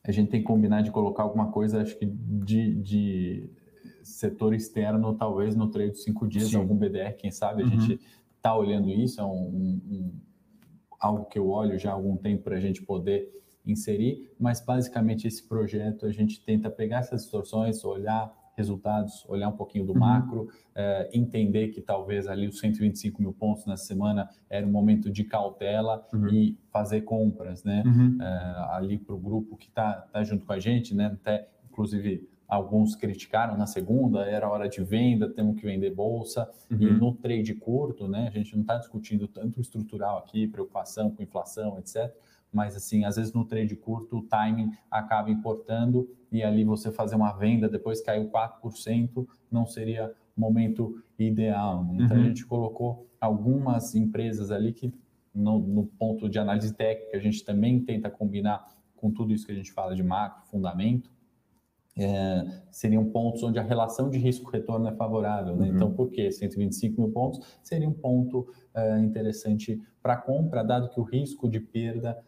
a 0.05 0.13
gente 0.13 0.31
tem 0.31 0.41
que 0.41 0.47
combinar 0.47 0.83
de 0.83 0.91
colocar 0.91 1.23
alguma 1.23 1.51
coisa, 1.51 1.81
acho 1.81 1.99
que 1.99 2.05
de, 2.05 2.75
de 2.75 3.51
setor 4.03 4.55
externo, 4.55 5.15
talvez 5.15 5.57
no 5.57 5.71
trade 5.71 5.93
de 5.93 5.99
cinco 5.99 6.29
dias, 6.29 6.49
Sim. 6.49 6.57
algum 6.57 6.77
BDR, 6.77 7.15
quem 7.17 7.31
sabe, 7.31 7.63
a 7.63 7.67
uhum. 7.67 7.81
gente 7.81 8.01
está 8.37 8.55
olhando 8.55 8.91
isso, 8.91 9.21
é 9.21 9.25
um, 9.25 9.81
um, 9.89 10.13
algo 11.01 11.25
que 11.25 11.39
eu 11.39 11.49
olho 11.49 11.79
já 11.79 11.91
há 11.91 11.95
algum 11.95 12.17
tempo 12.17 12.43
para 12.45 12.57
a 12.57 12.61
gente 12.61 12.83
poder 12.83 13.33
inserir, 13.65 14.31
mas 14.39 14.61
basicamente 14.61 15.27
esse 15.27 15.43
projeto 15.43 16.05
a 16.05 16.13
gente 16.13 16.45
tenta 16.45 16.69
pegar 16.69 16.99
essas 16.99 17.23
distorções, 17.23 17.83
olhar 17.83 18.31
resultados, 18.57 19.25
olhar 19.29 19.49
um 19.49 19.57
pouquinho 19.57 19.85
do 19.85 19.93
uhum. 19.93 19.99
macro, 19.99 20.49
é, 20.75 21.11
entender 21.13 21.69
que 21.69 21.81
talvez 21.81 22.27
ali 22.27 22.47
os 22.47 22.59
125 22.59 23.21
mil 23.21 23.33
pontos 23.33 23.67
na 23.67 23.77
semana 23.77 24.29
era 24.49 24.67
um 24.67 24.71
momento 24.71 25.11
de 25.11 25.25
cautela 25.25 26.07
uhum. 26.13 26.29
e 26.29 26.59
fazer 26.71 27.03
compras, 27.03 27.65
né? 27.65 27.83
Uhum. 27.85 28.19
É, 28.21 28.77
ali 28.77 28.99
para 28.99 29.15
o 29.15 29.19
grupo 29.19 29.57
que 29.57 29.69
está 29.69 29.93
tá 30.13 30.23
junto 30.23 30.47
com 30.47 30.53
a 30.53 30.59
gente, 30.59 30.95
né? 30.95 31.07
Até, 31.07 31.49
inclusive, 31.71 32.29
alguns 32.47 32.95
criticaram 32.95 33.57
na 33.57 33.67
segunda, 33.67 34.25
era 34.25 34.49
hora 34.49 34.69
de 34.69 34.83
venda, 34.83 35.29
temos 35.29 35.57
que 35.57 35.67
vender 35.67 35.91
bolsa. 35.91 36.49
Uhum. 36.71 36.79
E 36.81 36.91
no 36.93 37.15
trade 37.15 37.55
curto, 37.55 38.07
né? 38.07 38.29
A 38.29 38.31
gente 38.31 38.55
não 38.55 38.63
está 38.63 38.77
discutindo 38.77 39.27
tanto 39.27 39.61
estrutural 39.61 40.19
aqui, 40.19 40.47
preocupação 40.47 41.11
com 41.11 41.23
inflação, 41.23 41.79
etc 41.79 42.15
mas 42.55 42.77
assim, 42.77 43.05
às 43.05 43.17
vezes 43.17 43.33
no 43.33 43.45
trade 43.45 43.75
curto 43.75 44.19
o 44.19 44.23
timing 44.23 44.71
acaba 44.91 45.31
importando 45.31 46.09
e 46.31 46.43
ali 46.43 46.65
você 46.65 46.93
fazer 46.93 47.17
uma 47.17 47.33
venda 47.33 47.69
depois 47.69 48.01
caiu 48.01 48.31
4%, 48.31 49.27
não 49.51 49.67
seria 49.67 50.13
momento 50.37 51.03
ideal. 51.19 51.85
Né? 51.85 52.05
Então 52.05 52.17
uhum. 52.17 52.23
a 52.23 52.27
gente 52.27 52.47
colocou 52.47 53.09
algumas 53.21 53.95
empresas 53.95 54.51
ali 54.51 54.73
que 54.73 54.93
no, 55.35 55.59
no, 55.59 55.87
ponto 55.87 56.29
de 56.29 56.39
análise 56.39 56.73
técnica 56.73 57.17
a 57.17 57.21
gente 57.21 57.45
também 57.45 57.81
tenta 57.81 58.09
combinar 58.09 58.65
com 58.95 59.11
tudo 59.11 59.33
isso 59.33 59.45
que 59.45 59.53
a 59.53 59.55
gente 59.55 59.73
fala 59.73 59.95
de 59.95 60.03
macro, 60.03 60.45
fundamento, 60.47 61.11
é, 61.97 62.45
seriam 62.71 63.05
pontos 63.05 63.43
onde 63.43 63.59
a 63.59 63.63
relação 63.63 64.11
de 64.11 64.19
risco-retorno 64.19 64.89
é 64.89 64.93
favorável. 64.93 65.57
Né? 65.57 65.69
Uhum. 65.69 65.75
Então, 65.75 65.93
por 65.93 66.11
que 66.11 66.31
125 66.31 67.01
mil 67.01 67.11
pontos 67.11 67.41
seria 67.63 67.89
um 67.89 67.93
ponto 67.93 68.47
é, 68.75 68.99
interessante 69.01 69.81
para 70.03 70.17
compra, 70.17 70.65
dado 70.65 70.89
que 70.89 71.01
o 71.01 71.05
risco 71.05 71.49
de 71.49 71.61
perda 71.61 72.19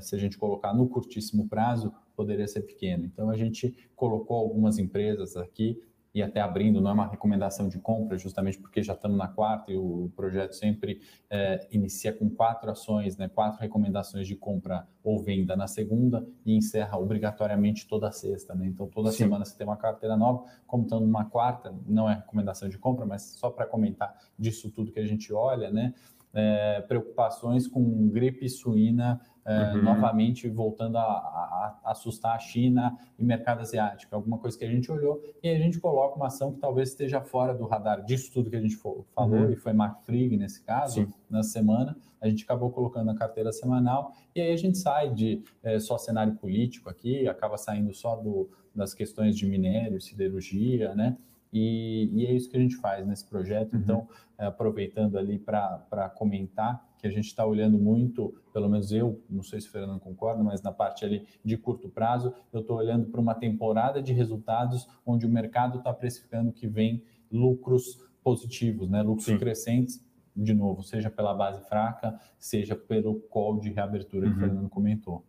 se 0.00 0.14
a 0.14 0.18
gente 0.18 0.38
colocar 0.38 0.72
no 0.72 0.88
curtíssimo 0.88 1.48
prazo, 1.48 1.92
poderia 2.14 2.46
ser 2.48 2.62
pequeno. 2.62 3.04
Então, 3.04 3.30
a 3.30 3.36
gente 3.36 3.76
colocou 3.94 4.36
algumas 4.36 4.78
empresas 4.78 5.36
aqui 5.36 5.80
e 6.16 6.22
até 6.22 6.40
abrindo, 6.40 6.80
não 6.80 6.90
é 6.90 6.94
uma 6.94 7.06
recomendação 7.06 7.68
de 7.68 7.78
compra, 7.78 8.16
justamente 8.16 8.56
porque 8.56 8.82
já 8.82 8.94
estamos 8.94 9.18
na 9.18 9.28
quarta 9.28 9.70
e 9.70 9.76
o 9.76 10.10
projeto 10.16 10.54
sempre 10.54 11.02
é, 11.28 11.68
inicia 11.70 12.10
com 12.10 12.30
quatro 12.30 12.70
ações, 12.70 13.18
né, 13.18 13.28
quatro 13.28 13.60
recomendações 13.60 14.26
de 14.26 14.34
compra 14.34 14.88
ou 15.04 15.22
venda 15.22 15.54
na 15.54 15.66
segunda 15.66 16.26
e 16.42 16.56
encerra 16.56 16.96
obrigatoriamente 16.96 17.86
toda 17.86 18.10
sexta. 18.10 18.54
Né? 18.54 18.64
Então, 18.64 18.88
toda 18.88 19.10
Sim. 19.10 19.24
semana 19.24 19.44
você 19.44 19.58
tem 19.58 19.66
uma 19.66 19.76
carteira 19.76 20.16
nova, 20.16 20.42
como 20.66 20.84
estamos 20.84 21.06
numa 21.06 21.26
quarta, 21.26 21.74
não 21.86 22.08
é 22.08 22.14
recomendação 22.14 22.66
de 22.66 22.78
compra, 22.78 23.04
mas 23.04 23.36
só 23.38 23.50
para 23.50 23.66
comentar 23.66 24.16
disso 24.38 24.70
tudo 24.70 24.90
que 24.90 25.00
a 25.00 25.06
gente 25.06 25.34
olha, 25.34 25.70
né? 25.70 25.92
É, 26.32 26.82
preocupações 26.82 27.66
com 27.66 28.08
gripe 28.08 28.46
suína 28.48 29.20
é, 29.46 29.74
uhum. 29.74 29.82
novamente 29.82 30.48
voltando 30.48 30.98
a, 30.98 31.02
a, 31.02 31.78
a, 31.84 31.90
assustar 31.92 32.34
a 32.34 32.38
China 32.38 32.98
e 33.16 33.24
mercado 33.24 33.60
asiático. 33.60 34.14
Alguma 34.14 34.38
coisa 34.38 34.58
que 34.58 34.64
a 34.64 34.68
gente 34.68 34.90
olhou 34.90 35.22
e 35.40 35.48
a 35.48 35.56
gente 35.56 35.78
coloca 35.78 36.16
uma 36.16 36.26
ação 36.26 36.52
que 36.52 36.58
talvez 36.58 36.88
esteja 36.88 37.20
fora 37.20 37.54
do 37.54 37.64
radar 37.64 38.04
disso 38.04 38.32
tudo 38.32 38.50
que 38.50 38.56
a 38.56 38.60
gente 38.60 38.76
falou, 38.76 39.06
uhum. 39.16 39.50
e 39.50 39.56
foi 39.56 39.72
Mark 39.72 40.02
Frigg 40.02 40.36
nesse 40.36 40.62
caso, 40.62 41.04
Sim. 41.06 41.12
na 41.30 41.44
semana. 41.44 41.96
A 42.20 42.28
gente 42.28 42.42
acabou 42.42 42.70
colocando 42.70 43.06
na 43.06 43.14
carteira 43.14 43.52
semanal 43.52 44.12
e 44.34 44.40
aí 44.40 44.52
a 44.52 44.56
gente 44.56 44.78
sai 44.78 45.10
de 45.10 45.44
é, 45.62 45.78
só 45.78 45.96
cenário 45.96 46.34
político 46.34 46.90
aqui, 46.90 47.28
acaba 47.28 47.56
saindo 47.56 47.94
só 47.94 48.16
do, 48.16 48.50
das 48.74 48.94
questões 48.94 49.36
de 49.36 49.46
minério, 49.46 50.00
siderurgia, 50.00 50.94
né? 50.94 51.16
E, 51.52 52.10
e, 52.12 52.26
é 52.26 52.32
isso 52.32 52.50
que 52.50 52.56
a 52.56 52.60
gente 52.60 52.76
faz 52.76 53.06
nesse 53.06 53.24
projeto. 53.24 53.74
Uhum. 53.74 53.80
Então, 53.80 54.08
é, 54.38 54.46
aproveitando 54.46 55.16
ali 55.16 55.38
para 55.38 56.10
comentar 56.14 56.85
que 57.06 57.12
a 57.12 57.14
gente 57.14 57.26
está 57.26 57.46
olhando 57.46 57.78
muito, 57.78 58.34
pelo 58.52 58.68
menos 58.68 58.90
eu, 58.90 59.22
não 59.30 59.42
sei 59.42 59.60
se 59.60 59.68
o 59.68 59.70
Fernando 59.70 60.00
concorda, 60.00 60.42
mas 60.42 60.60
na 60.62 60.72
parte 60.72 61.04
ali 61.04 61.26
de 61.44 61.56
curto 61.56 61.88
prazo, 61.88 62.34
eu 62.52 62.60
estou 62.60 62.76
olhando 62.76 63.06
para 63.06 63.20
uma 63.20 63.34
temporada 63.34 64.02
de 64.02 64.12
resultados 64.12 64.88
onde 65.04 65.24
o 65.24 65.28
mercado 65.28 65.78
está 65.78 65.92
precificando 65.92 66.52
que 66.52 66.66
vem 66.66 67.02
lucros 67.30 68.00
positivos, 68.22 68.90
né? 68.90 69.02
lucros 69.02 69.26
Sim. 69.26 69.38
crescentes, 69.38 70.04
de 70.34 70.52
novo, 70.52 70.82
seja 70.82 71.08
pela 71.08 71.32
base 71.32 71.60
fraca, 71.68 72.18
seja 72.38 72.74
pelo 72.74 73.20
call 73.20 73.58
de 73.58 73.70
reabertura 73.70 74.26
uhum. 74.26 74.32
que 74.32 74.38
o 74.38 74.42
uhum. 74.42 74.48
Fernando 74.48 74.68
comentou. 74.68 75.24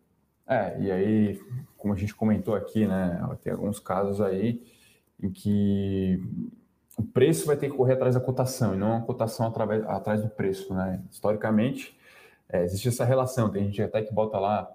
É, 0.47 0.81
e 0.81 0.91
aí, 0.91 1.39
como 1.77 1.93
a 1.93 1.97
gente 1.97 2.15
comentou 2.15 2.55
aqui, 2.55 2.87
né, 2.87 3.19
tem 3.41 3.53
alguns 3.53 3.79
casos 3.79 4.19
aí 4.19 4.63
em 5.21 5.29
que 5.29 6.21
o 6.97 7.03
preço 7.03 7.45
vai 7.45 7.55
ter 7.55 7.69
que 7.69 7.77
correr 7.77 7.93
atrás 7.93 8.15
da 8.15 8.21
cotação 8.21 8.73
e 8.73 8.77
não 8.77 8.97
a 8.97 9.01
cotação 9.01 9.45
através, 9.45 9.85
atrás 9.85 10.21
do 10.23 10.29
preço, 10.29 10.73
né? 10.73 10.99
Historicamente, 11.11 11.95
é, 12.49 12.63
existe 12.63 12.87
essa 12.87 13.05
relação. 13.05 13.51
Tem 13.51 13.65
gente 13.65 13.81
até 13.83 14.01
que 14.01 14.11
bota 14.11 14.39
lá, 14.39 14.69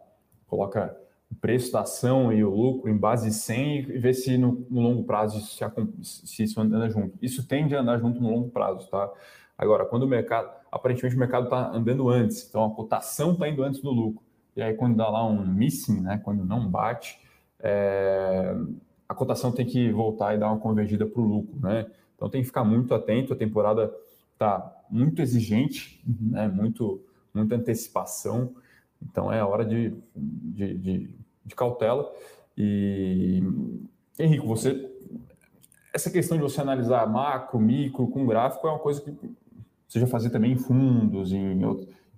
coloca 0.46 0.96
o 1.28 1.34
preço 1.34 1.72
da 1.72 1.80
ação 1.80 2.32
e 2.32 2.44
o 2.44 2.50
lucro 2.54 2.88
em 2.88 2.96
base 2.96 3.28
de 3.28 3.34
100 3.34 3.78
e 3.78 3.82
vê 3.98 4.14
se 4.14 4.38
no, 4.38 4.64
no 4.70 4.80
longo 4.80 5.02
prazo 5.02 5.40
se, 5.40 5.64
se, 6.02 6.44
isso 6.44 6.60
anda 6.60 6.88
junto. 6.88 7.18
Isso 7.20 7.46
tende 7.46 7.74
a 7.74 7.80
andar 7.80 7.98
junto 7.98 8.20
no 8.20 8.30
longo 8.30 8.50
prazo, 8.50 8.88
tá? 8.88 9.10
Agora, 9.58 9.84
quando 9.84 10.04
o 10.04 10.08
mercado, 10.08 10.48
aparentemente 10.70 11.16
o 11.16 11.18
mercado 11.18 11.44
está 11.44 11.70
andando 11.70 12.08
antes, 12.08 12.46
então 12.48 12.64
a 12.64 12.70
cotação 12.70 13.32
está 13.32 13.48
indo 13.48 13.64
antes 13.64 13.80
do 13.80 13.90
lucro. 13.90 14.22
E 14.54 14.62
aí 14.62 14.74
quando 14.74 14.96
dá 14.96 15.08
lá 15.08 15.26
um 15.26 15.44
missing, 15.44 16.00
né? 16.02 16.20
Quando 16.22 16.44
não 16.44 16.68
bate, 16.68 17.18
é, 17.58 18.54
a 19.08 19.14
cotação 19.14 19.50
tem 19.50 19.66
que 19.66 19.90
voltar 19.90 20.34
e 20.34 20.38
dar 20.38 20.48
uma 20.48 20.60
convergida 20.60 21.04
para 21.04 21.20
o 21.20 21.24
lucro, 21.24 21.58
né? 21.60 21.86
Então 22.22 22.30
tem 22.30 22.40
que 22.40 22.46
ficar 22.46 22.62
muito 22.62 22.94
atento, 22.94 23.32
a 23.32 23.36
temporada 23.36 23.92
está 24.32 24.80
muito 24.88 25.20
exigente, 25.20 26.00
uhum. 26.06 26.30
né? 26.30 26.46
muito, 26.46 27.04
muita 27.34 27.56
antecipação, 27.56 28.54
então 29.02 29.32
é 29.32 29.42
hora 29.42 29.64
de, 29.64 29.92
de, 30.14 30.74
de, 30.78 31.14
de 31.44 31.54
cautela. 31.56 32.08
E 32.56 33.42
Henrico, 34.16 34.46
você 34.46 34.88
essa 35.92 36.10
questão 36.10 36.36
de 36.36 36.42
você 36.44 36.60
analisar 36.60 37.06
macro, 37.08 37.58
micro 37.58 38.06
com 38.06 38.24
gráfico 38.24 38.68
é 38.68 38.70
uma 38.70 38.78
coisa 38.78 39.00
que 39.00 39.12
você 39.88 39.98
já 39.98 40.06
fazia 40.06 40.30
também 40.30 40.52
em 40.52 40.56
fundos, 40.56 41.32
em, 41.32 41.60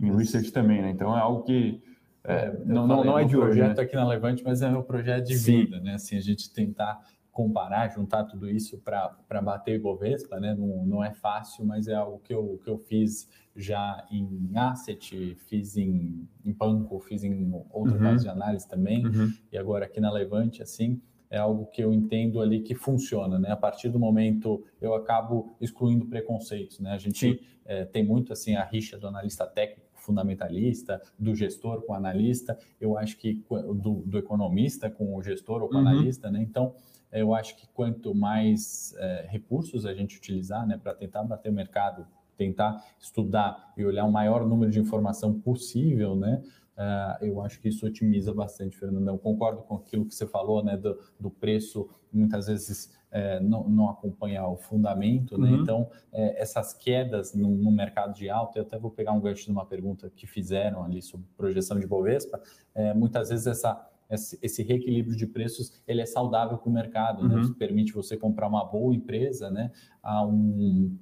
em 0.00 0.16
research 0.16 0.52
também, 0.52 0.82
né? 0.82 0.90
Então 0.90 1.16
é 1.16 1.20
algo 1.20 1.44
que 1.44 1.82
é, 2.22 2.54
não, 2.66 2.86
não, 2.86 3.02
não, 3.02 3.18
é 3.18 3.24
de 3.24 3.36
hoje. 3.36 3.58
projeto 3.58 3.78
né? 3.78 3.82
aqui 3.82 3.96
na 3.96 4.06
Levante, 4.06 4.44
mas 4.44 4.60
é 4.60 4.70
meu 4.70 4.82
projeto 4.82 5.24
de 5.24 5.38
Sim. 5.38 5.64
vida, 5.64 5.80
né? 5.80 5.94
Assim, 5.94 6.16
a 6.16 6.20
gente 6.20 6.52
tentar 6.52 7.00
comparar, 7.34 7.88
juntar 7.88 8.24
tudo 8.24 8.48
isso 8.48 8.78
para 8.78 9.42
bater 9.42 9.74
Ibovespa, 9.74 10.38
né? 10.38 10.54
Não, 10.54 10.86
não 10.86 11.04
é 11.04 11.12
fácil, 11.12 11.66
mas 11.66 11.88
é 11.88 11.94
algo 11.94 12.20
que 12.20 12.32
eu, 12.32 12.60
que 12.62 12.70
eu 12.70 12.78
fiz 12.78 13.28
já 13.56 14.06
em 14.10 14.52
asset, 14.54 15.34
fiz 15.34 15.76
em, 15.76 16.28
em 16.44 16.52
banco, 16.52 17.00
fiz 17.00 17.24
em 17.24 17.52
outra 17.70 18.10
uhum. 18.10 18.16
de 18.16 18.28
análise 18.28 18.68
também, 18.68 19.04
uhum. 19.04 19.32
e 19.52 19.58
agora 19.58 19.84
aqui 19.84 20.00
na 20.00 20.12
Levante, 20.12 20.62
assim, 20.62 21.00
é 21.28 21.36
algo 21.36 21.66
que 21.66 21.82
eu 21.82 21.92
entendo 21.92 22.40
ali 22.40 22.60
que 22.60 22.74
funciona, 22.74 23.36
né? 23.36 23.50
A 23.50 23.56
partir 23.56 23.88
do 23.88 23.98
momento 23.98 24.64
eu 24.80 24.94
acabo 24.94 25.56
excluindo 25.60 26.06
preconceitos, 26.06 26.78
né? 26.78 26.92
A 26.92 26.98
gente 26.98 27.40
é, 27.64 27.84
tem 27.84 28.04
muito 28.04 28.32
assim 28.32 28.54
a 28.54 28.64
rixa 28.64 28.96
do 28.96 29.08
analista 29.08 29.44
técnico 29.44 29.84
fundamentalista, 29.96 31.00
do 31.18 31.34
gestor 31.34 31.82
com 31.82 31.92
o 31.92 31.96
analista, 31.96 32.56
eu 32.80 32.96
acho 32.96 33.16
que 33.16 33.42
do, 33.48 34.02
do 34.06 34.18
economista 34.18 34.90
com 34.90 35.16
o 35.16 35.22
gestor 35.22 35.62
ou 35.62 35.68
com 35.68 35.76
o 35.76 35.80
uhum. 35.80 35.88
analista, 35.88 36.30
né? 36.30 36.40
Então, 36.42 36.74
eu 37.20 37.34
acho 37.34 37.56
que 37.56 37.66
quanto 37.68 38.14
mais 38.14 38.94
é, 38.98 39.26
recursos 39.28 39.86
a 39.86 39.94
gente 39.94 40.16
utilizar, 40.16 40.66
né, 40.66 40.76
para 40.76 40.94
tentar 40.94 41.22
bater 41.24 41.50
o 41.50 41.52
mercado, 41.52 42.06
tentar 42.36 42.84
estudar 42.98 43.72
e 43.76 43.84
olhar 43.84 44.04
o 44.04 44.12
maior 44.12 44.46
número 44.46 44.70
de 44.70 44.80
informação 44.80 45.40
possível, 45.40 46.14
né, 46.16 46.42
Uh, 46.74 47.24
eu 47.24 47.40
acho 47.40 47.60
que 47.60 47.68
isso 47.68 47.86
otimiza 47.86 48.34
bastante, 48.34 48.76
Fernandão. 48.76 49.16
Concordo 49.16 49.62
com 49.62 49.76
aquilo 49.76 50.04
que 50.04 50.12
você 50.12 50.26
falou, 50.26 50.60
né, 50.60 50.76
do, 50.76 50.98
do 51.20 51.30
preço 51.30 51.88
muitas 52.12 52.46
vezes 52.46 52.92
é, 53.10 53.38
não, 53.38 53.68
não 53.68 53.88
acompanhar 53.88 54.48
o 54.48 54.56
fundamento, 54.56 55.38
né? 55.38 55.50
Uhum. 55.50 55.62
Então, 55.62 55.90
é, 56.12 56.40
essas 56.40 56.72
quedas 56.72 57.32
no, 57.32 57.48
no, 57.48 57.70
mercado 57.70 58.12
de 58.14 58.28
alta, 58.28 58.58
eu 58.58 58.62
até 58.64 58.76
vou 58.76 58.90
pegar 58.90 59.12
um 59.12 59.20
gancho 59.20 59.44
de 59.44 59.52
uma 59.52 59.64
pergunta 59.64 60.10
que 60.10 60.26
fizeram 60.26 60.82
ali 60.82 61.00
sobre 61.00 61.26
projeção 61.36 61.78
de 61.78 61.86
Bovespa, 61.86 62.40
é, 62.74 62.92
muitas 62.92 63.28
vezes 63.28 63.46
essa 63.46 63.88
esse 64.10 64.62
reequilíbrio 64.62 65.16
de 65.16 65.26
preços 65.26 65.72
ele 65.86 66.00
é 66.00 66.06
saudável 66.06 66.58
para 66.58 66.68
o 66.68 66.72
mercado, 66.72 67.26
né? 67.28 67.36
uhum. 67.36 67.48
né? 67.48 67.54
permite 67.58 67.92
você 67.92 68.16
comprar 68.16 68.48
uma 68.48 68.64
boa 68.64 68.94
empresa, 68.94 69.50
né, 69.50 69.70
a 70.02 70.24
um 70.26 70.96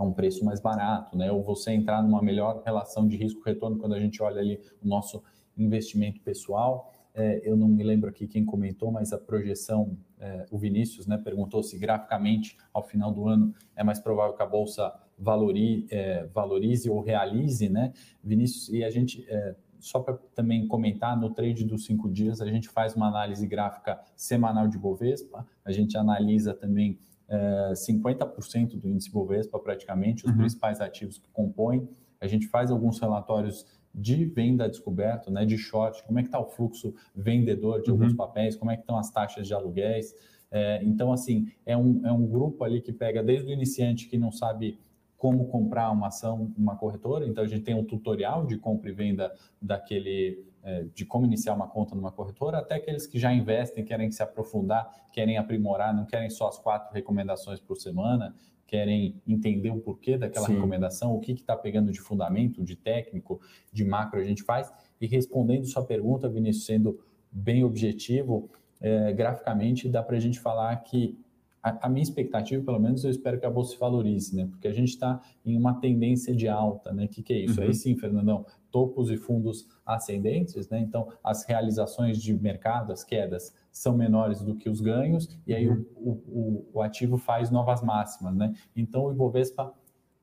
a 0.00 0.02
um 0.02 0.14
preço 0.14 0.42
mais 0.46 0.60
barato, 0.60 1.14
né? 1.14 1.30
Ou 1.30 1.42
você 1.42 1.72
entrar 1.72 2.02
numa 2.02 2.22
melhor 2.22 2.62
relação 2.64 3.06
de 3.06 3.18
risco-retorno 3.18 3.76
quando 3.76 3.94
a 3.94 4.00
gente 4.00 4.22
olha 4.22 4.40
ali 4.40 4.58
o 4.82 4.88
nosso 4.88 5.22
investimento 5.58 6.22
pessoal. 6.22 6.90
É, 7.14 7.42
eu 7.44 7.54
não 7.54 7.68
me 7.68 7.82
lembro 7.82 8.08
aqui 8.08 8.26
quem 8.26 8.42
comentou, 8.42 8.90
mas 8.90 9.12
a 9.12 9.18
projeção, 9.18 9.98
é, 10.18 10.46
o 10.50 10.56
Vinícius, 10.56 11.06
né, 11.06 11.18
perguntou 11.18 11.62
se 11.62 11.76
graficamente 11.76 12.56
ao 12.72 12.82
final 12.82 13.12
do 13.12 13.28
ano 13.28 13.54
é 13.76 13.84
mais 13.84 13.98
provável 13.98 14.34
que 14.34 14.42
a 14.42 14.46
bolsa 14.46 14.90
valorize, 15.18 15.86
é, 15.90 16.24
valorize 16.28 16.88
ou 16.88 17.02
realize, 17.02 17.68
né, 17.68 17.92
Vinícius? 18.24 18.70
E 18.70 18.82
a 18.82 18.90
gente 18.90 19.26
é, 19.28 19.54
só 19.80 20.00
para 20.00 20.16
também 20.34 20.66
comentar, 20.66 21.18
no 21.18 21.30
trade 21.30 21.64
dos 21.64 21.84
cinco 21.84 22.08
dias, 22.10 22.40
a 22.40 22.46
gente 22.46 22.68
faz 22.68 22.94
uma 22.94 23.08
análise 23.08 23.46
gráfica 23.46 24.00
semanal 24.14 24.68
de 24.68 24.78
Bovespa, 24.78 25.46
a 25.64 25.72
gente 25.72 25.96
analisa 25.96 26.54
também 26.54 26.98
é, 27.28 27.72
50% 27.72 28.78
do 28.78 28.88
índice 28.88 29.10
Bovespa, 29.10 29.58
praticamente, 29.58 30.24
os 30.24 30.30
uhum. 30.30 30.38
principais 30.38 30.80
ativos 30.80 31.18
que 31.18 31.28
compõem. 31.30 31.88
A 32.20 32.26
gente 32.26 32.48
faz 32.48 32.70
alguns 32.70 32.98
relatórios 32.98 33.64
de 33.94 34.24
venda 34.24 34.68
descoberto, 34.68 35.30
né, 35.30 35.44
de 35.44 35.56
short, 35.56 36.02
como 36.04 36.18
é 36.18 36.22
que 36.22 36.28
está 36.28 36.38
o 36.38 36.46
fluxo 36.46 36.94
vendedor 37.14 37.82
de 37.82 37.90
uhum. 37.90 37.96
alguns 37.96 38.14
papéis, 38.14 38.56
como 38.56 38.70
é 38.70 38.76
que 38.76 38.82
estão 38.82 38.96
as 38.96 39.10
taxas 39.10 39.46
de 39.46 39.54
aluguéis, 39.54 40.14
É, 40.52 40.82
então, 40.82 41.12
assim, 41.12 41.46
é 41.64 41.76
um, 41.76 42.04
é 42.04 42.10
um 42.10 42.26
grupo 42.26 42.64
ali 42.64 42.80
que 42.80 42.92
pega 42.92 43.22
desde 43.22 43.48
o 43.48 43.52
iniciante 43.52 44.08
que 44.08 44.18
não 44.18 44.32
sabe 44.32 44.80
como 45.20 45.48
comprar 45.48 45.90
uma 45.90 46.06
ação, 46.06 46.50
uma 46.56 46.74
corretora. 46.76 47.26
Então, 47.26 47.44
a 47.44 47.46
gente 47.46 47.62
tem 47.62 47.74
um 47.74 47.84
tutorial 47.84 48.46
de 48.46 48.56
compra 48.56 48.88
e 48.88 48.92
venda 48.94 49.30
daquele, 49.60 50.42
é, 50.62 50.86
de 50.94 51.04
como 51.04 51.26
iniciar 51.26 51.52
uma 51.52 51.68
conta 51.68 51.94
numa 51.94 52.10
corretora, 52.10 52.56
até 52.56 52.76
aqueles 52.76 53.06
que 53.06 53.18
já 53.18 53.30
investem, 53.30 53.84
querem 53.84 54.10
se 54.10 54.22
aprofundar, 54.22 54.90
querem 55.12 55.36
aprimorar, 55.36 55.94
não 55.94 56.06
querem 56.06 56.30
só 56.30 56.48
as 56.48 56.58
quatro 56.58 56.90
recomendações 56.94 57.60
por 57.60 57.76
semana, 57.76 58.34
querem 58.66 59.20
entender 59.28 59.68
o 59.68 59.78
porquê 59.78 60.16
daquela 60.16 60.46
Sim. 60.46 60.54
recomendação, 60.54 61.14
o 61.14 61.20
que 61.20 61.32
está 61.32 61.54
pegando 61.54 61.92
de 61.92 62.00
fundamento, 62.00 62.64
de 62.64 62.74
técnico, 62.74 63.42
de 63.70 63.84
macro 63.84 64.18
a 64.18 64.24
gente 64.24 64.42
faz. 64.42 64.72
E 64.98 65.06
respondendo 65.06 65.66
sua 65.66 65.84
pergunta, 65.84 66.30
Vinícius, 66.30 66.64
sendo 66.64 66.98
bem 67.30 67.62
objetivo, 67.62 68.48
é, 68.80 69.12
graficamente 69.12 69.86
dá 69.86 70.02
para 70.02 70.16
a 70.16 70.20
gente 70.20 70.40
falar 70.40 70.74
que 70.76 71.18
a, 71.62 71.86
a, 71.86 71.88
minha 71.90 72.02
expectativa, 72.02 72.64
pelo 72.64 72.78
menos, 72.78 73.04
eu 73.04 73.10
espero 73.10 73.38
que 73.38 73.44
a 73.44 73.50
bolsa 73.50 73.72
se 73.72 73.78
valorize, 73.78 74.34
né? 74.34 74.46
Porque 74.46 74.66
a 74.66 74.72
gente 74.72 74.88
está 74.88 75.20
em 75.44 75.56
uma 75.56 75.74
tendência 75.78 76.34
de 76.34 76.48
alta, 76.48 76.92
né? 76.92 77.04
O 77.04 77.08
que, 77.08 77.22
que 77.22 77.32
é 77.32 77.38
isso? 77.38 77.60
Uhum. 77.60 77.66
Aí 77.66 77.74
sim, 77.74 77.96
Fernandão, 77.96 78.46
topos 78.70 79.10
e 79.10 79.16
fundos 79.16 79.68
ascendentes, 79.84 80.68
né? 80.70 80.80
Então, 80.80 81.08
as 81.22 81.44
realizações 81.44 82.18
de 82.18 82.32
mercado, 82.32 82.92
as 82.92 83.04
quedas, 83.04 83.54
são 83.70 83.96
menores 83.96 84.40
do 84.40 84.56
que 84.56 84.70
os 84.70 84.80
ganhos, 84.80 85.28
e 85.46 85.54
aí 85.54 85.68
uhum. 85.68 85.84
o, 85.96 86.10
o, 86.10 86.70
o, 86.74 86.82
ativo 86.82 87.18
faz 87.18 87.50
novas 87.50 87.82
máximas, 87.82 88.34
né? 88.34 88.54
Então, 88.74 89.04
o 89.04 89.12
Ibovespa 89.12 89.72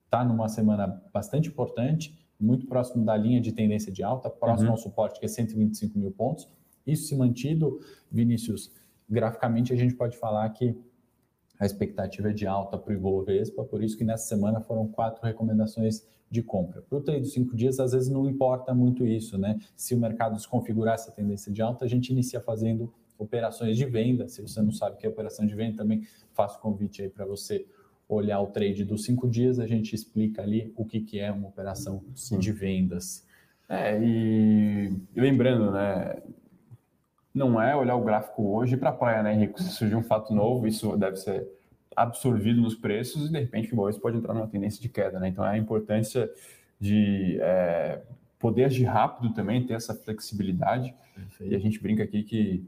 está 0.06 0.26
numa 0.26 0.50
semana 0.50 1.02
bastante 1.14 1.50
importante, 1.50 2.18
muito 2.40 2.66
próximo 2.66 3.06
da 3.06 3.16
linha 3.16 3.40
de 3.40 3.52
tendência 3.52 3.92
de 3.92 4.02
alta, 4.02 4.30
próximo 4.30 4.70
uhum. 4.70 4.74
ao 4.74 4.78
suporte, 4.78 5.20
que 5.20 5.26
é 5.26 5.30
125 5.30 5.98
mil 6.00 6.12
pontos. 6.12 6.50
Isso 6.86 7.08
se 7.08 7.16
mantido, 7.16 7.80
Vinícius, 8.12 8.72
graficamente 9.10 9.72
a 9.74 9.76
gente 9.76 9.96
pode 9.96 10.18
falar 10.18 10.50
que 10.50 10.76
a 11.60 11.66
expectativa 11.66 12.30
é 12.30 12.34
de 12.34 12.46
alta 12.46 12.78
para 12.78 12.92
o 12.92 12.96
Ibovespa, 12.96 13.64
por 13.64 13.84
isso 13.84 13.98
que 13.98 14.04
nessa 14.04 14.28
semana 14.28 14.62
foram 14.62 14.88
quatro 14.88 15.24
recomendações 15.26 16.06
de 16.30 16.44
compra. 16.44 16.82
Para 16.82 16.98
o 16.98 17.02
trade 17.02 17.22
dos 17.22 17.34
cinco 17.34 17.56
dias, 17.56 17.80
às 17.80 17.94
vezes 17.94 18.10
não 18.10 18.30
importa 18.30 18.74
muito 18.74 19.06
isso, 19.06 19.38
né? 19.38 19.60
Se 19.76 19.96
o 19.96 19.98
mercado 19.98 20.36
desconfigurar 20.36 20.96
essa 20.96 21.12
tendência 21.12 21.52
de 21.52 21.62
alta, 21.62 21.86
a 21.86 21.88
gente 21.88 22.12
inicia 22.12 22.42
fazendo 22.42 22.94
operações 23.18 23.78
de 23.78 23.86
venda. 23.86 24.28
Se 24.28 24.42
você 24.42 24.62
não 24.62 24.72
sabe 24.72 24.96
o 24.96 25.00
que 25.00 25.06
é 25.06 25.10
operação 25.10 25.46
de 25.46 25.56
venda, 25.56 25.78
também 25.78 26.04
faço 26.34 26.60
convite 26.60 27.02
aí 27.02 27.10
para 27.10 27.26
você 27.26 27.66
olhar 28.10 28.40
o 28.40 28.48
trade 28.48 28.86
dos 28.86 29.04
cinco 29.04 29.28
dias, 29.28 29.60
a 29.60 29.68
gente 29.68 29.94
explica 29.94 30.42
ali 30.42 30.72
o 30.76 30.86
que, 30.86 31.02
que 31.02 31.20
é 31.20 31.32
uma 31.32 31.48
operação 31.48 32.04
Sim. 32.16 32.40
de 32.40 32.52
vendas. 32.52 33.26
É, 33.68 34.00
e, 34.02 34.94
e 35.14 35.20
lembrando, 35.20 35.72
né? 35.72 36.22
Não 37.34 37.62
é 37.62 37.76
olhar 37.76 37.96
o 37.96 38.04
gráfico 38.04 38.44
hoje 38.56 38.76
para 38.78 38.90
a 38.90 38.94
praia, 38.94 39.24
né, 39.24 39.34
Henrique? 39.34 39.62
Se 39.62 39.70
surgir 39.72 39.96
um 39.96 40.04
fato 40.04 40.34
novo, 40.34 40.68
isso 40.68 40.96
deve 40.98 41.18
ser 41.18 41.48
absorvido 41.96 42.62
nos 42.62 42.76
preços 42.76 43.28
e 43.28 43.32
de 43.32 43.40
repente 43.40 43.72
o 43.72 43.74
Ibovespa 43.74 44.02
pode 44.02 44.18
entrar 44.18 44.34
numa 44.34 44.48
tendência 44.48 44.82
de 44.82 44.88
queda, 44.88 45.20
né? 45.20 45.28
Então 45.28 45.44
é 45.46 45.50
a 45.50 45.58
importância 45.58 46.30
de 46.80 47.40
é, 47.42 48.02
poder 48.38 48.66
agir 48.66 48.86
rápido 48.86 49.34
também, 49.34 49.66
ter 49.66 49.74
essa 49.74 49.96
flexibilidade. 49.96 50.94
Perfeito. 51.16 51.52
E 51.52 51.56
a 51.56 51.60
gente 51.60 51.82
brinca 51.82 52.04
aqui 52.04 52.24
que 52.24 52.64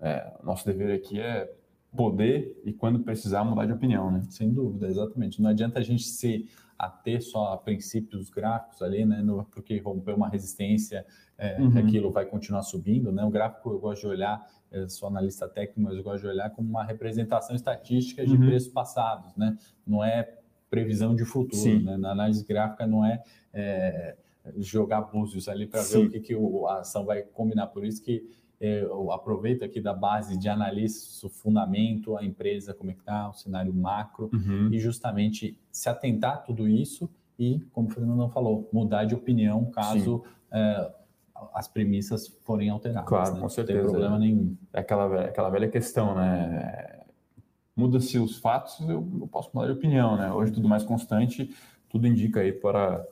é, 0.00 0.30
nosso 0.42 0.66
dever 0.66 0.94
aqui 0.94 1.18
é 1.18 1.50
poder 1.96 2.60
e 2.64 2.72
quando 2.72 3.00
precisar 3.00 3.42
mudar 3.44 3.64
de 3.64 3.72
opinião, 3.72 4.10
né? 4.10 4.20
Sem 4.28 4.52
dúvida, 4.52 4.86
exatamente. 4.86 5.40
Não 5.40 5.48
adianta 5.48 5.78
a 5.78 5.82
gente 5.82 6.04
se 6.76 6.86
ater 6.86 7.22
só 7.22 7.52
a 7.52 7.56
princípios 7.56 8.30
gráficos 8.30 8.82
ali, 8.82 9.04
né? 9.04 9.22
No, 9.22 9.44
porque 9.44 9.78
romper 9.78 10.14
uma 10.14 10.28
resistência 10.28 11.06
é, 11.38 11.60
uhum. 11.60 11.78
aquilo 11.78 12.10
vai 12.10 12.26
continuar 12.26 12.62
subindo, 12.62 13.10
né? 13.12 13.24
O 13.24 13.30
gráfico 13.30 13.70
eu 13.70 13.78
gosto 13.78 14.02
de 14.02 14.08
olhar, 14.08 14.46
eu 14.70 14.88
sou 14.88 15.08
analista 15.08 15.48
técnico, 15.48 15.80
mas 15.80 15.96
eu 15.96 16.02
gosto 16.02 16.22
de 16.22 16.28
olhar 16.28 16.50
como 16.50 16.68
uma 16.68 16.84
representação 16.84 17.54
estatística 17.56 18.24
de 18.24 18.34
uhum. 18.34 18.46
preços 18.46 18.68
passados, 18.72 19.34
né? 19.36 19.56
Não 19.86 20.04
é 20.04 20.38
previsão 20.68 21.14
de 21.14 21.24
futuro, 21.24 21.62
Sim. 21.62 21.82
né? 21.82 21.96
Na 21.96 22.12
análise 22.12 22.44
gráfica 22.44 22.86
não 22.86 23.04
é, 23.04 23.22
é 23.52 24.16
jogar 24.58 25.02
búzios 25.02 25.48
ali 25.48 25.66
para 25.66 25.82
ver 25.82 26.06
o 26.06 26.10
que, 26.10 26.20
que 26.20 26.34
o, 26.34 26.66
a 26.66 26.80
ação 26.80 27.04
vai 27.04 27.22
combinar. 27.22 27.68
Por 27.68 27.84
isso 27.84 28.02
que 28.02 28.28
eu 28.60 29.12
aproveito 29.12 29.62
aqui 29.62 29.80
da 29.80 29.92
base 29.92 30.36
de 30.38 30.48
análise, 30.48 31.24
o 31.24 31.28
fundamento, 31.28 32.16
a 32.16 32.24
empresa, 32.24 32.72
como 32.72 32.90
é 32.90 32.94
que 32.94 33.00
está, 33.00 33.28
o 33.28 33.34
cenário 33.34 33.72
macro, 33.74 34.30
uhum. 34.32 34.70
e 34.72 34.78
justamente 34.78 35.58
se 35.70 35.88
atentar 35.88 36.34
a 36.34 36.38
tudo 36.38 36.66
isso 36.66 37.10
e, 37.38 37.60
como 37.72 37.88
o 37.88 37.90
Fernando 37.90 38.28
falou, 38.30 38.68
mudar 38.72 39.04
de 39.04 39.14
opinião 39.14 39.66
caso 39.66 40.24
é, 40.50 40.90
as 41.54 41.68
premissas 41.68 42.28
forem 42.44 42.70
alteradas. 42.70 43.08
Claro, 43.08 43.34
né? 43.34 43.40
com 43.40 43.48
certeza. 43.48 43.78
Não 43.78 43.84
tem 43.84 43.92
problema 43.92 44.18
nenhum. 44.18 44.56
É 44.72 44.80
aquela, 44.80 45.24
aquela 45.24 45.50
velha 45.50 45.68
questão, 45.68 46.14
né? 46.14 47.02
Muda-se 47.76 48.18
os 48.18 48.38
fatos, 48.38 48.80
eu, 48.80 49.06
eu, 49.20 49.28
posso 49.30 49.50
mudar 49.52 49.66
de 49.66 49.72
opinião, 49.74 50.16
né? 50.16 50.32
Hoje 50.32 50.50
tudo 50.50 50.66
mais 50.66 50.82
constante, 50.82 51.54
tudo 51.90 52.06
indica 52.06 52.40
aí 52.40 52.52
para... 52.52 53.06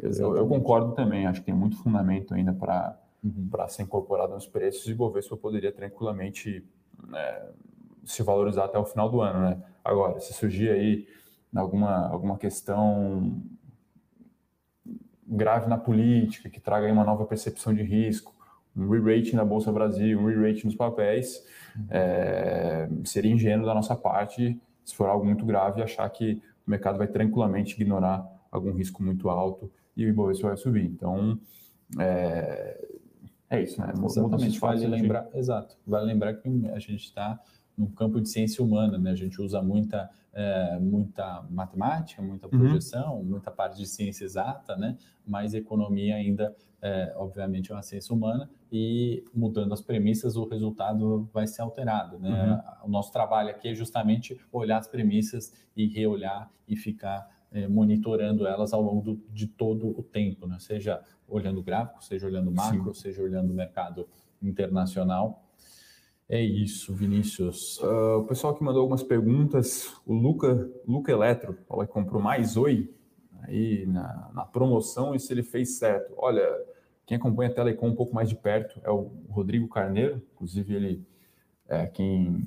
Eu, 0.00 0.36
eu 0.36 0.46
concordo 0.46 0.92
também, 0.92 1.26
acho 1.26 1.40
que 1.40 1.46
tem 1.46 1.54
muito 1.54 1.76
fundamento 1.76 2.34
ainda 2.34 2.52
para 2.52 2.96
uhum. 3.26 3.48
para 3.50 3.68
ser 3.68 3.82
incorporado 3.82 4.34
nos 4.34 4.46
preços 4.46 4.86
e 4.86 4.92
o 4.92 4.96
Bovespa 4.96 5.36
poderia 5.36 5.72
tranquilamente 5.72 6.64
né, 7.08 7.48
se 8.04 8.22
valorizar 8.22 8.64
até 8.64 8.78
o 8.78 8.84
final 8.84 9.10
do 9.10 9.20
ano, 9.20 9.40
né? 9.40 9.62
Agora, 9.84 10.18
se 10.20 10.32
surgir 10.32 10.70
aí 10.70 11.06
alguma, 11.54 12.08
alguma 12.08 12.38
questão 12.38 13.42
grave 15.26 15.68
na 15.68 15.76
política, 15.76 16.48
que 16.48 16.60
traga 16.60 16.86
aí 16.86 16.92
uma 16.92 17.04
nova 17.04 17.24
percepção 17.24 17.74
de 17.74 17.82
risco, 17.82 18.34
um 18.76 18.88
re-rating 18.88 19.34
na 19.34 19.44
Bolsa 19.44 19.72
Brasil, 19.72 20.18
um 20.20 20.26
re-rating 20.26 20.66
nos 20.66 20.76
papéis, 20.76 21.44
uhum. 21.76 21.86
é, 21.90 22.88
seria 23.04 23.32
ingênuo 23.32 23.66
da 23.66 23.74
nossa 23.74 23.96
parte, 23.96 24.60
se 24.84 24.94
for 24.94 25.08
algo 25.08 25.24
muito 25.24 25.44
grave, 25.44 25.82
achar 25.82 26.08
que 26.10 26.40
o 26.66 26.70
mercado 26.70 26.98
vai 26.98 27.08
tranquilamente 27.08 27.80
ignorar 27.80 28.24
algum 28.50 28.72
risco 28.72 29.02
muito 29.02 29.28
alto 29.28 29.70
e 29.96 30.04
o 30.04 30.08
Ibovespa 30.08 30.48
vai 30.48 30.56
subir. 30.56 30.84
Então, 30.84 31.38
é, 31.98 32.86
é 33.48 33.62
isso, 33.62 33.80
né? 33.80 33.92
Exatamente, 34.04 34.58
vale 34.58 34.86
lembrar, 34.86 35.28
exato, 35.34 35.76
vale 35.86 36.06
lembrar 36.06 36.34
que 36.34 36.48
a 36.68 36.78
gente 36.78 37.04
está 37.04 37.38
no 37.76 37.90
campo 37.90 38.20
de 38.20 38.28
ciência 38.28 38.64
humana, 38.64 38.98
né? 38.98 39.10
A 39.10 39.14
gente 39.14 39.40
usa 39.40 39.60
muita, 39.62 40.10
é, 40.32 40.78
muita 40.78 41.44
matemática, 41.50 42.22
muita 42.22 42.46
uhum. 42.46 42.58
projeção, 42.58 43.18
uhum. 43.18 43.24
muita 43.24 43.50
parte 43.50 43.76
de 43.76 43.86
ciência 43.86 44.24
exata, 44.24 44.76
né? 44.76 44.96
Mas 45.26 45.54
economia 45.54 46.16
ainda, 46.16 46.56
é, 46.80 47.12
obviamente, 47.16 47.70
é 47.70 47.74
uma 47.74 47.82
ciência 47.82 48.14
humana 48.14 48.48
e 48.72 49.22
mudando 49.34 49.72
as 49.72 49.80
premissas, 49.80 50.36
o 50.36 50.48
resultado 50.48 51.28
vai 51.32 51.46
ser 51.46 51.62
alterado, 51.62 52.18
né? 52.18 52.62
Uhum. 52.82 52.88
O 52.88 52.90
nosso 52.90 53.12
trabalho 53.12 53.50
aqui 53.50 53.68
é 53.68 53.74
justamente 53.74 54.40
olhar 54.50 54.78
as 54.78 54.88
premissas 54.88 55.52
e 55.76 55.86
reolhar 55.86 56.50
e 56.66 56.74
ficar 56.74 57.28
é, 57.52 57.68
monitorando 57.68 58.46
elas 58.46 58.72
ao 58.72 58.82
longo 58.82 59.02
do, 59.02 59.22
de 59.32 59.46
todo 59.46 59.88
o 59.98 60.02
tempo, 60.02 60.46
né? 60.46 60.56
seja 60.58 61.00
olhando 61.28 61.62
gráfico, 61.62 62.04
seja 62.04 62.26
olhando 62.26 62.50
macro, 62.50 62.94
Sim. 62.94 63.02
seja 63.02 63.22
olhando 63.22 63.50
o 63.50 63.54
mercado 63.54 64.08
internacional. 64.42 65.42
É 66.28 66.40
isso, 66.40 66.92
Vinícius. 66.92 67.78
Uh, 67.78 68.18
o 68.18 68.24
pessoal 68.24 68.54
que 68.54 68.62
mandou 68.62 68.80
algumas 68.80 69.02
perguntas, 69.02 69.92
o 70.04 70.12
Luca, 70.12 70.70
Luca 70.86 71.12
Eletro, 71.12 71.56
falou 71.68 71.86
que 71.86 71.92
comprou 71.92 72.20
mais 72.20 72.56
Oi 72.56 72.92
aí 73.42 73.86
na, 73.86 74.30
na 74.34 74.44
promoção 74.44 75.14
e 75.14 75.20
se 75.20 75.32
ele 75.32 75.42
fez 75.42 75.78
certo. 75.78 76.12
Olha, 76.16 76.44
quem 77.04 77.16
acompanha 77.16 77.50
a 77.50 77.54
Telecom 77.54 77.88
um 77.88 77.94
pouco 77.94 78.12
mais 78.14 78.28
de 78.28 78.34
perto 78.34 78.80
é 78.82 78.90
o 78.90 79.12
Rodrigo 79.28 79.68
Carneiro, 79.68 80.20
inclusive 80.34 80.74
ele 80.74 81.06
é 81.68 81.86
quem 81.86 82.44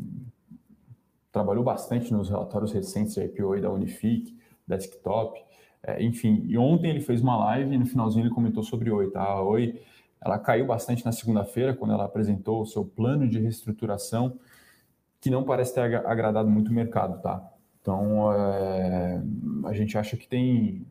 trabalhou 1.32 1.64
bastante 1.64 2.12
nos 2.12 2.30
relatórios 2.30 2.74
recentes 2.74 3.14
de 3.14 3.24
IPO 3.24 3.62
da 3.62 3.72
Unifique, 3.72 4.38
desktop, 4.68 5.40
é, 5.84 6.04
enfim. 6.04 6.44
E 6.48 6.58
ontem 6.58 6.90
ele 6.90 7.02
fez 7.02 7.22
uma 7.22 7.38
live 7.38 7.74
e 7.74 7.78
no 7.78 7.86
finalzinho 7.86 8.26
ele 8.26 8.34
comentou 8.34 8.64
sobre 8.64 8.92
Oi, 8.92 9.10
tá? 9.12 9.22
A 9.22 9.42
Oi, 9.44 9.82
ela 10.22 10.38
caiu 10.38 10.66
bastante 10.66 11.06
na 11.06 11.12
segunda-feira 11.12 11.74
quando 11.74 11.94
ela 11.94 12.06
apresentou 12.06 12.62
o 12.62 12.66
seu 12.66 12.84
plano 12.86 13.28
de 13.28 13.40
reestruturação, 13.40 14.38
que 15.22 15.30
não 15.30 15.44
parece 15.44 15.74
ter 15.74 15.82
agradado 15.82 16.50
muito 16.50 16.70
o 16.70 16.74
mercado, 16.74 17.22
tá? 17.22 17.46
Então, 17.82 18.32
é, 18.34 19.22
a 19.66 19.74
gente 19.74 19.98
acha 19.98 20.18
que 20.18 20.28
tem 20.28 20.86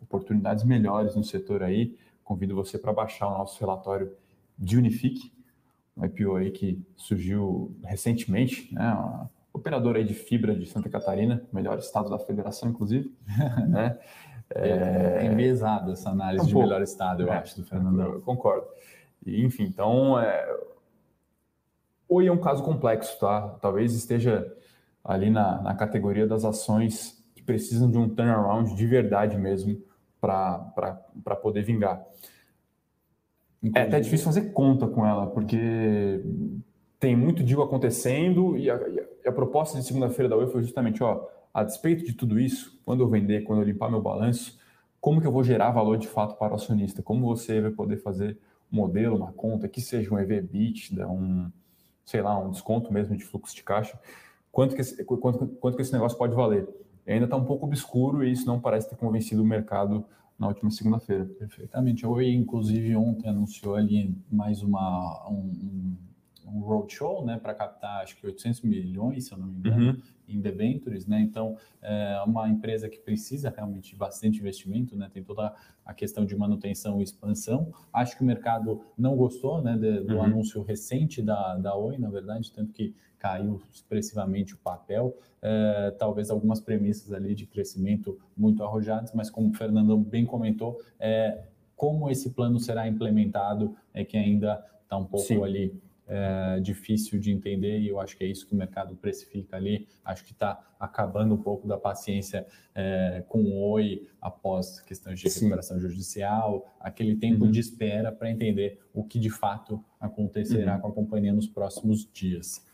oportunidades 0.00 0.64
melhores 0.64 1.14
no 1.14 1.22
setor 1.22 1.62
aí. 1.62 1.96
Convido 2.24 2.54
você 2.54 2.78
para 2.78 2.92
baixar 2.92 3.28
o 3.28 3.38
nosso 3.38 3.60
relatório 3.60 4.12
de 4.58 4.76
Unifique, 4.78 5.32
um 5.96 6.04
IPO 6.04 6.36
aí 6.36 6.50
que 6.50 6.82
surgiu 6.96 7.76
recentemente, 7.84 8.72
né? 8.74 9.28
operador 9.52 9.96
aí 9.96 10.04
de 10.04 10.14
fibra 10.14 10.54
de 10.54 10.66
Santa 10.66 10.88
Catarina, 10.88 11.42
melhor 11.52 11.78
estado 11.78 12.08
da 12.08 12.18
federação, 12.18 12.70
inclusive. 12.70 13.12
né? 13.68 13.98
É, 14.54 15.18
é 15.20 15.24
essa 15.92 16.10
análise 16.10 16.44
um 16.44 16.46
de 16.48 16.52
pouco. 16.52 16.68
melhor 16.68 16.82
estado, 16.82 17.22
eu 17.22 17.32
é, 17.32 17.38
acho, 17.38 17.60
do 17.60 17.64
Fernando. 17.64 18.00
Eu 18.00 18.20
concordo. 18.20 18.66
E, 19.24 19.44
enfim, 19.44 19.64
então, 19.64 20.18
é... 20.18 20.58
Oi 22.08 22.26
é 22.26 22.32
um 22.32 22.40
caso 22.40 22.64
complexo, 22.64 23.18
tá? 23.20 23.56
Talvez 23.60 23.94
esteja 23.94 24.52
ali 25.04 25.30
na, 25.30 25.62
na 25.62 25.74
categoria 25.74 26.26
das 26.26 26.44
ações 26.44 27.24
que 27.34 27.42
precisam 27.42 27.88
de 27.88 27.96
um 27.96 28.08
turnaround 28.08 28.74
de 28.74 28.86
verdade 28.86 29.38
mesmo 29.38 29.80
para 30.20 31.36
poder 31.40 31.62
vingar. 31.62 32.04
É 33.74 33.82
até 33.82 34.00
difícil 34.00 34.26
fazer 34.26 34.52
conta 34.52 34.86
com 34.86 35.06
ela, 35.06 35.26
porque 35.28 36.20
tem 36.98 37.14
muito 37.14 37.42
deal 37.42 37.62
acontecendo 37.62 38.56
e 38.56 38.70
a, 38.70 38.76
e 39.24 39.28
a 39.28 39.32
proposta 39.32 39.78
de 39.78 39.84
segunda-feira 39.84 40.28
da 40.28 40.36
Oi 40.36 40.46
foi 40.48 40.62
justamente, 40.62 41.02
ó, 41.02 41.26
a 41.52 41.64
despeito 41.64 42.04
de 42.04 42.12
tudo 42.12 42.38
isso, 42.38 42.80
quando 42.84 43.02
eu 43.02 43.08
vender, 43.08 43.42
quando 43.42 43.60
eu 43.60 43.66
limpar 43.66 43.90
meu 43.90 44.00
balanço, 44.00 44.58
como 45.00 45.20
que 45.20 45.26
eu 45.26 45.32
vou 45.32 45.42
gerar 45.42 45.70
valor 45.70 45.96
de 45.96 46.06
fato 46.06 46.36
para 46.36 46.52
o 46.52 46.56
acionista? 46.56 47.02
Como 47.02 47.26
você 47.26 47.60
vai 47.60 47.70
poder 47.70 47.96
fazer 47.96 48.38
um 48.72 48.76
modelo, 48.76 49.16
uma 49.16 49.32
conta, 49.32 49.68
que 49.68 49.80
seja 49.80 50.12
um 50.14 50.18
EV/EBITDA, 50.18 51.08
um, 51.08 51.50
sei 52.04 52.20
lá, 52.22 52.38
um 52.38 52.50
desconto 52.50 52.92
mesmo 52.92 53.16
de 53.16 53.24
fluxo 53.24 53.54
de 53.54 53.62
caixa, 53.62 53.98
quanto 54.52 54.74
que 54.74 54.80
esse, 54.80 55.02
quanto, 55.04 55.46
quanto 55.46 55.76
que 55.76 55.82
esse 55.82 55.92
negócio 55.92 56.18
pode 56.18 56.34
valer? 56.34 56.68
E 57.06 57.12
ainda 57.12 57.24
está 57.24 57.36
um 57.36 57.44
pouco 57.44 57.66
obscuro 57.66 58.22
e 58.22 58.30
isso 58.30 58.46
não 58.46 58.60
parece 58.60 58.88
ter 58.88 58.96
convencido 58.96 59.42
o 59.42 59.46
mercado 59.46 60.04
na 60.38 60.48
última 60.48 60.70
segunda-feira. 60.70 61.24
Perfeitamente. 61.24 62.04
A 62.04 62.08
Oi, 62.08 62.32
inclusive, 62.32 62.94
ontem 62.96 63.28
anunciou 63.28 63.74
ali 63.74 64.16
mais 64.30 64.62
uma, 64.62 65.28
um, 65.28 65.96
um 66.52 66.60
roadshow 66.60 67.24
né, 67.24 67.38
para 67.38 67.54
captar, 67.54 68.02
acho 68.02 68.16
que 68.16 68.26
800 68.26 68.62
milhões, 68.62 69.26
se 69.26 69.32
eu 69.32 69.38
não 69.38 69.46
me 69.46 69.58
engano, 69.58 69.90
uhum 69.90 70.02
em 70.30 70.40
debentures, 70.40 71.06
né? 71.06 71.20
Então, 71.20 71.56
é 71.82 72.22
uma 72.24 72.48
empresa 72.48 72.88
que 72.88 72.98
precisa 72.98 73.52
realmente 73.54 73.90
de 73.90 73.96
bastante 73.96 74.38
investimento, 74.38 74.96
né? 74.96 75.10
Tem 75.12 75.22
toda 75.22 75.54
a 75.84 75.92
questão 75.92 76.24
de 76.24 76.36
manutenção 76.36 77.00
e 77.00 77.04
expansão. 77.04 77.72
Acho 77.92 78.16
que 78.16 78.22
o 78.22 78.26
mercado 78.26 78.80
não 78.96 79.16
gostou, 79.16 79.60
né, 79.60 79.76
de, 79.76 80.00
do 80.00 80.14
uhum. 80.14 80.22
anúncio 80.22 80.62
recente 80.62 81.20
da, 81.20 81.56
da 81.56 81.74
Oi, 81.74 81.98
na 81.98 82.08
verdade, 82.08 82.52
tanto 82.52 82.72
que 82.72 82.94
caiu 83.18 83.60
expressivamente 83.70 84.54
o 84.54 84.58
papel. 84.58 85.16
É, 85.42 85.90
talvez 85.98 86.30
algumas 86.30 86.60
premissas 86.60 87.12
ali 87.12 87.34
de 87.34 87.46
crescimento 87.46 88.18
muito 88.36 88.62
arrojadas, 88.62 89.12
mas 89.12 89.28
como 89.28 89.50
o 89.50 89.52
Fernando 89.52 89.96
bem 89.98 90.24
comentou, 90.24 90.80
é, 90.98 91.44
como 91.74 92.10
esse 92.10 92.30
plano 92.30 92.58
será 92.60 92.86
implementado 92.86 93.74
é 93.92 94.04
que 94.04 94.16
ainda 94.16 94.64
está 94.82 94.96
um 94.96 95.04
pouco 95.04 95.26
Sim. 95.26 95.42
ali 95.42 95.80
é, 96.12 96.58
difícil 96.58 97.20
de 97.20 97.30
entender 97.30 97.78
e 97.78 97.88
eu 97.88 98.00
acho 98.00 98.16
que 98.16 98.24
é 98.24 98.26
isso 98.26 98.44
que 98.44 98.52
o 98.52 98.56
mercado 98.56 98.96
precifica 98.96 99.56
ali. 99.56 99.86
Acho 100.04 100.24
que 100.24 100.32
está 100.32 100.60
acabando 100.78 101.34
um 101.34 101.38
pouco 101.38 101.68
da 101.68 101.78
paciência 101.78 102.44
é, 102.74 103.22
com 103.28 103.44
o 103.44 103.70
Oi 103.70 104.08
após 104.20 104.80
questões 104.80 105.20
de 105.20 105.28
recuperação 105.28 105.76
Sim. 105.76 105.88
judicial, 105.88 106.74
aquele 106.80 107.14
tempo 107.14 107.44
uhum. 107.44 107.50
de 107.50 107.60
espera 107.60 108.10
para 108.10 108.28
entender 108.28 108.80
o 108.92 109.04
que 109.04 109.20
de 109.20 109.30
fato 109.30 109.82
acontecerá 110.00 110.74
uhum. 110.74 110.80
com 110.80 110.88
a 110.88 110.92
companhia 110.92 111.32
nos 111.32 111.46
próximos 111.46 112.08
dias. 112.12 112.66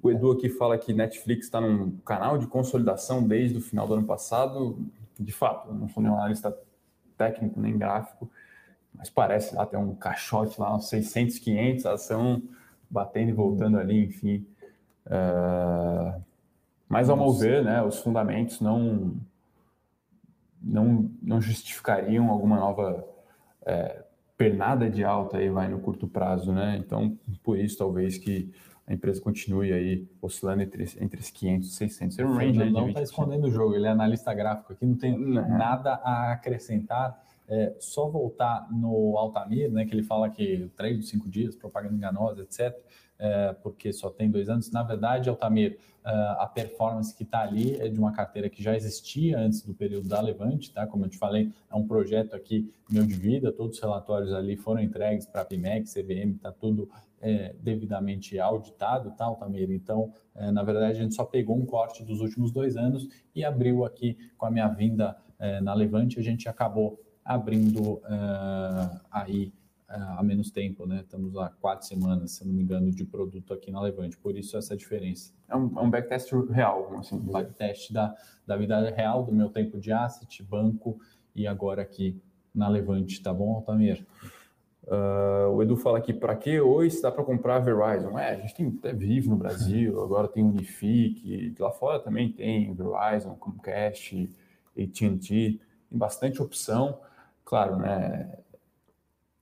O 0.00 0.08
Edu 0.08 0.30
aqui 0.30 0.48
fala 0.48 0.78
que 0.78 0.92
Netflix 0.92 1.46
está 1.46 1.60
num 1.60 1.96
canal 1.98 2.38
de 2.38 2.46
consolidação 2.46 3.26
desde 3.26 3.58
o 3.58 3.60
final 3.60 3.88
do 3.88 3.94
ano 3.94 4.06
passado. 4.06 4.78
De 5.18 5.32
fato, 5.32 5.74
não 5.74 5.88
sou 5.88 6.00
nenhum 6.00 6.14
analista 6.14 6.56
técnico 7.16 7.58
nem 7.60 7.76
gráfico, 7.76 8.30
mas 8.94 9.10
parece 9.10 9.52
lá 9.54 9.66
ter 9.66 9.78
um 9.78 9.96
caixote 9.96 10.60
lá, 10.60 10.76
uns 10.76 10.88
600, 10.88 11.38
500, 11.40 11.86
a 11.86 11.92
ação 11.94 12.42
batendo 12.94 13.30
e 13.30 13.32
voltando 13.32 13.78
ali, 13.78 14.04
enfim. 14.04 14.46
Uh, 15.06 16.22
mas 16.88 17.10
ao 17.10 17.16
meu 17.16 17.32
ver, 17.32 17.64
né, 17.64 17.82
os 17.82 17.98
fundamentos 17.98 18.60
não, 18.60 19.16
não, 20.62 21.10
não 21.20 21.40
justificariam 21.40 22.30
alguma 22.30 22.56
nova 22.56 23.04
é, 23.66 24.04
pernada 24.36 24.88
de 24.88 25.02
alta 25.02 25.38
aí 25.38 25.50
vai 25.50 25.68
no 25.68 25.80
curto 25.80 26.06
prazo, 26.06 26.52
né? 26.52 26.76
Então, 26.78 27.18
por 27.42 27.58
isso 27.58 27.78
talvez 27.78 28.16
que 28.16 28.52
a 28.86 28.92
empresa 28.92 29.20
continue 29.20 29.72
aí 29.72 30.06
oscilando 30.20 30.62
entre, 30.62 30.84
entre 31.00 31.18
os 31.18 31.30
500 31.30 31.68
e 31.68 31.72
600. 31.72 32.18
É 32.18 32.24
um 32.24 32.36
range 32.36 32.70
não 32.70 32.88
está 32.88 33.02
escondendo 33.02 33.48
o 33.48 33.50
jogo, 33.50 33.74
ele 33.74 33.86
é 33.86 33.90
analista 33.90 34.32
gráfico 34.32 34.72
aqui, 34.72 34.86
não 34.86 34.96
tem 34.96 35.18
não. 35.18 35.48
nada 35.48 35.94
a 35.94 36.32
acrescentar. 36.32 37.24
É, 37.46 37.76
só 37.78 38.08
voltar 38.08 38.66
no 38.72 39.18
Altamir, 39.18 39.70
né, 39.70 39.84
que 39.84 39.94
ele 39.94 40.02
fala 40.02 40.30
que 40.30 40.70
três 40.76 40.98
de 40.98 41.06
cinco 41.06 41.28
dias, 41.28 41.54
propaganda 41.54 41.94
enganosa, 41.94 42.42
etc 42.42 42.74
é, 43.18 43.52
porque 43.62 43.92
só 43.92 44.10
tem 44.10 44.30
dois 44.30 44.48
anos. 44.48 44.70
Na 44.70 44.82
verdade, 44.82 45.28
Altamir, 45.28 45.78
é, 46.04 46.10
a 46.38 46.46
performance 46.46 47.14
que 47.14 47.22
está 47.22 47.40
ali 47.40 47.80
é 47.80 47.88
de 47.88 47.98
uma 47.98 48.12
carteira 48.12 48.48
que 48.48 48.62
já 48.62 48.76
existia 48.76 49.38
antes 49.38 49.62
do 49.62 49.74
período 49.74 50.08
da 50.08 50.20
Levante, 50.20 50.72
tá? 50.72 50.86
Como 50.86 51.04
eu 51.04 51.08
te 51.08 51.18
falei, 51.18 51.50
é 51.70 51.74
um 51.74 51.86
projeto 51.86 52.34
aqui 52.34 52.72
meu 52.90 53.06
de 53.06 53.14
vida, 53.14 53.52
todos 53.52 53.76
os 53.76 53.82
relatórios 53.82 54.32
ali 54.32 54.56
foram 54.56 54.82
entregues 54.82 55.26
para 55.26 55.42
a 55.42 55.44
PIMEC, 55.44 55.86
CVM, 55.88 56.36
está 56.36 56.52
tudo 56.52 56.88
é, 57.20 57.54
devidamente 57.60 58.38
auditado, 58.38 59.10
tá, 59.12 59.24
Altamir? 59.24 59.70
Então, 59.70 60.12
é, 60.34 60.50
na 60.50 60.62
verdade, 60.62 60.98
a 60.98 61.02
gente 61.02 61.14
só 61.14 61.24
pegou 61.24 61.56
um 61.56 61.64
corte 61.64 62.04
dos 62.04 62.20
últimos 62.20 62.52
dois 62.52 62.76
anos 62.76 63.08
e 63.34 63.44
abriu 63.44 63.84
aqui 63.84 64.18
com 64.36 64.46
a 64.46 64.50
minha 64.50 64.68
vinda 64.68 65.16
é, 65.38 65.60
na 65.60 65.74
Levante, 65.74 66.18
a 66.18 66.22
gente 66.22 66.48
acabou 66.48 67.00
abrindo 67.24 68.00
é, 68.04 69.00
aí 69.10 69.52
há 69.88 70.22
menos 70.22 70.50
tempo, 70.50 70.86
né? 70.86 71.00
Estamos 71.00 71.36
há 71.36 71.48
quatro 71.60 71.86
semanas, 71.86 72.32
se 72.32 72.46
não 72.46 72.52
me 72.52 72.62
engano, 72.62 72.90
de 72.90 73.04
produto 73.04 73.54
aqui 73.54 73.70
na 73.70 73.80
Levante. 73.80 74.16
Por 74.16 74.36
isso 74.36 74.56
essa 74.56 74.76
diferença. 74.76 75.32
É 75.48 75.56
um, 75.56 75.78
é 75.78 75.82
um 75.82 75.90
backtest 75.90 76.32
real, 76.50 76.96
assim. 76.98 77.16
Um 77.16 77.32
backtest 77.32 77.92
da, 77.92 78.14
da 78.46 78.56
vida 78.56 78.90
real, 78.90 79.24
do 79.24 79.32
meu 79.32 79.48
tempo 79.48 79.78
de 79.78 79.92
asset, 79.92 80.42
banco 80.42 80.98
e 81.34 81.46
agora 81.46 81.82
aqui 81.82 82.20
na 82.54 82.68
Levante, 82.68 83.22
tá 83.22 83.32
bom, 83.32 83.54
Altamir? 83.54 84.06
Uh, 84.84 85.48
o 85.50 85.62
Edu 85.62 85.76
fala 85.76 85.98
aqui, 85.98 86.12
para 86.12 86.36
que 86.36 86.60
hoje 86.60 87.00
dá 87.00 87.10
para 87.10 87.24
comprar 87.24 87.56
a 87.56 87.58
Verizon? 87.58 88.18
É, 88.18 88.34
a 88.34 88.36
gente 88.36 88.54
tem 88.54 88.68
até 88.78 88.92
Vivo 88.92 89.30
no 89.30 89.36
Brasil, 89.36 90.00
agora 90.02 90.28
tem 90.28 90.44
Unifique, 90.44 91.54
lá 91.58 91.72
fora 91.72 91.98
também 91.98 92.30
tem 92.30 92.72
Verizon, 92.74 93.34
Comcast, 93.34 94.30
AT&T, 94.76 95.28
tem 95.88 95.98
bastante 95.98 96.42
opção. 96.42 97.00
Claro, 97.44 97.76
né, 97.76 98.38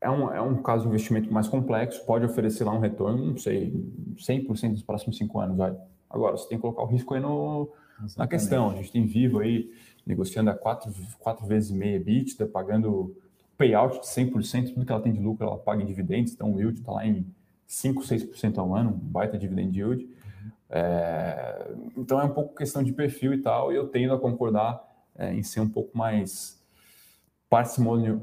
é 0.03 0.11
um, 0.11 0.35
é 0.35 0.41
um 0.43 0.61
caso 0.61 0.83
de 0.83 0.89
investimento 0.89 1.33
mais 1.33 1.49
complexo, 1.49 2.05
pode 2.05 2.25
oferecer 2.25 2.65
lá 2.65 2.73
um 2.73 2.81
retorno, 2.81 3.25
não 3.25 3.39
sei, 3.39 3.73
100% 4.17 4.71
nos 4.71 4.83
próximos 4.83 5.17
cinco 5.17 5.39
anos. 5.39 5.57
Vai. 5.57 5.77
Agora, 6.11 6.37
você 6.37 6.49
tem 6.49 6.59
que 6.59 6.63
colocar 6.63 6.83
o 6.83 6.87
risco 6.87 7.15
aí 7.15 7.21
no, 7.21 7.71
na 8.17 8.27
questão. 8.27 8.71
A 8.71 8.75
gente 8.75 8.91
tem 8.91 9.07
Vivo 9.07 9.39
aí 9.39 9.71
negociando 10.05 10.51
a 10.51 10.55
quatro, 10.55 10.93
quatro 11.21 11.47
vezes 11.47 11.71
e 11.71 11.75
meia 11.75 11.97
EBITDA, 11.97 12.47
pagando 12.47 13.17
payout 13.57 14.01
de 14.01 14.07
100%, 14.07 14.75
tudo 14.75 14.85
que 14.85 14.91
ela 14.91 15.01
tem 15.01 15.13
de 15.13 15.21
lucro 15.21 15.47
ela 15.47 15.57
paga 15.57 15.83
em 15.83 15.87
dividendos, 15.87 16.33
então 16.33 16.53
o 16.53 16.59
yield 16.59 16.81
está 16.81 16.93
lá 16.93 17.07
em 17.07 17.25
5, 17.67 18.03
6% 18.03 18.59
ao 18.59 18.75
ano, 18.75 18.91
um 18.91 18.99
baita 18.99 19.39
dividend 19.39 19.79
yield. 19.79 20.05
Uhum. 20.05 20.51
É, 20.69 21.71
então 21.97 22.21
é 22.21 22.25
um 22.25 22.31
pouco 22.31 22.57
questão 22.57 22.83
de 22.83 22.93
perfil 22.93 23.35
e 23.35 23.39
tal, 23.39 23.73
e 23.73 23.77
eu 23.77 23.87
tendo 23.87 24.15
a 24.15 24.19
concordar 24.19 24.83
é, 25.17 25.33
em 25.33 25.45
ser 25.45 25.61
um 25.61 25.69
pouco 25.69 25.97
mais 25.97 26.61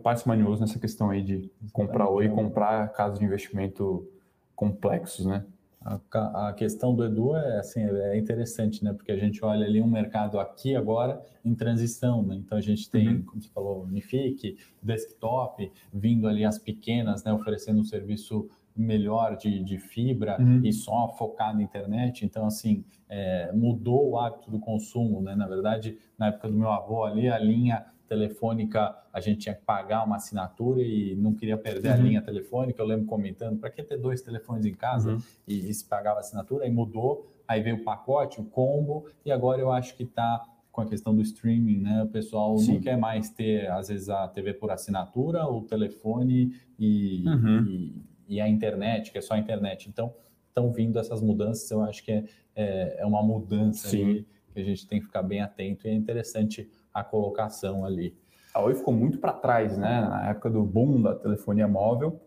parcimonioso 0.02 0.62
nessa 0.62 0.80
questão 0.80 1.12
aí 1.12 1.22
de 1.22 1.52
comprar 1.72 2.10
oi 2.10 2.26
e 2.26 2.30
comprar 2.30 2.92
casas 2.94 3.20
de 3.20 3.26
investimento 3.26 4.08
complexos, 4.56 5.26
né? 5.26 5.46
A, 5.82 6.50
a, 6.50 6.54
questão 6.54 6.94
do 6.94 7.06
Edu 7.06 7.36
é 7.36 7.60
assim 7.60 7.80
é 7.80 8.18
interessante, 8.18 8.84
né? 8.84 8.92
Porque 8.92 9.12
a 9.12 9.16
gente 9.16 9.46
olha 9.46 9.66
ali 9.66 9.82
um 9.82 9.88
mercado 9.88 10.40
aqui 10.40 10.76
agora 10.76 11.22
em 11.46 11.56
transição, 11.56 12.22
né? 12.22 12.36
Então 12.36 12.58
a 12.58 12.62
gente 12.62 12.90
tem, 12.90 13.08
uhum. 13.08 13.22
como 13.22 13.42
você 13.42 13.50
falou, 13.50 13.84
Unifique, 13.84 14.58
desktop, 14.82 15.72
vindo 15.94 16.28
ali 16.28 16.44
as 16.44 16.58
pequenas, 16.58 17.24
né? 17.24 17.32
Oferecendo 17.32 17.80
um 17.80 17.86
serviço 17.86 18.50
melhor 18.76 19.38
de, 19.38 19.64
de 19.64 19.78
fibra 19.78 20.38
uhum. 20.40 20.62
e 20.66 20.74
só 20.74 21.16
focado 21.18 21.58
na 21.58 21.64
internet. 21.64 22.26
Então, 22.26 22.46
assim, 22.46 22.84
é, 23.08 23.52
mudou 23.54 24.10
o 24.10 24.20
hábito 24.20 24.52
do 24.52 24.60
consumo, 24.60 25.22
né? 25.22 25.36
Na 25.36 25.48
verdade, 25.48 25.98
na 26.18 26.28
época 26.28 26.50
do 26.50 26.58
meu 26.58 26.70
avô 26.70 27.06
ali, 27.06 27.30
a 27.30 27.38
linha 27.40 27.86
telefônica, 28.10 28.94
a 29.14 29.20
gente 29.22 29.42
tinha 29.42 29.56
que 29.56 29.62
pagar 29.62 30.04
uma 30.04 30.16
assinatura 30.16 30.82
e 30.82 31.16
não 31.16 31.34
queria 31.34 31.58
perder 31.58 31.90
uhum. 31.90 31.94
a 31.94 31.98
linha 31.98 32.22
telefônica. 32.22 32.82
Eu 32.82 32.86
lembro 32.86 33.06
comentando, 33.06 33.60
para 33.60 33.70
que 33.70 33.84
ter 33.84 33.98
dois 33.98 34.22
telefones 34.22 34.66
em 34.66 34.74
casa? 34.74 35.14
Uhum. 35.14 35.22
E, 35.48 35.70
e 35.70 35.74
se 35.74 35.86
pagava 35.86 36.20
assinatura, 36.20 36.66
aí 36.66 36.72
mudou, 36.72 37.32
aí 37.48 37.62
veio 37.62 37.78
o 37.78 37.84
pacote, 37.84 38.42
o 38.42 38.44
combo, 38.44 39.06
e 39.24 39.32
agora 39.32 39.62
eu 39.62 39.72
acho 39.72 39.96
que 39.96 40.04
está 40.04 40.44
com 40.72 40.82
a 40.82 40.86
questão 40.86 41.16
do 41.16 41.22
streaming, 41.22 41.78
né? 41.78 42.04
O 42.04 42.08
pessoal 42.08 42.58
Sim. 42.58 42.74
não 42.74 42.82
quer 42.82 42.98
mais 42.98 43.30
ter, 43.30 43.70
às 43.70 43.90
vezes, 43.90 44.10
a 44.10 44.28
TV 44.28 44.54
por 44.54 44.72
assinatura, 44.72 45.46
o 45.46 45.62
telefone 45.62 46.56
e, 46.78 47.24
uhum. 47.28 47.66
e, 47.68 48.36
e, 48.36 48.42
a 48.42 48.50
internet, 48.50 49.12
que 49.12 49.18
é 49.18 49.22
só 49.22 49.36
a 49.36 49.40
internet. 49.40 49.88
Então, 49.88 50.14
estão 50.48 50.72
vindo 50.72 50.98
essas 50.98 51.22
mudanças, 51.22 51.70
eu 51.70 51.82
acho 51.84 52.04
que 52.04 52.12
é, 52.12 52.26
é, 52.56 52.96
é 53.00 53.06
uma 53.06 53.22
mudança 53.22 53.90
que 53.90 54.26
a 54.56 54.64
gente 54.64 54.88
tem 54.88 55.00
que 55.00 55.06
ficar 55.06 55.24
bem 55.24 55.42
atento 55.42 55.88
e 55.88 55.92
é 55.92 55.94
interessante 55.94 56.70
a 57.00 57.04
colocação 57.04 57.86
ali. 57.86 58.16
A 58.54 58.62
Oi 58.62 58.76
ficou 58.76 58.94
muito 58.94 59.20
para 59.20 59.34
trás, 59.34 59.78
né? 59.78 60.02
Na 60.02 60.30
época 60.30 60.50
do 60.50 60.64
boom 60.64 61.02
da 61.02 61.16
telefonia 61.16 61.68
móvel, 61.68 62.20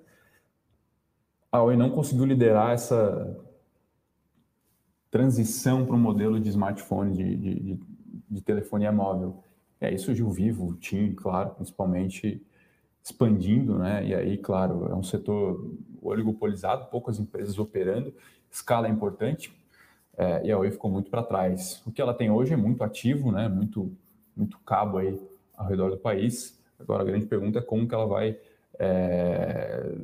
a 1.50 1.62
Oi 1.62 1.76
não 1.76 1.90
conseguiu 1.90 2.24
liderar 2.24 2.72
essa 2.72 3.36
transição 5.10 5.84
para 5.84 5.94
o 5.94 5.98
modelo 5.98 6.40
de 6.40 6.48
smartphone, 6.48 7.12
de, 7.12 7.36
de, 7.36 7.80
de, 8.30 8.40
telefonia 8.40 8.90
móvel. 8.90 9.44
E 9.78 9.84
aí 9.84 9.98
surgiu 9.98 10.28
o 10.28 10.32
Vivo, 10.32 10.68
o 10.68 10.74
TIM, 10.74 11.12
claro, 11.14 11.50
principalmente 11.50 12.42
expandindo, 13.04 13.78
né? 13.78 14.06
E 14.06 14.14
aí, 14.14 14.38
claro, 14.38 14.86
é 14.88 14.94
um 14.94 15.02
setor 15.02 15.76
oligopolizado, 16.00 16.86
poucas 16.86 17.18
empresas 17.18 17.58
operando, 17.58 18.14
escala 18.50 18.86
é 18.86 18.90
importante, 18.90 19.54
é, 20.16 20.46
e 20.46 20.52
a 20.52 20.58
Oi 20.58 20.70
ficou 20.70 20.90
muito 20.90 21.10
para 21.10 21.22
trás. 21.22 21.82
O 21.84 21.92
que 21.92 22.00
ela 22.00 22.14
tem 22.14 22.30
hoje 22.30 22.54
é 22.54 22.56
muito 22.56 22.82
ativo, 22.82 23.30
né? 23.30 23.48
Muito 23.48 23.94
muito 24.36 24.58
cabo 24.60 24.98
aí 24.98 25.20
ao 25.56 25.66
redor 25.66 25.90
do 25.90 25.98
país. 25.98 26.60
Agora 26.78 27.02
a 27.02 27.06
grande 27.06 27.26
pergunta 27.26 27.58
é 27.58 27.62
como 27.62 27.86
que 27.86 27.94
ela 27.94 28.06
vai 28.06 28.38
é, 28.78 29.94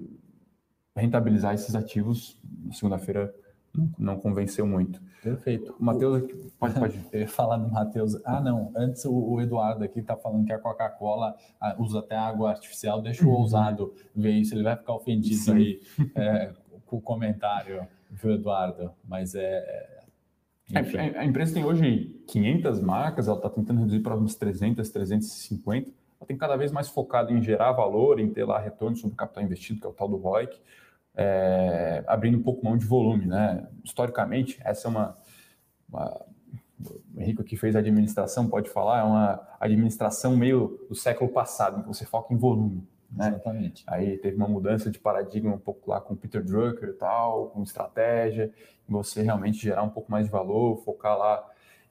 rentabilizar 0.96 1.54
esses 1.54 1.74
ativos. 1.74 2.40
Na 2.64 2.72
segunda-feira 2.72 3.34
não 3.98 4.18
convenceu 4.18 4.66
muito. 4.66 5.00
Perfeito. 5.22 5.74
O 5.78 5.84
Matheus, 5.84 6.22
pode, 6.58 6.78
pode. 6.78 7.06
Eu 7.12 7.20
ia 7.20 7.28
falar 7.28 7.56
do 7.56 7.68
Matheus. 7.68 8.16
Ah, 8.24 8.40
não. 8.40 8.72
Antes 8.76 9.04
o, 9.04 9.40
Eduardo 9.40 9.84
aqui 9.84 10.00
está 10.00 10.16
falando 10.16 10.46
que 10.46 10.52
a 10.52 10.58
Coca-Cola 10.58 11.36
usa 11.78 11.98
até 11.98 12.16
água 12.16 12.50
artificial. 12.50 13.02
Deixa 13.02 13.24
o 13.24 13.28
uhum. 13.28 13.34
ousado 13.34 13.92
ver 14.14 14.32
isso. 14.32 14.54
Ele 14.54 14.62
vai 14.62 14.76
ficar 14.76 14.94
ofendido 14.94 15.36
Sim. 15.36 15.56
aí 15.56 15.80
é, 16.14 16.52
com 16.86 16.96
o 16.96 17.00
comentário, 17.00 17.86
viu, 18.10 18.32
Eduardo? 18.32 18.90
Mas 19.04 19.34
é. 19.34 19.97
A, 20.74 21.20
a, 21.20 21.24
empresa 21.24 21.54
tem 21.54 21.64
hoje 21.64 22.22
500 22.28 22.80
marcas, 22.80 23.26
ela 23.26 23.36
está 23.36 23.48
tentando 23.48 23.80
reduzir 23.80 24.00
para 24.00 24.16
uns 24.16 24.34
300, 24.34 24.88
350. 24.88 25.90
Ela 26.20 26.26
tem 26.26 26.36
cada 26.36 26.56
vez 26.56 26.72
mais 26.72 26.88
focado 26.88 27.32
em 27.32 27.42
gerar 27.42 27.72
valor, 27.72 28.20
em 28.20 28.28
ter 28.28 28.44
lá 28.44 28.58
retorno 28.58 28.96
sobre 28.96 29.14
o 29.14 29.16
capital 29.16 29.44
investido, 29.44 29.80
que 29.80 29.86
é 29.86 29.90
o 29.90 29.92
tal 29.92 30.08
do 30.08 30.16
ROIC 30.16 30.58
é, 31.18 32.04
abrindo 32.06 32.38
um 32.38 32.42
pouco 32.42 32.64
mão 32.64 32.76
de 32.76 32.86
volume. 32.86 33.26
Né? 33.26 33.66
Historicamente, 33.84 34.60
essa 34.64 34.86
é 34.86 34.90
uma, 34.90 35.18
uma 35.88 36.24
o 37.12 37.20
Henrique 37.20 37.42
que 37.42 37.56
fez 37.56 37.74
a 37.74 37.80
administração 37.80 38.48
pode 38.48 38.70
falar, 38.70 39.00
é 39.00 39.02
uma 39.02 39.48
administração 39.58 40.36
meio 40.36 40.86
do 40.88 40.94
século 40.94 41.28
passado, 41.28 41.80
em 41.80 41.82
que 41.82 41.88
você 41.88 42.06
foca 42.06 42.32
em 42.32 42.36
volume. 42.36 42.86
Né? 43.10 43.28
Exatamente. 43.28 43.84
Aí 43.86 44.18
teve 44.18 44.36
uma 44.36 44.48
mudança 44.48 44.90
de 44.90 44.98
paradigma 44.98 45.54
um 45.54 45.58
pouco 45.58 45.90
lá 45.90 46.00
com 46.00 46.14
o 46.14 46.16
Peter 46.16 46.42
Drucker 46.42 46.90
e 46.90 46.92
tal, 46.92 47.48
com 47.48 47.62
estratégia, 47.62 48.52
você 48.88 49.22
realmente 49.22 49.58
gerar 49.58 49.82
um 49.82 49.88
pouco 49.88 50.10
mais 50.10 50.26
de 50.26 50.30
valor, 50.30 50.76
focar 50.84 51.16
lá 51.16 51.44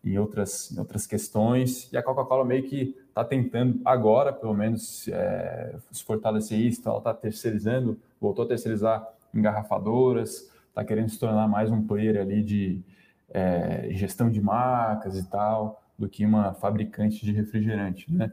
em 0.04 0.18
outras, 0.18 0.72
em 0.72 0.80
outras 0.80 1.06
questões. 1.06 1.92
E 1.92 1.98
a 1.98 2.04
Coca-Cola 2.04 2.46
meio 2.46 2.64
que 2.64 2.96
está 3.10 3.24
tentando 3.24 3.80
agora, 3.84 4.32
pelo 4.32 4.54
menos, 4.54 5.08
é, 5.08 5.76
se 5.92 6.04
fortalecer 6.04 6.60
isso, 6.60 6.80
então 6.80 6.94
ela 6.94 7.00
está 7.00 7.14
terceirizando, 7.14 8.00
voltou 8.22 8.46
a 8.46 8.48
terceirizar 8.48 9.08
engarrafadoras, 9.34 10.52
está 10.70 10.84
querendo 10.84 11.10
se 11.10 11.20
tornar 11.20 11.48
mais 11.48 11.72
um 11.72 11.86
player 11.86 12.22
ali 12.22 12.44
de 12.44 12.82
é, 13.30 13.90
gestão 13.92 14.30
de 14.30 14.42
marcas 14.42 15.18
e 15.18 15.28
tal, 15.28 15.82
do 15.98 16.08
que 16.08 16.26
uma 16.26 16.54
fabricante 16.54 17.26
de 17.26 17.32
refrigerante, 17.32 18.12
né? 18.14 18.32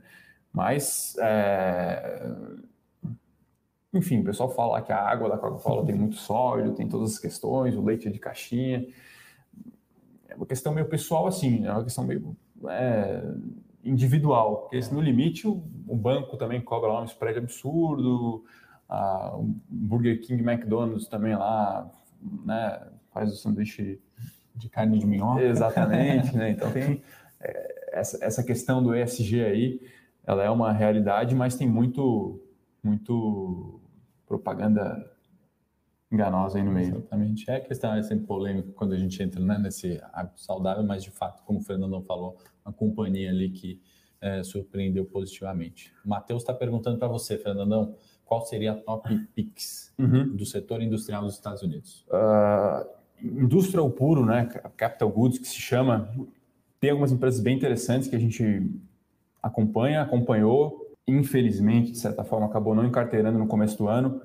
Mas, 0.52 1.16
é... 1.18 2.30
enfim, 3.94 4.20
o 4.20 4.24
pessoal 4.24 4.50
fala 4.50 4.82
que 4.82 4.92
a 4.92 5.00
água 5.00 5.28
da 5.28 5.38
Coca-Cola 5.38 5.86
tem 5.86 5.94
muito 5.94 6.16
sódio, 6.16 6.74
tem 6.74 6.88
todas 6.88 7.12
as 7.12 7.18
questões, 7.18 7.76
o 7.76 7.82
leite 7.82 8.08
é 8.08 8.10
de 8.10 8.18
caixinha. 8.18 8.86
É 10.28 10.34
uma 10.34 10.46
questão 10.46 10.74
meio 10.74 10.88
pessoal, 10.88 11.26
assim, 11.26 11.64
é 11.64 11.70
uma 11.70 11.84
questão 11.84 12.04
meio 12.04 12.36
é, 12.68 13.22
individual, 13.84 14.62
porque 14.62 14.80
no 14.92 15.00
limite 15.00 15.46
o, 15.46 15.62
o 15.86 15.96
banco 15.96 16.36
também 16.36 16.60
cobra 16.60 16.92
lá 16.92 17.02
um 17.02 17.04
spread 17.04 17.38
absurdo, 17.38 18.44
a, 18.88 19.36
o 19.36 19.54
Burger 19.68 20.20
King 20.20 20.42
McDonald's 20.42 21.06
também 21.06 21.36
lá, 21.36 21.90
né, 22.44 22.80
faz 23.12 23.32
o 23.32 23.36
sanduíche 23.36 24.00
de 24.54 24.68
carne 24.68 24.98
de 24.98 25.06
minhoca. 25.06 25.42
Exatamente, 25.42 26.36
né? 26.36 26.50
Então 26.50 26.70
tem 26.72 27.02
é, 27.40 27.90
essa, 27.92 28.24
essa 28.24 28.42
questão 28.42 28.82
do 28.82 28.94
ESG 28.94 29.44
aí, 29.44 29.80
ela 30.26 30.42
é 30.42 30.50
uma 30.50 30.72
realidade, 30.72 31.34
mas 31.34 31.56
tem 31.56 31.68
muito, 31.68 32.40
muito 32.82 33.80
propaganda 34.38 35.10
enganosa 36.10 36.58
aí 36.58 36.64
no 36.64 36.72
meio. 36.72 36.96
Exatamente. 36.96 37.50
É 37.50 37.56
a 37.56 37.60
questão 37.60 37.94
é 37.94 38.02
sempre 38.02 38.26
polêmica 38.26 38.70
quando 38.74 38.92
a 38.92 38.98
gente 38.98 39.20
entra 39.22 39.40
né, 39.40 39.58
nesse 39.58 40.00
hábito 40.12 40.40
saudável, 40.40 40.84
mas 40.84 41.02
de 41.02 41.10
fato, 41.10 41.42
como 41.44 41.58
o 41.58 41.62
Fernandão 41.62 42.02
falou, 42.02 42.36
uma 42.64 42.72
companhia 42.72 43.30
ali 43.30 43.50
que 43.50 43.80
é, 44.20 44.42
surpreendeu 44.42 45.04
positivamente. 45.04 45.92
O 46.04 46.08
Matheus 46.08 46.42
está 46.42 46.54
perguntando 46.54 46.98
para 46.98 47.08
você, 47.08 47.36
Fernandão, 47.36 47.94
qual 48.24 48.44
seria 48.46 48.72
a 48.72 48.74
top 48.74 49.16
picks 49.34 49.92
uhum. 49.98 50.34
do 50.34 50.46
setor 50.46 50.80
industrial 50.80 51.22
dos 51.22 51.34
Estados 51.34 51.62
Unidos? 51.62 52.06
Uh, 52.08 52.88
industrial 53.22 53.90
puro, 53.90 54.24
né? 54.24 54.46
Capital 54.76 55.10
Goods, 55.10 55.38
que 55.38 55.46
se 55.46 55.60
chama. 55.60 56.08
Tem 56.80 56.90
algumas 56.90 57.12
empresas 57.12 57.40
bem 57.40 57.56
interessantes 57.56 58.08
que 58.08 58.16
a 58.16 58.18
gente 58.18 58.70
acompanha, 59.42 60.00
acompanhou. 60.00 60.83
Infelizmente, 61.06 61.92
de 61.92 61.98
certa 61.98 62.24
forma, 62.24 62.46
acabou 62.46 62.74
não 62.74 62.84
encarteirando 62.84 63.38
no 63.38 63.46
começo 63.46 63.76
do 63.78 63.88
ano. 63.88 64.20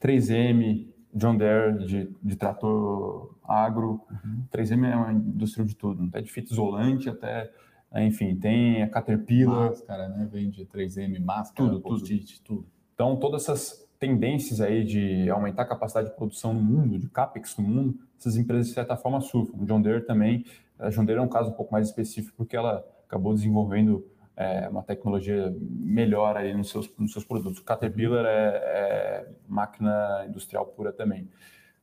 3M, 0.00 0.86
John 1.14 1.36
Deere 1.36 1.86
de, 1.86 2.10
de 2.22 2.36
trator 2.36 3.34
agro. 3.42 4.00
Uhum. 4.10 4.44
3M 4.52 4.90
é 4.90 4.96
uma 4.96 5.12
indústria 5.12 5.64
de 5.64 5.74
tudo, 5.74 6.04
até 6.04 6.20
de 6.20 6.30
fita 6.30 6.52
isolante 6.52 7.08
até 7.08 7.50
enfim, 7.96 8.36
tem 8.36 8.82
a 8.82 8.88
Caterpillar. 8.88 9.70
Máscara, 9.70 10.08
né? 10.08 10.28
Vende 10.30 10.66
3M, 10.66 11.20
máscara, 11.20 11.70
tudo, 11.70 11.80
tudo. 11.80 12.04
tudo. 12.44 12.66
Então, 12.94 13.16
todas 13.16 13.42
essas 13.42 13.88
tendências 13.98 14.60
aí 14.60 14.84
de 14.84 15.28
aumentar 15.30 15.62
a 15.62 15.66
capacidade 15.66 16.10
de 16.10 16.16
produção 16.16 16.52
no 16.52 16.60
mundo, 16.60 16.98
de 16.98 17.08
capex 17.08 17.56
no 17.56 17.64
mundo, 17.64 17.98
essas 18.18 18.36
empresas 18.36 18.68
de 18.68 18.74
certa 18.74 18.96
forma 18.96 19.20
surfam. 19.20 19.56
O 19.58 19.64
John 19.64 19.80
Deere 19.80 20.04
também, 20.04 20.44
a 20.78 20.90
John 20.90 21.04
Deere 21.04 21.20
é 21.20 21.22
um 21.22 21.28
caso 21.28 21.50
um 21.50 21.54
pouco 21.54 21.72
mais 21.72 21.88
específico 21.88 22.36
porque 22.36 22.56
ela 22.56 22.84
acabou 23.06 23.34
desenvolvendo 23.34 24.04
é, 24.38 24.68
uma 24.68 24.84
tecnologia 24.84 25.52
melhor 25.60 26.36
aí 26.36 26.54
nos 26.54 26.70
seus, 26.70 26.88
nos 26.96 27.12
seus 27.12 27.24
produtos. 27.24 27.58
O 27.58 27.64
Caterpillar 27.64 28.24
é, 28.24 28.56
é 28.56 29.28
máquina 29.48 30.24
industrial 30.28 30.64
pura 30.64 30.92
também. 30.92 31.28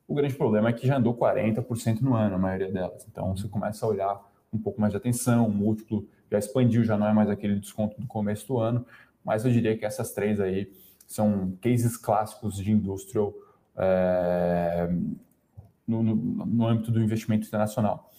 O 0.08 0.16
grande 0.16 0.36
problema 0.36 0.70
é 0.70 0.74
que 0.74 0.88
já 0.88 0.98
andou 0.98 1.14
40% 1.18 2.00
no 2.00 2.16
ano, 2.16 2.36
a 2.36 2.38
maioria 2.38 2.72
delas. 2.72 3.06
Então, 3.12 3.36
você 3.36 3.50
começa 3.50 3.86
a 3.86 3.90
olhar 3.90 4.22
um 4.54 4.58
pouco 4.58 4.80
mais 4.80 4.92
de 4.92 4.98
atenção, 4.98 5.48
o 5.48 5.52
múltiplo 5.52 6.08
já 6.32 6.40
expandiu, 6.40 6.86
já 6.86 6.98
não 6.98 7.08
é 7.08 7.14
mais 7.14 7.30
aquele 7.30 7.60
desconto 7.60 8.00
do 8.00 8.08
começo 8.08 8.48
do 8.48 8.58
ano, 8.58 8.86
mas 9.24 9.44
eu 9.44 9.52
diria 9.52 9.78
que 9.78 9.84
essas 9.84 10.14
três 10.14 10.40
aí 10.40 10.72
são 11.06 11.58
cases 11.62 11.98
clássicos 11.98 12.56
de 12.56 12.72
industrial 12.72 13.34
é, 13.76 14.90
no, 15.86 16.02
no, 16.02 16.16
no, 16.16 16.68
âmbito 16.68 16.90
do 16.90 17.02
investimento 17.02 17.48
internacional. 17.48 18.10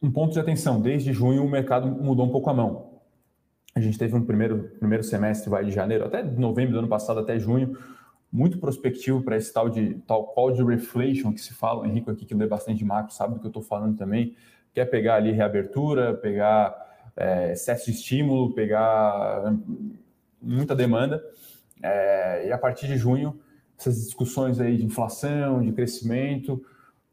Um 0.00 0.12
ponto 0.12 0.32
de 0.32 0.38
atenção, 0.38 0.80
desde 0.80 1.12
junho 1.12 1.44
o 1.44 1.50
mercado 1.50 1.88
mudou 1.88 2.24
um 2.24 2.30
pouco 2.30 2.48
a 2.50 2.54
mão. 2.54 2.87
A 3.74 3.80
gente 3.80 3.98
teve 3.98 4.14
um 4.16 4.24
primeiro, 4.24 4.70
primeiro 4.78 5.04
semestre, 5.04 5.48
vai 5.48 5.64
de 5.64 5.70
janeiro 5.70 6.04
até 6.04 6.22
novembro 6.22 6.72
do 6.72 6.78
ano 6.80 6.88
passado, 6.88 7.20
até 7.20 7.38
junho, 7.38 7.78
muito 8.30 8.58
prospectivo 8.58 9.22
para 9.22 9.36
esse 9.36 9.52
tal 9.52 9.68
de 9.68 9.94
tal 10.06 10.26
call 10.26 10.52
de 10.52 10.62
reflation 10.62 11.32
que 11.32 11.40
se 11.40 11.54
fala, 11.54 11.82
o 11.82 11.86
Henrique 11.86 12.10
aqui 12.10 12.26
que 12.26 12.34
lê 12.34 12.46
bastante 12.46 12.78
de 12.78 12.84
macro 12.84 13.14
sabe 13.14 13.34
do 13.34 13.40
que 13.40 13.46
eu 13.46 13.50
estou 13.50 13.62
falando 13.62 13.96
também, 13.96 14.34
quer 14.74 14.84
pegar 14.86 15.16
ali 15.16 15.32
reabertura, 15.32 16.14
pegar 16.14 16.74
é, 17.16 17.52
excesso 17.52 17.86
de 17.86 17.92
estímulo, 17.92 18.54
pegar 18.54 19.54
muita 20.40 20.74
demanda, 20.74 21.22
é, 21.82 22.48
e 22.48 22.52
a 22.52 22.58
partir 22.58 22.86
de 22.86 22.96
junho, 22.96 23.40
essas 23.78 23.96
discussões 24.04 24.60
aí 24.60 24.76
de 24.76 24.84
inflação, 24.84 25.62
de 25.62 25.72
crescimento, 25.72 26.64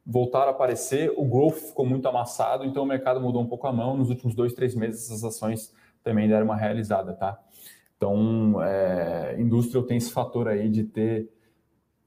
voltaram 0.05 0.47
a 0.47 0.51
aparecer. 0.51 1.11
O 1.15 1.25
growth 1.25 1.55
ficou 1.55 1.85
muito 1.85 2.07
amassado, 2.07 2.65
então 2.65 2.83
o 2.83 2.85
mercado 2.85 3.21
mudou 3.21 3.41
um 3.41 3.47
pouco 3.47 3.67
a 3.67 3.71
mão. 3.71 3.95
Nos 3.95 4.09
últimos 4.09 4.35
dois, 4.35 4.53
três 4.53 4.75
meses, 4.75 5.05
essas 5.05 5.23
ações 5.23 5.71
também 6.05 6.29
deram 6.29 6.45
uma 6.45 6.55
realizada, 6.55 7.13
tá? 7.13 7.37
Então, 7.97 8.61
é, 8.63 9.35
indústria 9.37 9.83
tem 9.83 9.97
esse 9.97 10.11
fator 10.11 10.47
aí 10.47 10.69
de 10.69 10.83
ter 10.83 11.29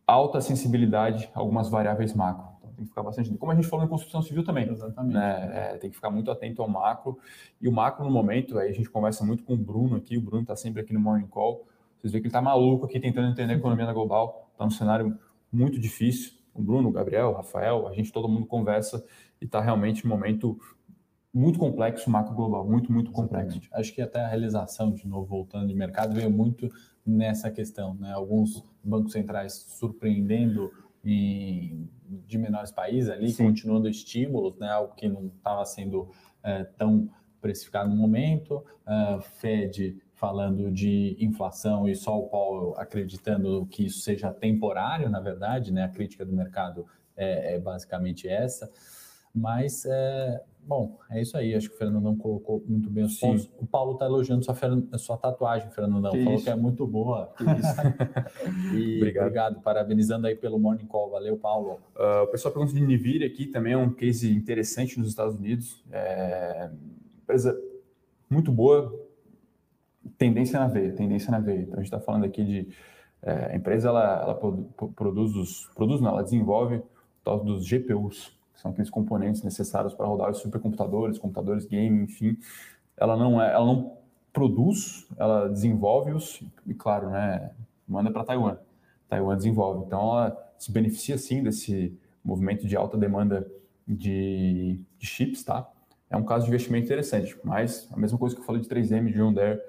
alta 0.07 0.41
sensibilidade 0.41 1.31
a 1.35 1.41
algumas 1.41 1.69
variáveis 1.69 2.15
macro. 2.15 2.47
Então, 2.59 2.71
tem 2.71 2.85
que 2.85 2.89
ficar 2.89 3.03
bastante. 3.03 3.31
Como 3.37 3.53
a 3.53 3.55
gente 3.55 3.67
falou 3.67 3.85
em 3.85 3.89
construção 3.89 4.23
civil 4.23 4.43
também. 4.43 4.71
Exatamente. 4.71 5.15
Né? 5.15 5.51
É, 5.53 5.77
tem 5.77 5.91
que 5.91 5.97
ficar 5.97 6.11
muito 6.11 6.31
atento 6.31 6.63
ao 6.63 6.69
macro. 6.69 7.19
E 7.61 7.69
o 7.69 7.73
macro, 7.73 8.05
no 8.05 8.11
momento, 8.11 8.59
aí 8.59 8.71
a 8.71 8.73
gente 8.73 8.89
conversa 8.89 9.25
muito 9.25 9.45
com 9.45 9.53
o 9.53 9.57
Bruno 9.59 9.97
aqui. 9.97 10.17
O 10.17 10.23
Bruno 10.23 10.43
está 10.43 10.57
sempre 10.57 10.81
aqui 10.81 10.95
no 10.95 11.01
Morning 11.01 11.27
Call 11.27 11.67
vocês 12.01 12.13
veem 12.13 12.23
que 12.23 12.29
ele 12.29 12.31
está 12.31 12.41
maluco 12.41 12.87
aqui 12.87 13.01
tentando 13.01 13.29
entender 13.29 13.55
a 13.55 13.57
economia 13.57 13.93
global. 13.93 14.49
Está 14.53 14.65
um 14.65 14.71
cenário 14.71 15.19
muito 15.53 15.81
difícil. 15.81 16.33
O 16.55 16.63
Bruno, 16.63 16.89
o 16.89 16.93
Gabriel, 16.93 17.31
o 17.31 17.33
Rafael, 17.33 17.89
a 17.89 17.93
gente, 17.93 18.13
todo 18.13 18.29
mundo 18.29 18.47
conversa 18.47 19.05
e 19.41 19.45
está 19.45 19.61
realmente 19.61 20.07
um 20.07 20.09
momento 20.09 20.59
muito 21.33 21.59
complexo, 21.59 22.11
macro 22.11 22.35
global, 22.35 22.67
muito, 22.69 22.93
muito 22.93 23.11
complexo. 23.11 23.59
Exatamente. 23.59 23.71
Acho 23.73 23.95
que 23.95 24.01
até 24.01 24.21
a 24.21 24.29
realização, 24.29 24.93
de 24.93 25.07
novo, 25.07 25.27
voltando 25.27 25.69
de 25.69 25.75
mercado, 25.75 26.15
veio 26.15 26.31
muito 26.31 26.69
nessa 27.05 27.51
questão. 27.51 27.95
Né? 27.95 28.13
Alguns 28.13 28.65
bancos 28.83 29.13
centrais 29.13 29.53
surpreendendo 29.53 30.71
em, 31.05 31.89
de 32.27 32.39
menores 32.39 32.73
países 32.73 33.11
ali, 33.11 33.31
Sim. 33.31 33.47
continuando 33.47 33.89
estímulos, 33.89 34.57
né? 34.59 34.69
algo 34.71 34.95
que 34.95 35.09
não 35.09 35.27
estava 35.27 35.65
sendo 35.65 36.11
é, 36.43 36.65
tão 36.65 37.09
precificado 37.41 37.89
no 37.89 37.97
momento. 37.97 38.65
Uh, 38.87 39.21
Fed 39.21 40.01
falando 40.15 40.73
de 40.73 41.17
inflação 41.21 41.89
e 41.89 41.95
só 41.95 42.19
o 42.19 42.29
Paulo 42.29 42.75
acreditando 42.77 43.67
que 43.67 43.87
isso 43.87 44.01
seja 44.01 44.33
temporário, 44.33 45.09
na 45.09 45.21
verdade, 45.21 45.73
né? 45.73 45.85
A 45.85 45.89
crítica 45.89 46.27
do 46.27 46.33
mercado 46.33 46.87
é, 47.17 47.55
é 47.55 47.59
basicamente 47.61 48.27
essa. 48.27 48.69
Mas, 49.33 49.85
é, 49.87 50.43
bom, 50.69 50.99
é 51.11 51.23
isso 51.23 51.37
aí. 51.37 51.55
Acho 51.55 51.69
que 51.71 51.75
o 51.75 51.79
Fernandão 51.79 52.15
colocou 52.17 52.63
muito 52.67 52.91
bem 52.91 53.05
os 53.05 53.19
Sim. 53.19 53.27
pontos. 53.27 53.51
O 53.59 53.67
Paulo 53.67 53.95
está 53.95 54.05
elogiando 54.05 54.45
sua, 54.45 54.55
sua 54.99 55.17
tatuagem, 55.17 55.71
Fernandão. 55.71 56.13
Que 56.13 56.19
Falou 56.19 56.35
isso. 56.35 56.45
que 56.45 56.51
é 56.51 56.55
muito 56.55 56.87
boa. 56.87 57.33
e 58.75 58.97
obrigado. 58.97 59.25
obrigado. 59.25 59.63
Parabenizando 59.63 60.27
aí 60.27 60.37
pelo 60.37 60.59
Morning 60.59 60.87
Call. 60.87 61.11
Valeu, 61.11 61.37
Paulo. 61.39 61.81
Uh, 61.97 62.25
o 62.25 62.27
pessoal 62.27 62.53
pergunta 62.53 62.75
de 62.75 62.81
Nivire 62.81 63.25
aqui, 63.25 63.47
também 63.47 63.73
é 63.73 63.79
um 63.79 63.91
case 63.91 64.31
interessante 64.31 64.99
nos 64.99 65.09
Estados 65.09 65.37
Unidos. 65.37 65.83
É... 65.91 66.71
Empresa 67.23 67.59
muito 68.29 68.53
boa, 68.53 68.95
tendência 70.19 70.59
na 70.59 70.67
veia, 70.67 70.93
tendência 70.93 71.31
na 71.31 71.41
veia. 71.41 71.63
Então, 71.63 71.75
a 71.75 71.77
gente 71.77 71.87
está 71.87 72.01
falando 72.01 72.25
aqui 72.25 72.45
de 72.45 72.69
é, 73.23 73.53
a 73.53 73.57
empresa, 73.57 73.89
ela, 73.89 74.23
ela 74.23 74.35
produz, 74.35 75.35
os, 75.35 75.67
produz 75.75 76.01
não, 76.01 76.11
ela 76.11 76.23
desenvolve 76.23 76.83
tal 77.25 77.43
dos 77.43 77.67
GPUs, 77.67 78.38
são 78.59 78.73
aqueles 78.73 78.91
componentes 78.91 79.43
necessários 79.43 79.95
para 79.95 80.07
rodar 80.07 80.31
os 80.31 80.39
supercomputadores, 80.39 81.19
computadores 81.19 81.65
game, 81.65 82.03
enfim. 82.03 82.37
Ela 82.97 83.17
não 83.17 83.41
é, 83.41 83.53
ela 83.53 83.65
não 83.65 83.97
produz, 84.33 85.07
ela 85.17 85.49
desenvolve-os 85.49 86.43
e, 86.67 86.75
claro, 86.75 87.11
né, 87.11 87.53
manda 87.87 88.11
para 88.11 88.25
Taiwan. 88.25 88.59
Taiwan 89.09 89.37
desenvolve. 89.37 89.85
Então, 89.87 90.01
ela 90.01 90.53
se 90.59 90.73
beneficia 90.73 91.17
sim 91.17 91.43
desse 91.43 91.97
movimento 92.25 92.67
de 92.67 92.77
alta 92.77 92.99
demanda 92.99 93.49
de, 93.87 94.81
de 94.99 95.07
chips, 95.07 95.45
tá? 95.45 95.71
É 96.11 96.17
um 96.17 96.25
caso 96.25 96.45
de 96.45 96.51
investimento 96.51 96.87
interessante, 96.87 97.39
mas 97.45 97.89
a 97.93 97.97
mesma 97.97 98.19
coisa 98.19 98.35
que 98.35 98.41
eu 98.41 98.45
falei 98.45 98.61
de 98.61 98.69
3M, 98.69 99.13
de 99.13 99.35
Deere 99.35 99.61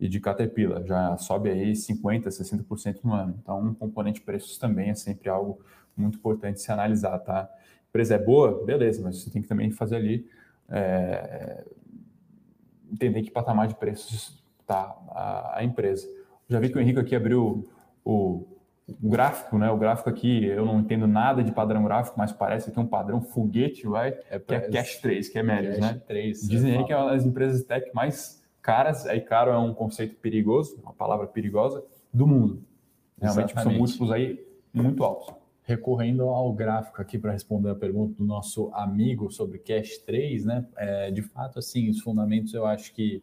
e 0.00 0.08
de 0.08 0.20
Caterpillar, 0.20 0.84
já 0.86 1.16
sobe 1.18 1.50
aí 1.50 1.72
50%, 1.72 2.28
60% 2.28 3.00
no 3.04 3.12
ano. 3.12 3.34
Então, 3.42 3.60
um 3.60 3.74
componente 3.74 4.20
preços 4.20 4.56
também 4.56 4.90
é 4.90 4.94
sempre 4.94 5.28
algo 5.28 5.60
muito 5.96 6.16
importante 6.16 6.60
se 6.60 6.70
analisar, 6.72 7.18
tá? 7.18 7.50
Empresa 7.88 8.14
é 8.14 8.18
boa, 8.18 8.64
beleza, 8.64 9.02
mas 9.02 9.22
você 9.22 9.30
tem 9.30 9.40
que 9.40 9.48
também 9.48 9.70
fazer 9.70 9.96
ali, 9.96 10.26
é, 10.68 11.64
entender 12.92 13.22
que 13.22 13.30
patamar 13.30 13.66
de 13.66 13.74
preços 13.74 14.42
está 14.60 14.96
a, 15.10 15.58
a, 15.58 15.64
empresa. 15.64 16.06
Já 16.48 16.60
vi 16.60 16.68
que 16.68 16.76
o 16.76 16.80
Henrique 16.80 16.98
aqui 16.98 17.16
abriu 17.16 17.66
o, 18.04 18.46
o, 18.86 19.08
gráfico, 19.08 19.58
né? 19.58 19.70
O 19.70 19.76
gráfico 19.76 20.10
aqui, 20.10 20.44
eu 20.44 20.64
não 20.64 20.80
entendo 20.80 21.06
nada 21.06 21.42
de 21.42 21.52
padrão 21.52 21.82
gráfico, 21.84 22.18
mas 22.18 22.32
parece 22.32 22.70
que 22.70 22.78
é 22.78 22.82
um 22.82 22.86
padrão 22.86 23.20
foguete, 23.22 23.86
vai, 23.86 24.18
é, 24.30 24.38
que 24.38 24.54
é 24.54 24.60
Cash 24.60 24.96
3, 24.96 25.28
que 25.28 25.38
é 25.38 25.42
médio, 25.42 25.80
né? 25.80 26.00
3, 26.06 26.46
Dizem 26.48 26.76
aí 26.76 26.84
que 26.84 26.92
é 26.92 26.96
uma 26.96 27.10
das 27.10 27.24
empresas 27.24 27.64
tech 27.64 27.90
mais 27.94 28.38
caras, 28.60 29.06
aí 29.06 29.20
caro 29.20 29.50
é 29.50 29.58
um 29.58 29.72
conceito 29.72 30.16
perigoso, 30.16 30.78
uma 30.82 30.92
palavra 30.92 31.26
perigosa, 31.26 31.82
do 32.12 32.26
mundo. 32.26 32.62
Realmente 33.20 33.52
Exatamente. 33.52 33.62
são 33.62 33.78
múltiplos 33.78 34.12
aí 34.12 34.46
muito 34.72 35.02
altos. 35.02 35.37
Recorrendo 35.68 36.22
ao 36.22 36.50
gráfico 36.54 37.02
aqui 37.02 37.18
para 37.18 37.32
responder 37.32 37.68
a 37.68 37.74
pergunta 37.74 38.14
do 38.14 38.24
nosso 38.24 38.72
amigo 38.72 39.30
sobre 39.30 39.58
Cash 39.58 39.98
3, 39.98 40.46
né? 40.46 40.66
É, 40.78 41.10
de 41.10 41.20
fato, 41.20 41.58
assim, 41.58 41.90
os 41.90 42.00
fundamentos 42.00 42.54
eu 42.54 42.64
acho 42.64 42.94
que. 42.94 43.22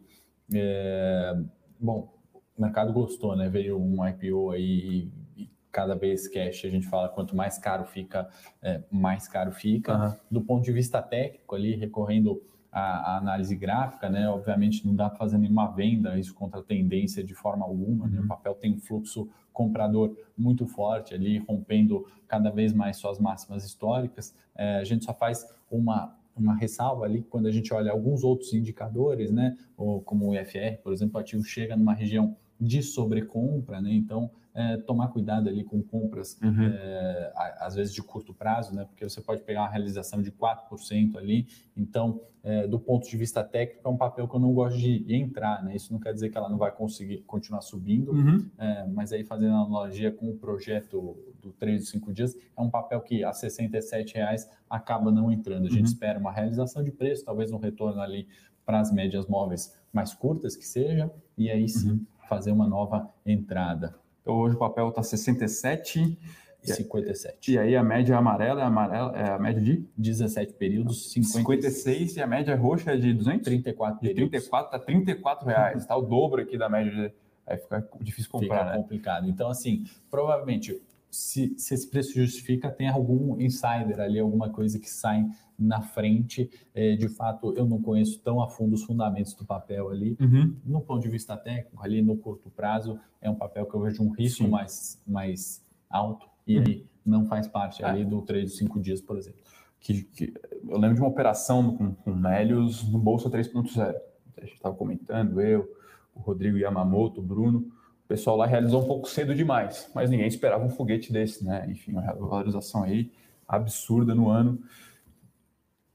É, 0.54 1.36
bom, 1.80 2.08
o 2.56 2.62
mercado 2.62 2.92
gostou, 2.92 3.34
né? 3.34 3.48
Veio 3.48 3.76
um 3.76 4.06
IPO 4.06 4.52
aí 4.52 5.10
e 5.36 5.50
cada 5.72 5.96
vez 5.96 6.28
cash 6.28 6.64
a 6.64 6.68
gente 6.68 6.86
fala 6.86 7.08
quanto 7.08 7.34
mais 7.34 7.58
caro 7.58 7.84
fica, 7.84 8.28
é, 8.62 8.80
mais 8.92 9.26
caro 9.26 9.50
fica. 9.50 9.98
Uhum. 9.98 10.14
Do 10.30 10.40
ponto 10.40 10.64
de 10.64 10.70
vista 10.70 11.02
técnico, 11.02 11.52
ali, 11.56 11.74
recorrendo 11.74 12.40
a, 12.70 13.16
análise 13.16 13.56
gráfica, 13.56 14.08
né? 14.08 14.28
Obviamente 14.28 14.86
não 14.86 14.94
dá 14.94 15.08
para 15.08 15.18
fazer 15.18 15.36
nenhuma 15.36 15.66
venda 15.66 16.16
isso 16.16 16.32
contra 16.32 16.60
a 16.60 16.62
tendência 16.62 17.24
de 17.24 17.34
forma 17.34 17.64
alguma. 17.64 18.06
Né? 18.06 18.18
O 18.18 18.22
uhum. 18.22 18.28
papel 18.28 18.54
tem 18.54 18.72
um 18.72 18.78
fluxo 18.78 19.28
comprador 19.56 20.14
muito 20.36 20.66
forte 20.66 21.14
ali, 21.14 21.38
rompendo 21.38 22.06
cada 22.28 22.50
vez 22.50 22.72
mais 22.74 22.98
suas 22.98 23.18
máximas 23.18 23.64
históricas. 23.64 24.36
É, 24.54 24.76
a 24.76 24.84
gente 24.84 25.04
só 25.04 25.14
faz 25.14 25.46
uma 25.70 26.14
uma 26.36 26.54
ressalva 26.54 27.06
ali 27.06 27.22
quando 27.22 27.46
a 27.46 27.50
gente 27.50 27.72
olha 27.72 27.90
alguns 27.90 28.22
outros 28.22 28.52
indicadores, 28.52 29.32
né, 29.32 29.56
ou 29.74 30.02
como 30.02 30.28
o 30.28 30.34
IFR, 30.34 30.76
por 30.82 30.92
exemplo, 30.92 31.16
o 31.16 31.18
ativo 31.18 31.42
chega 31.42 31.74
numa 31.74 31.94
região 31.94 32.36
de 32.60 32.82
sobrecompra, 32.82 33.80
né? 33.80 33.92
Então, 33.92 34.30
é, 34.56 34.78
tomar 34.78 35.08
cuidado 35.08 35.50
ali 35.50 35.62
com 35.62 35.82
compras, 35.82 36.40
uhum. 36.42 36.64
é, 36.64 37.32
às 37.60 37.74
vezes 37.74 37.92
de 37.92 38.02
curto 38.02 38.32
prazo, 38.32 38.74
né? 38.74 38.86
Porque 38.86 39.06
você 39.06 39.20
pode 39.20 39.42
pegar 39.42 39.60
uma 39.60 39.68
realização 39.68 40.22
de 40.22 40.32
4% 40.32 41.16
ali. 41.16 41.46
Então, 41.76 42.22
é, 42.42 42.66
do 42.66 42.80
ponto 42.80 43.06
de 43.06 43.16
vista 43.18 43.44
técnico, 43.44 43.86
é 43.86 43.90
um 43.90 43.98
papel 43.98 44.26
que 44.26 44.34
eu 44.34 44.40
não 44.40 44.54
gosto 44.54 44.78
de 44.78 45.04
entrar, 45.14 45.62
né? 45.62 45.76
Isso 45.76 45.92
não 45.92 46.00
quer 46.00 46.14
dizer 46.14 46.30
que 46.30 46.38
ela 46.38 46.48
não 46.48 46.56
vai 46.56 46.72
conseguir 46.72 47.18
continuar 47.26 47.60
subindo, 47.60 48.12
uhum. 48.12 48.48
É, 48.56 48.86
mas 48.86 49.12
aí 49.12 49.24
fazendo 49.24 49.54
analogia 49.54 50.10
com 50.10 50.30
o 50.30 50.38
projeto 50.38 51.18
do 51.42 51.52
3 51.52 51.82
de 51.82 51.90
5 51.90 52.12
dias, 52.14 52.34
é 52.34 52.60
um 52.60 52.70
papel 52.70 53.02
que 53.02 53.22
a 53.22 53.30
R$ 53.30 54.04
reais 54.14 54.50
acaba 54.70 55.12
não 55.12 55.30
entrando. 55.30 55.66
A 55.66 55.68
gente 55.68 55.80
uhum. 55.80 55.84
espera 55.84 56.18
uma 56.18 56.32
realização 56.32 56.82
de 56.82 56.90
preço, 56.90 57.26
talvez 57.26 57.52
um 57.52 57.58
retorno 57.58 58.00
ali 58.00 58.26
para 58.64 58.80
as 58.80 58.90
médias 58.90 59.26
móveis 59.26 59.78
mais 59.92 60.14
curtas 60.14 60.56
que 60.56 60.66
seja, 60.66 61.10
e 61.36 61.50
aí 61.50 61.68
sim 61.68 61.90
uhum 61.90 62.06
fazer 62.26 62.52
uma 62.52 62.68
nova 62.68 63.08
entrada. 63.24 63.94
Então 64.26 64.40
hoje 64.40 64.56
o 64.56 64.58
papel 64.58 64.88
está 64.88 65.04
67 65.04 66.18
e 66.60 66.72
57. 66.72 67.52
E 67.52 67.58
aí 67.60 67.76
a 67.76 67.82
média 67.84 68.16
amarela 68.16 68.60
é, 68.60 68.64
amarela, 68.64 69.16
é 69.16 69.30
a 69.30 69.38
média 69.38 69.62
de 69.62 69.86
17 69.96 70.54
períodos, 70.54 71.12
56. 71.12 71.44
56 71.44 72.16
e 72.16 72.20
a 72.20 72.26
média 72.26 72.56
roxa 72.56 72.94
é 72.94 72.96
de 72.96 73.14
200? 73.14 73.44
34 73.44 74.00
períodos. 74.00 74.24
De 74.24 74.30
34 74.30 74.66
está 74.66 74.84
34 74.84 75.46
reais, 75.46 75.82
está 75.82 75.96
o 75.96 76.02
dobro 76.02 76.42
aqui 76.42 76.58
da 76.58 76.68
média 76.68 76.90
de 76.90 77.14
aí 77.46 77.56
fica 77.56 77.88
difícil 78.00 78.28
comprar, 78.28 78.58
fica 78.58 78.70
né? 78.70 78.76
complicado. 78.76 79.28
Então, 79.28 79.48
assim, 79.48 79.84
provavelmente, 80.10 80.76
se, 81.10 81.54
se, 81.56 81.74
esse 81.74 81.88
preço 81.88 82.14
justifica, 82.14 82.70
tem 82.70 82.88
algum 82.88 83.40
insider 83.40 84.00
ali, 84.00 84.18
alguma 84.18 84.50
coisa 84.50 84.78
que 84.78 84.90
sai 84.90 85.26
na 85.58 85.80
frente. 85.80 86.50
É, 86.74 86.96
de 86.96 87.08
fato, 87.08 87.54
eu 87.56 87.66
não 87.66 87.80
conheço 87.80 88.20
tão 88.20 88.42
a 88.42 88.48
fundo 88.48 88.74
os 88.74 88.82
fundamentos 88.82 89.34
do 89.34 89.44
papel 89.44 89.88
ali. 89.88 90.16
Uhum. 90.20 90.54
No 90.64 90.80
ponto 90.80 91.02
de 91.02 91.08
vista 91.08 91.36
técnico, 91.36 91.82
ali 91.82 92.02
no 92.02 92.16
curto 92.16 92.50
prazo, 92.50 92.98
é 93.20 93.30
um 93.30 93.34
papel 93.34 93.66
que 93.66 93.74
eu 93.74 93.80
vejo 93.80 94.02
um 94.02 94.10
risco 94.10 94.46
mais, 94.48 95.02
mais 95.06 95.64
alto 95.88 96.28
e 96.46 96.58
uhum. 96.58 96.64
aí 96.66 96.86
não 97.04 97.24
faz 97.26 97.46
parte 97.46 97.82
é. 97.82 97.86
ali 97.86 98.04
do 98.04 98.20
trade 98.22 98.46
de 98.46 98.52
cinco 98.52 98.80
dias, 98.80 99.00
por 99.00 99.16
exemplo. 99.16 99.40
Que, 99.80 100.02
que, 100.02 100.34
eu 100.68 100.78
lembro 100.78 100.96
de 100.96 101.00
uma 101.00 101.08
operação 101.08 101.76
com, 101.76 101.94
com 101.94 102.14
Melios 102.14 102.90
no 102.90 102.98
Bolsa 102.98 103.30
3.0. 103.30 103.94
A 104.36 104.40
gente 104.40 104.54
estava 104.54 104.74
comentando, 104.74 105.40
eu, 105.40 105.70
o 106.14 106.20
Rodrigo 106.20 106.58
Yamamoto, 106.58 107.20
o 107.20 107.24
Bruno. 107.24 107.70
O 108.06 108.08
pessoal 108.08 108.36
lá 108.36 108.46
realizou 108.46 108.84
um 108.84 108.86
pouco 108.86 109.10
cedo 109.10 109.34
demais, 109.34 109.90
mas 109.92 110.08
ninguém 110.08 110.28
esperava 110.28 110.64
um 110.64 110.70
foguete 110.70 111.12
desse, 111.12 111.44
né? 111.44 111.66
Enfim, 111.68 111.90
uma 111.90 112.02
valorização 112.02 112.84
aí 112.84 113.10
absurda 113.48 114.14
no 114.14 114.30
ano. 114.30 114.62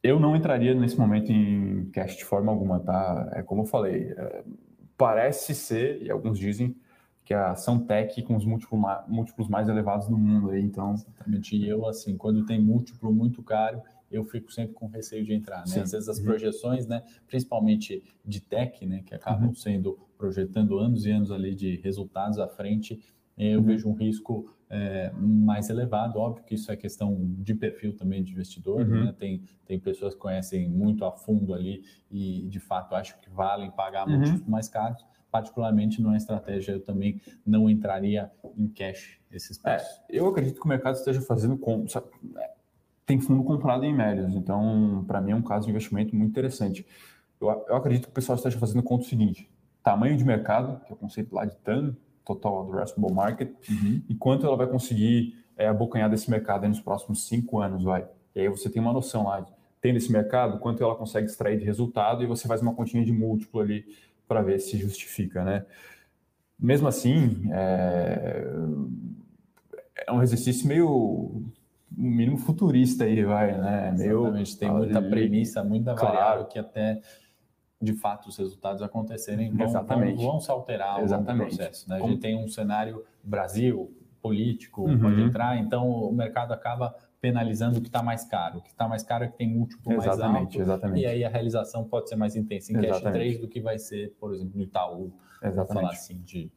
Eu 0.04 0.20
não 0.20 0.36
entraria 0.36 0.76
nesse 0.76 1.00
momento 1.00 1.32
em 1.32 1.90
cash 1.92 2.18
de 2.18 2.26
forma 2.26 2.52
alguma, 2.52 2.82
tá? 2.82 3.30
É 3.32 3.42
como 3.42 3.62
eu 3.62 3.66
falei, 3.66 4.14
é, 4.18 4.44
parece 4.98 5.56
ser, 5.56 6.02
e 6.04 6.12
alguns 6.12 6.38
dizem, 6.38 6.76
que 7.24 7.34
a 7.34 7.52
ação 7.52 7.80
tech 7.80 8.22
com 8.24 8.36
os 8.36 8.44
múltiplos, 8.44 8.82
múltiplos 9.08 9.48
mais 9.48 9.70
elevados 9.70 10.10
do 10.10 10.18
mundo 10.18 10.50
aí, 10.50 10.62
então... 10.62 10.96
Exatamente, 10.96 11.56
e 11.56 11.66
eu, 11.66 11.88
assim, 11.88 12.18
quando 12.18 12.46
tem 12.46 12.62
múltiplo 12.62 13.10
muito 13.14 13.42
caro, 13.42 13.82
eu 14.12 14.26
fico 14.26 14.52
sempre 14.52 14.74
com 14.74 14.88
receio 14.88 15.24
de 15.24 15.34
entrar, 15.34 15.64
né? 15.66 15.80
Às 15.82 15.92
vezes 15.92 16.10
as 16.10 16.18
uhum. 16.18 16.26
projeções, 16.26 16.86
né, 16.86 17.04
principalmente 17.26 18.04
de 18.26 18.42
tech, 18.42 18.86
né, 18.86 19.02
que 19.06 19.16
acabam 19.16 19.48
uhum. 19.48 19.56
sendo 19.56 19.98
projetando 20.22 20.78
anos 20.78 21.08
e 21.08 21.12
anos 21.12 21.32
ali 21.32 21.56
de 21.56 21.78
resultados 21.78 22.38
à 22.38 22.48
frente, 22.48 23.00
eu 23.36 23.60
uhum. 23.60 23.66
vejo 23.66 23.90
um 23.90 23.94
risco 23.94 24.54
é, 24.70 25.12
mais 25.18 25.68
elevado. 25.68 26.20
Óbvio 26.20 26.44
que 26.46 26.54
isso 26.54 26.72
é 26.72 26.76
questão 26.76 27.18
de 27.40 27.56
perfil 27.56 27.96
também 27.98 28.24
de 28.24 28.32
investidor, 28.32 28.82
uhum. 28.82 29.06
né? 29.06 29.16
Tem, 29.18 29.42
tem 29.66 29.80
pessoas 29.80 30.14
que 30.14 30.20
conhecem 30.20 30.70
muito 30.70 31.04
a 31.04 31.12
fundo 31.12 31.56
ali 31.56 31.84
e, 32.12 32.48
de 32.48 32.60
fato, 32.60 32.94
acham 32.94 33.18
que 33.20 33.32
valem 33.32 33.72
pagar 33.72 34.08
uhum. 34.08 34.18
múltiplos 34.18 34.48
mais 34.48 34.70
caros. 34.70 35.04
Particularmente, 35.32 36.00
numa 36.02 36.18
estratégia, 36.18 36.74
eu 36.74 36.82
também 36.82 37.20
não 37.44 37.68
entraria 37.68 38.30
em 38.56 38.68
cash 38.68 39.18
esses 39.32 39.58
é, 39.58 39.62
preços. 39.64 40.02
É, 40.08 40.20
eu 40.20 40.28
acredito 40.28 40.60
que 40.60 40.66
o 40.66 40.70
mercado 40.70 40.96
esteja 40.96 41.22
fazendo 41.22 41.58
com... 41.58 41.86
Tem 43.08 43.20
fundo 43.20 43.44
comprado 43.44 43.84
em 43.84 43.94
médios, 43.94 44.36
então, 44.36 45.04
para 45.08 45.20
mim, 45.20 45.32
é 45.32 45.36
um 45.36 45.42
caso 45.42 45.66
de 45.66 45.72
investimento 45.72 46.16
muito 46.16 46.30
interessante. 46.30 46.86
Eu, 47.42 47.48
eu 47.68 47.76
acredito 47.76 48.04
que 48.04 48.10
o 48.10 48.14
pessoal 48.14 48.36
esteja 48.36 48.60
fazendo 48.60 48.84
conta 48.84 49.04
o 49.04 49.08
seguinte, 49.08 49.50
tamanho 49.84 50.18
de 50.18 50.24
mercado, 50.24 50.80
que 50.86 50.92
é 50.92 50.96
o 50.96 50.98
conceito 50.98 51.34
lá 51.34 51.46
de 51.46 51.56
TAN, 51.58 51.96
total 52.26 52.68
addressable 52.68 53.14
market 53.14 53.52
uhum. 53.70 54.02
e 54.08 54.16
quanto 54.16 54.46
ela 54.46 54.56
vai 54.56 54.68
conseguir 54.68 55.36
é, 55.58 55.68
abocanhar 55.68 56.10
desse 56.10 56.30
mercado 56.30 56.68
nos 56.68 56.80
próximos 56.80 57.28
cinco 57.28 57.60
anos, 57.60 57.84
vai. 57.84 58.08
E 58.36 58.42
aí 58.42 58.50
você 58.50 58.70
tem 58.70 58.82
uma 58.82 58.94
noção 58.94 59.26
lá, 59.26 59.42
de, 59.42 59.52
tendo 59.82 59.98
esse 59.98 60.12
mercado, 60.12 60.60
quanto 60.60 60.84
ela 60.84 60.96
consegue 60.96 61.28
extrair 61.28 61.58
de 61.58 61.66
resultado 61.66 62.24
e 62.24 62.28
você 62.28 62.48
faz 62.48 62.62
uma 62.62 62.74
continha 62.74 63.04
de 63.04 63.12
múltiplo 63.12 63.60
ali 63.60 63.86
para 64.28 64.42
ver 64.42 64.60
se 64.60 64.78
justifica, 64.78 65.44
né? 65.44 65.66
Mesmo 66.58 66.88
assim, 66.88 67.50
é, 67.52 68.46
é 70.08 70.12
um 70.12 70.22
exercício 70.22 70.68
meio 70.68 71.44
no 71.92 72.10
mínimo 72.10 72.38
futurista 72.38 73.04
aí, 73.04 73.24
vai, 73.24 73.58
né? 73.58 73.94
Exatamente, 73.96 74.58
tem 74.58 74.72
muita 74.72 75.02
premissa, 75.02 75.64
muita 75.64 75.94
variável 75.94 76.46
claro. 76.46 76.46
que 76.46 76.60
até 76.60 77.02
de 77.82 77.94
fato 77.94 78.30
os 78.30 78.38
resultados 78.38 78.82
acontecerem 78.82 79.52
vão, 79.52 79.66
Exatamente. 79.66 80.18
vão, 80.18 80.32
vão 80.34 80.40
se 80.40 80.52
alterar 80.52 80.96
ao 80.96 81.04
Exatamente. 81.04 81.32
longo 81.32 81.52
do 81.52 81.58
processo. 81.58 81.90
Né? 81.90 81.96
A 81.96 82.08
gente 82.08 82.20
tem 82.20 82.38
um 82.38 82.48
cenário 82.48 83.04
Brasil 83.24 83.92
político 84.22 84.84
uhum. 84.84 85.00
pode 85.00 85.22
entrar, 85.22 85.58
então 85.58 85.90
o 85.90 86.14
mercado 86.14 86.54
acaba 86.54 86.96
penalizando 87.20 87.80
o 87.80 87.82
que 87.82 87.88
está 87.88 88.02
mais 88.02 88.24
caro. 88.24 88.60
O 88.60 88.62
que 88.62 88.70
está 88.70 88.88
mais 88.88 89.04
caro 89.04 89.24
é 89.24 89.28
que 89.28 89.38
tem 89.38 89.48
múltiplo 89.48 89.94
exatamente, 89.94 90.24
mais 90.24 90.36
alto. 90.36 90.62
Exatamente. 90.62 91.02
E 91.02 91.06
aí 91.06 91.24
a 91.24 91.30
realização 91.30 91.84
pode 91.84 92.10
ser 92.10 92.16
mais 92.16 92.36
intensa 92.36 92.72
em 92.72 92.78
exatamente. 92.78 93.04
Cash 93.04 93.14
3 93.14 93.40
do 93.40 93.48
que 93.48 93.60
vai 93.60 93.78
ser, 93.78 94.16
por 94.20 94.34
exemplo, 94.34 94.54
no 94.56 94.64
Itaú. 94.64 95.14
Exatamente. 95.44 95.82
Falar 95.82 95.94
assim 95.94 96.20
de... 96.22 96.52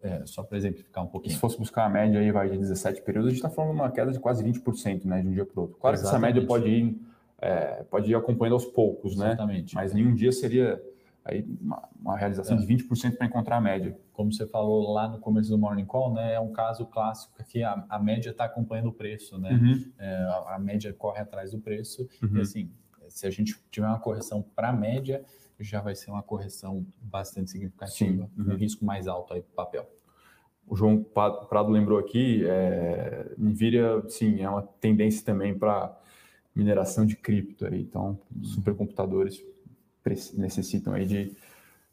É, 0.00 0.26
só 0.26 0.42
para 0.42 0.58
exemplificar 0.58 1.02
um 1.02 1.06
pouquinho. 1.06 1.34
Se 1.34 1.40
fosse 1.40 1.56
buscar 1.56 1.86
a 1.86 1.88
média 1.88 2.20
aí, 2.20 2.30
vai 2.30 2.50
de 2.50 2.58
17 2.58 3.00
períodos, 3.00 3.28
a 3.28 3.30
gente 3.30 3.38
está 3.38 3.48
falando 3.48 3.74
de 3.74 3.80
uma 3.80 3.90
queda 3.90 4.12
de 4.12 4.20
quase 4.20 4.44
20% 4.44 5.06
né, 5.06 5.22
de 5.22 5.28
um 5.28 5.32
dia 5.32 5.46
para 5.46 5.58
o 5.58 5.62
outro. 5.62 5.78
Claro 5.78 5.94
Exatamente. 5.94 6.00
que 6.00 6.06
essa 6.06 6.18
média 6.18 6.46
pode 6.46 6.68
ir 6.68 7.00
é, 7.44 7.84
pode 7.90 8.10
ir 8.10 8.14
acompanhando 8.14 8.54
aos 8.54 8.64
poucos, 8.64 9.16
né? 9.16 9.28
Exatamente. 9.28 9.74
Mas 9.74 9.92
nenhum 9.92 10.14
dia 10.14 10.32
seria 10.32 10.82
aí 11.22 11.46
uma, 11.60 11.86
uma 12.00 12.16
realização 12.16 12.56
é. 12.56 12.60
de 12.60 12.66
20% 12.66 13.16
para 13.18 13.26
encontrar 13.26 13.58
a 13.58 13.60
média. 13.60 13.98
Como 14.14 14.32
você 14.32 14.46
falou 14.46 14.94
lá 14.94 15.06
no 15.06 15.18
começo 15.18 15.50
do 15.50 15.58
Morning 15.58 15.84
Call, 15.84 16.14
né, 16.14 16.34
é 16.34 16.40
um 16.40 16.52
caso 16.52 16.86
clássico 16.86 17.34
que 17.44 17.62
a, 17.62 17.84
a 17.88 17.98
média 17.98 18.30
está 18.30 18.46
acompanhando 18.46 18.86
o 18.88 18.92
preço, 18.92 19.38
né? 19.38 19.50
Uhum. 19.50 19.92
É, 19.98 20.14
a, 20.14 20.54
a, 20.54 20.58
média 20.58 20.90
corre 20.94 21.20
atrás 21.20 21.50
do 21.50 21.58
preço 21.58 22.08
uhum. 22.22 22.38
e 22.38 22.40
assim, 22.40 22.70
se 23.08 23.26
a 23.26 23.30
gente 23.30 23.54
tiver 23.70 23.86
uma 23.86 24.00
correção 24.00 24.42
para 24.42 24.70
a 24.70 24.72
média, 24.72 25.22
já 25.60 25.82
vai 25.82 25.94
ser 25.94 26.10
uma 26.10 26.22
correção 26.22 26.86
bastante 27.00 27.50
significativa, 27.50 28.28
uhum. 28.38 28.54
um 28.54 28.56
risco 28.56 28.86
mais 28.86 29.06
alto 29.06 29.34
aí 29.34 29.42
para 29.42 29.52
o 29.52 29.54
papel. 29.54 29.90
O 30.66 30.74
João 30.74 31.02
Prado 31.02 31.70
lembrou 31.70 31.98
aqui, 31.98 32.42
é, 32.46 33.34
Nvidia, 33.36 34.02
sim, 34.08 34.40
é 34.40 34.48
uma 34.48 34.62
tendência 34.62 35.22
também 35.22 35.56
para 35.56 35.94
mineração 36.54 37.04
de 37.04 37.16
cripto 37.16 37.66
aí, 37.66 37.80
então 37.80 38.18
supercomputadores 38.42 39.42
necessitam 40.34 40.92
aí 40.92 41.06
de 41.06 41.32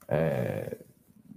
é, 0.08 0.78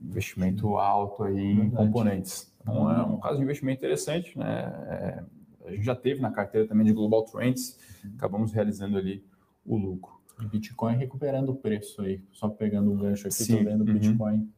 investimento 0.02 0.76
alto 0.76 1.22
aí 1.22 1.52
em 1.52 1.70
componentes. 1.70 2.52
Então 2.60 2.90
é 2.90 3.02
um 3.04 3.18
caso 3.18 3.36
de 3.36 3.44
investimento 3.44 3.78
interessante, 3.78 4.36
né? 4.38 4.64
É, 4.88 5.24
a 5.66 5.70
gente 5.70 5.84
já 5.84 5.94
teve 5.94 6.20
na 6.20 6.30
carteira 6.30 6.66
também 6.66 6.84
de 6.84 6.92
Global 6.92 7.24
Trends, 7.24 7.78
acabamos 8.16 8.52
realizando 8.52 8.98
ali 8.98 9.24
o 9.64 9.76
lucro. 9.76 10.12
E 10.42 10.46
Bitcoin 10.46 10.96
recuperando 10.96 11.50
o 11.50 11.54
preço 11.54 12.02
aí, 12.02 12.20
só 12.32 12.48
pegando 12.48 12.92
um 12.92 12.96
gancho 12.96 13.28
aqui, 13.28 13.42
estou 13.42 13.64
vendo 13.64 13.82
o 13.82 13.86
uhum. 13.86 13.98
Bitcoin 13.98 14.52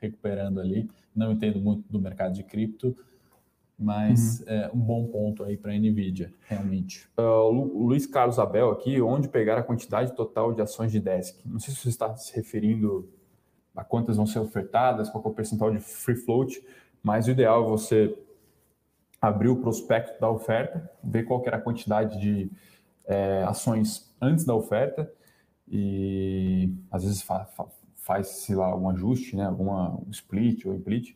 recuperando 0.00 0.60
ali. 0.60 0.88
Não 1.14 1.32
entendo 1.32 1.60
muito 1.60 1.90
do 1.90 2.00
mercado 2.00 2.34
de 2.34 2.44
cripto, 2.44 2.96
mas 3.78 4.40
uhum. 4.40 4.46
é 4.48 4.70
um 4.74 4.78
bom 4.78 5.06
ponto 5.06 5.44
aí 5.44 5.56
para 5.56 5.72
a 5.72 5.78
NVIDIA, 5.78 6.32
realmente. 6.46 7.08
Uh, 7.16 7.22
o 7.22 7.86
Luiz 7.86 8.06
Carlos 8.06 8.38
Abel 8.38 8.70
aqui, 8.70 9.00
onde 9.00 9.28
pegar 9.28 9.56
a 9.56 9.62
quantidade 9.62 10.16
total 10.16 10.52
de 10.52 10.60
ações 10.60 10.90
de 10.90 10.98
desk? 10.98 11.40
Não 11.46 11.60
sei 11.60 11.72
se 11.72 11.80
você 11.80 11.88
está 11.88 12.16
se 12.16 12.34
referindo 12.34 13.08
a 13.76 13.84
quantas 13.84 14.16
vão 14.16 14.26
ser 14.26 14.40
ofertadas, 14.40 15.08
qual 15.08 15.22
é 15.24 15.28
o 15.28 15.32
percentual 15.32 15.70
de 15.70 15.78
free 15.78 16.16
float, 16.16 16.60
mas 17.00 17.28
o 17.28 17.30
ideal 17.30 17.64
é 17.64 17.68
você 17.68 18.18
abrir 19.20 19.48
o 19.48 19.60
prospecto 19.60 20.20
da 20.20 20.28
oferta, 20.28 20.90
ver 21.02 21.22
qual 21.22 21.42
era 21.46 21.56
a 21.56 21.60
quantidade 21.60 22.20
de 22.20 22.50
é, 23.06 23.44
ações 23.44 24.12
antes 24.20 24.44
da 24.44 24.54
oferta 24.54 25.10
e 25.68 26.72
às 26.90 27.04
vezes 27.04 27.22
fa 27.22 27.46
faz, 27.96 28.26
se 28.28 28.54
lá, 28.54 28.64
algum 28.64 28.88
ajuste, 28.88 29.36
né, 29.36 29.44
alguma 29.44 29.94
um 30.00 30.10
split 30.10 30.64
ou 30.64 30.74
split, 30.74 31.14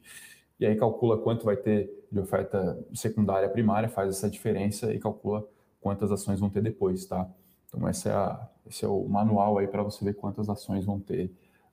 e 0.61 0.67
aí 0.67 0.77
calcula 0.77 1.17
quanto 1.17 1.47
vai 1.47 1.57
ter 1.57 1.91
de 2.13 2.21
oferta 2.21 2.79
secundária 2.93 3.49
primária, 3.49 3.89
faz 3.89 4.11
essa 4.11 4.29
diferença 4.29 4.93
e 4.93 4.99
calcula 4.99 5.47
quantas 5.81 6.13
ações 6.13 6.39
vão 6.39 6.51
ter 6.51 6.63
depois, 6.63 7.07
tá? 7.07 7.27
Então 7.67 7.89
esse 7.89 8.09
é, 8.09 8.13
a, 8.13 8.49
esse 8.67 8.85
é 8.85 8.89
o 8.89 9.09
manual 9.09 9.57
aí 9.57 9.67
para 9.67 9.83
você 9.83 10.05
ver 10.05 10.15
quantas 10.15 10.51
ações 10.51 10.85
vão 10.85 11.01
ter 11.01 11.33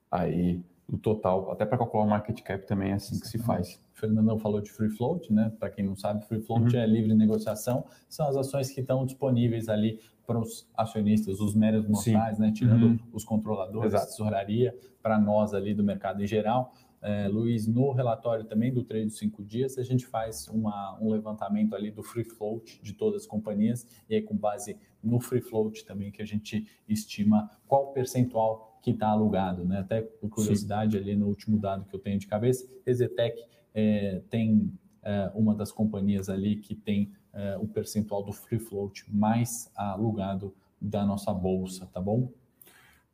aí 0.09 0.63
no 0.87 0.97
total, 0.97 1.51
até 1.51 1.65
para 1.65 1.77
calcular 1.77 2.03
o 2.05 2.07
market 2.07 2.41
cap 2.41 2.65
também 2.65 2.91
é 2.91 2.93
assim 2.93 3.19
que 3.19 3.27
se 3.27 3.37
faz. 3.37 3.75
O 3.95 3.99
Fernandão 3.99 4.39
falou 4.39 4.59
de 4.59 4.71
free 4.71 4.89
float, 4.89 5.31
né? 5.31 5.51
Para 5.59 5.69
quem 5.69 5.85
não 5.85 5.95
sabe, 5.95 6.25
free 6.25 6.41
float 6.41 6.73
uhum. 6.73 6.81
é 6.81 6.87
livre 6.87 7.13
negociação, 7.13 7.85
são 8.07 8.27
as 8.27 8.35
ações 8.35 8.71
que 8.71 8.81
estão 8.81 9.05
disponíveis 9.05 9.69
ali 9.69 9.99
para 10.25 10.39
os 10.39 10.67
acionistas, 10.75 11.39
os 11.39 11.53
meros 11.53 11.87
mortais, 11.87 12.39
né? 12.39 12.51
Tirando 12.51 12.87
uhum. 12.87 12.99
os 13.13 13.23
controladores, 13.23 13.93
Exato. 13.93 14.07
tesouraria, 14.07 14.75
para 15.01 15.19
nós 15.19 15.53
ali 15.53 15.73
do 15.73 15.83
mercado 15.83 16.23
em 16.23 16.27
geral. 16.27 16.71
É, 17.01 17.27
Luiz, 17.27 17.65
no 17.65 17.91
relatório 17.91 18.43
também 18.45 18.73
do 18.73 18.83
trade 18.83 19.05
dos 19.05 19.17
cinco 19.17 19.43
dias, 19.43 19.77
a 19.77 19.83
gente 19.83 20.05
faz 20.05 20.47
uma, 20.49 20.97
um 21.01 21.09
levantamento 21.09 21.73
ali 21.73 21.91
do 21.91 22.03
free 22.03 22.25
float 22.25 22.81
de 22.81 22.93
todas 22.93 23.21
as 23.21 23.27
companhias, 23.27 23.87
e 24.09 24.15
aí 24.15 24.21
com 24.21 24.35
base 24.35 24.77
no 25.01 25.19
free 25.19 25.41
float 25.41 25.85
também 25.85 26.11
que 26.11 26.21
a 26.21 26.25
gente 26.25 26.67
estima 26.87 27.49
qual 27.67 27.93
percentual 27.93 28.79
que 28.81 28.91
está 28.91 29.07
alugado, 29.07 29.65
né? 29.65 29.79
Até 29.79 30.01
por 30.01 30.29
curiosidade 30.29 30.93
Sim. 30.93 30.97
ali 30.97 31.15
no 31.15 31.27
último 31.27 31.57
dado 31.57 31.85
que 31.85 31.95
eu 31.95 31.99
tenho 31.99 32.19
de 32.19 32.27
cabeça, 32.27 32.67
Exetec 32.85 33.37
é, 33.73 34.21
tem 34.29 34.71
é, 35.03 35.31
uma 35.33 35.55
das 35.55 35.71
companhias 35.71 36.29
ali 36.29 36.57
que 36.57 36.75
tem 36.75 37.11
é, 37.33 37.57
o 37.57 37.67
percentual 37.67 38.23
do 38.23 38.33
free 38.33 38.59
float 38.59 39.05
mais 39.13 39.71
alugado 39.75 40.53
da 40.81 41.05
nossa 41.05 41.33
bolsa, 41.33 41.85
tá 41.87 42.01
bom? 42.01 42.31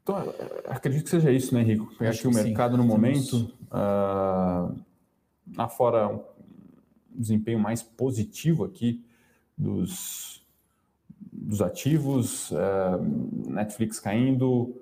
Então, 0.05 0.17
acredito 0.67 1.05
que 1.05 1.09
seja 1.09 1.31
isso, 1.31 1.51
né, 1.55 1.61
Henrico? 1.61 1.91
Pegar 1.97 2.11
aqui 2.11 2.27
o 2.27 2.31
mercado 2.31 2.73
sim. 2.73 2.77
no 2.77 2.83
momento, 2.83 3.51
uh, 3.71 4.79
lá 5.57 5.67
fora 5.67 6.07
um 6.09 6.21
desempenho 7.09 7.57
mais 7.57 7.81
positivo 7.81 8.63
aqui 8.63 9.03
dos, 9.57 10.45
dos 11.33 11.59
ativos, 11.59 12.51
uh, 12.51 13.01
Netflix 13.49 13.99
caindo, 13.99 14.79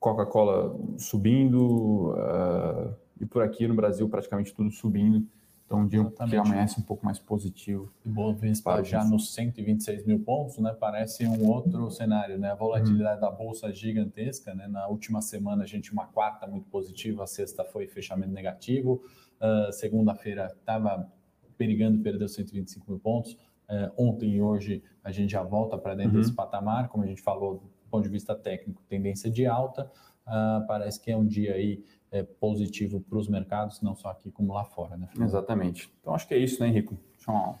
Coca-Cola 0.00 0.76
subindo, 0.98 2.10
uh, 2.14 2.92
e 3.20 3.24
por 3.24 3.44
aqui 3.44 3.68
no 3.68 3.74
Brasil 3.74 4.08
praticamente 4.08 4.52
tudo 4.52 4.72
subindo. 4.72 5.24
Então, 5.66 5.80
um 5.80 5.88
dia 5.88 6.00
Exatamente. 6.00 6.30
que 6.30 6.36
amanhece 6.36 6.80
um 6.80 6.82
pouco 6.82 7.04
mais 7.04 7.18
positivo. 7.18 7.92
E 8.04 8.08
Bovespa 8.08 8.84
já 8.84 9.04
nos 9.04 9.34
126 9.34 10.06
mil 10.06 10.20
pontos, 10.20 10.58
né? 10.58 10.72
Parece 10.78 11.26
um 11.26 11.44
outro 11.48 11.90
cenário, 11.90 12.38
né? 12.38 12.52
A 12.52 12.54
volatilidade 12.54 13.16
uhum. 13.16 13.28
da 13.28 13.30
bolsa 13.32 13.72
gigantesca, 13.72 14.54
né? 14.54 14.68
Na 14.68 14.86
última 14.86 15.20
semana 15.20 15.64
a 15.64 15.66
gente 15.66 15.92
uma 15.92 16.06
quarta 16.06 16.46
muito 16.46 16.68
positiva, 16.68 17.24
a 17.24 17.26
sexta 17.26 17.64
foi 17.64 17.88
fechamento 17.88 18.32
negativo, 18.32 19.02
uh, 19.40 19.72
segunda-feira 19.72 20.54
estava 20.56 21.10
perigando 21.58 21.98
perder 21.98 22.28
125 22.28 22.88
mil 22.88 23.00
pontos. 23.00 23.36
Uh, 23.68 23.90
ontem 23.96 24.36
e 24.36 24.40
hoje 24.40 24.84
a 25.02 25.10
gente 25.10 25.32
já 25.32 25.42
volta 25.42 25.76
para 25.76 25.96
dentro 25.96 26.14
uhum. 26.14 26.20
desse 26.20 26.32
patamar, 26.32 26.88
como 26.88 27.02
a 27.02 27.06
gente 27.08 27.20
falou, 27.20 27.56
do 27.56 27.90
ponto 27.90 28.04
de 28.04 28.08
vista 28.08 28.36
técnico, 28.36 28.80
tendência 28.88 29.28
de 29.28 29.44
alta. 29.46 29.90
Uh, 30.26 30.64
parece 30.68 31.00
que 31.00 31.10
é 31.10 31.16
um 31.16 31.26
dia 31.26 31.54
aí 31.54 31.84
é, 32.10 32.22
positivo 32.22 33.00
para 33.00 33.18
os 33.18 33.28
mercados, 33.28 33.80
não 33.82 33.94
só 33.94 34.10
aqui 34.10 34.30
como 34.30 34.52
lá 34.52 34.64
fora, 34.64 34.96
né? 34.96 35.08
Exatamente. 35.20 35.90
Então 36.00 36.14
acho 36.14 36.26
que 36.26 36.34
é 36.34 36.38
isso, 36.38 36.60
né, 36.60 36.68
Henrico? 36.68 36.96
Deixa 37.16 37.30
uma, 37.30 37.58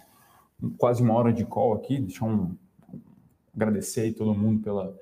quase 0.78 1.02
uma 1.02 1.14
hora 1.14 1.32
de 1.32 1.44
call 1.44 1.74
aqui, 1.74 2.00
deixa 2.00 2.24
um 2.24 2.56
agradecer 3.54 4.02
aí 4.02 4.12
todo 4.12 4.34
mundo 4.34 4.62
pela, 4.62 4.94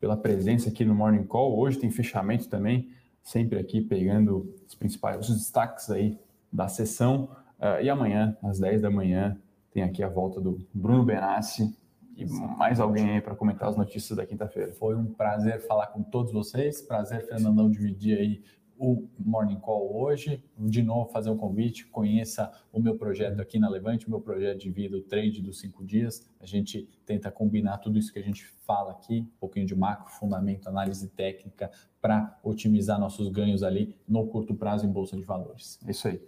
pela 0.00 0.16
presença 0.16 0.68
aqui 0.68 0.84
no 0.84 0.94
Morning 0.94 1.24
Call. 1.24 1.56
Hoje 1.56 1.78
tem 1.78 1.90
fechamento 1.90 2.48
também, 2.48 2.90
sempre 3.22 3.58
aqui 3.58 3.80
pegando 3.80 4.54
os 4.66 4.74
principais 4.74 5.28
os 5.28 5.36
destaques 5.36 5.88
aí 5.90 6.18
da 6.52 6.68
sessão. 6.68 7.30
Uh, 7.58 7.82
e 7.82 7.88
amanhã, 7.88 8.36
às 8.42 8.58
10 8.58 8.82
da 8.82 8.90
manhã, 8.90 9.40
tem 9.70 9.82
aqui 9.82 10.02
a 10.02 10.08
volta 10.08 10.40
do 10.40 10.58
Bruno 10.74 11.04
Benassi 11.04 11.74
e 12.16 12.24
mais 12.56 12.80
alguém 12.80 13.10
aí 13.10 13.20
para 13.20 13.34
comentar 13.34 13.68
as 13.68 13.76
notícias 13.76 14.16
da 14.16 14.26
quinta-feira. 14.26 14.72
Foi 14.72 14.96
um 14.96 15.12
prazer 15.12 15.60
falar 15.66 15.88
com 15.88 16.02
todos 16.02 16.32
vocês, 16.32 16.80
prazer, 16.80 17.26
Fernandão, 17.26 17.70
dividir 17.70 18.18
aí 18.18 18.42
o 18.78 19.08
Morning 19.18 19.58
Call 19.58 19.94
hoje. 19.96 20.42
De 20.58 20.82
novo, 20.82 21.10
fazer 21.10 21.30
um 21.30 21.36
convite, 21.36 21.86
conheça 21.86 22.50
o 22.72 22.80
meu 22.80 22.96
projeto 22.96 23.40
aqui 23.40 23.58
na 23.58 23.68
Levante, 23.68 24.06
o 24.06 24.10
meu 24.10 24.20
projeto 24.20 24.58
de 24.58 24.70
vida, 24.70 24.96
o 24.96 25.02
trade 25.02 25.40
dos 25.40 25.58
cinco 25.58 25.84
dias. 25.84 26.28
A 26.40 26.46
gente 26.46 26.88
tenta 27.04 27.30
combinar 27.30 27.78
tudo 27.78 27.98
isso 27.98 28.12
que 28.12 28.18
a 28.18 28.22
gente 28.22 28.44
fala 28.66 28.92
aqui, 28.92 29.20
um 29.20 29.38
pouquinho 29.40 29.66
de 29.66 29.74
macro, 29.74 30.10
fundamento, 30.12 30.68
análise 30.68 31.08
técnica, 31.08 31.70
para 32.00 32.38
otimizar 32.42 32.98
nossos 32.98 33.28
ganhos 33.28 33.62
ali 33.62 33.96
no 34.06 34.26
curto 34.26 34.54
prazo 34.54 34.86
em 34.86 34.90
Bolsa 34.90 35.16
de 35.16 35.22
Valores. 35.24 35.78
É 35.86 35.90
isso 35.90 36.08
aí. 36.08 36.20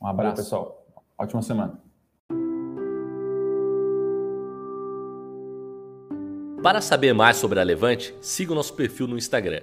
Um 0.00 0.06
abraço, 0.06 0.36
Valeu, 0.36 0.44
pessoal. 0.44 0.86
Ótima 1.18 1.42
semana. 1.42 1.80
Para 6.62 6.82
saber 6.82 7.14
mais 7.14 7.38
sobre 7.38 7.58
a 7.58 7.62
Levante, 7.62 8.14
siga 8.20 8.52
o 8.52 8.54
nosso 8.54 8.74
perfil 8.74 9.06
no 9.06 9.16
Instagram 9.16 9.62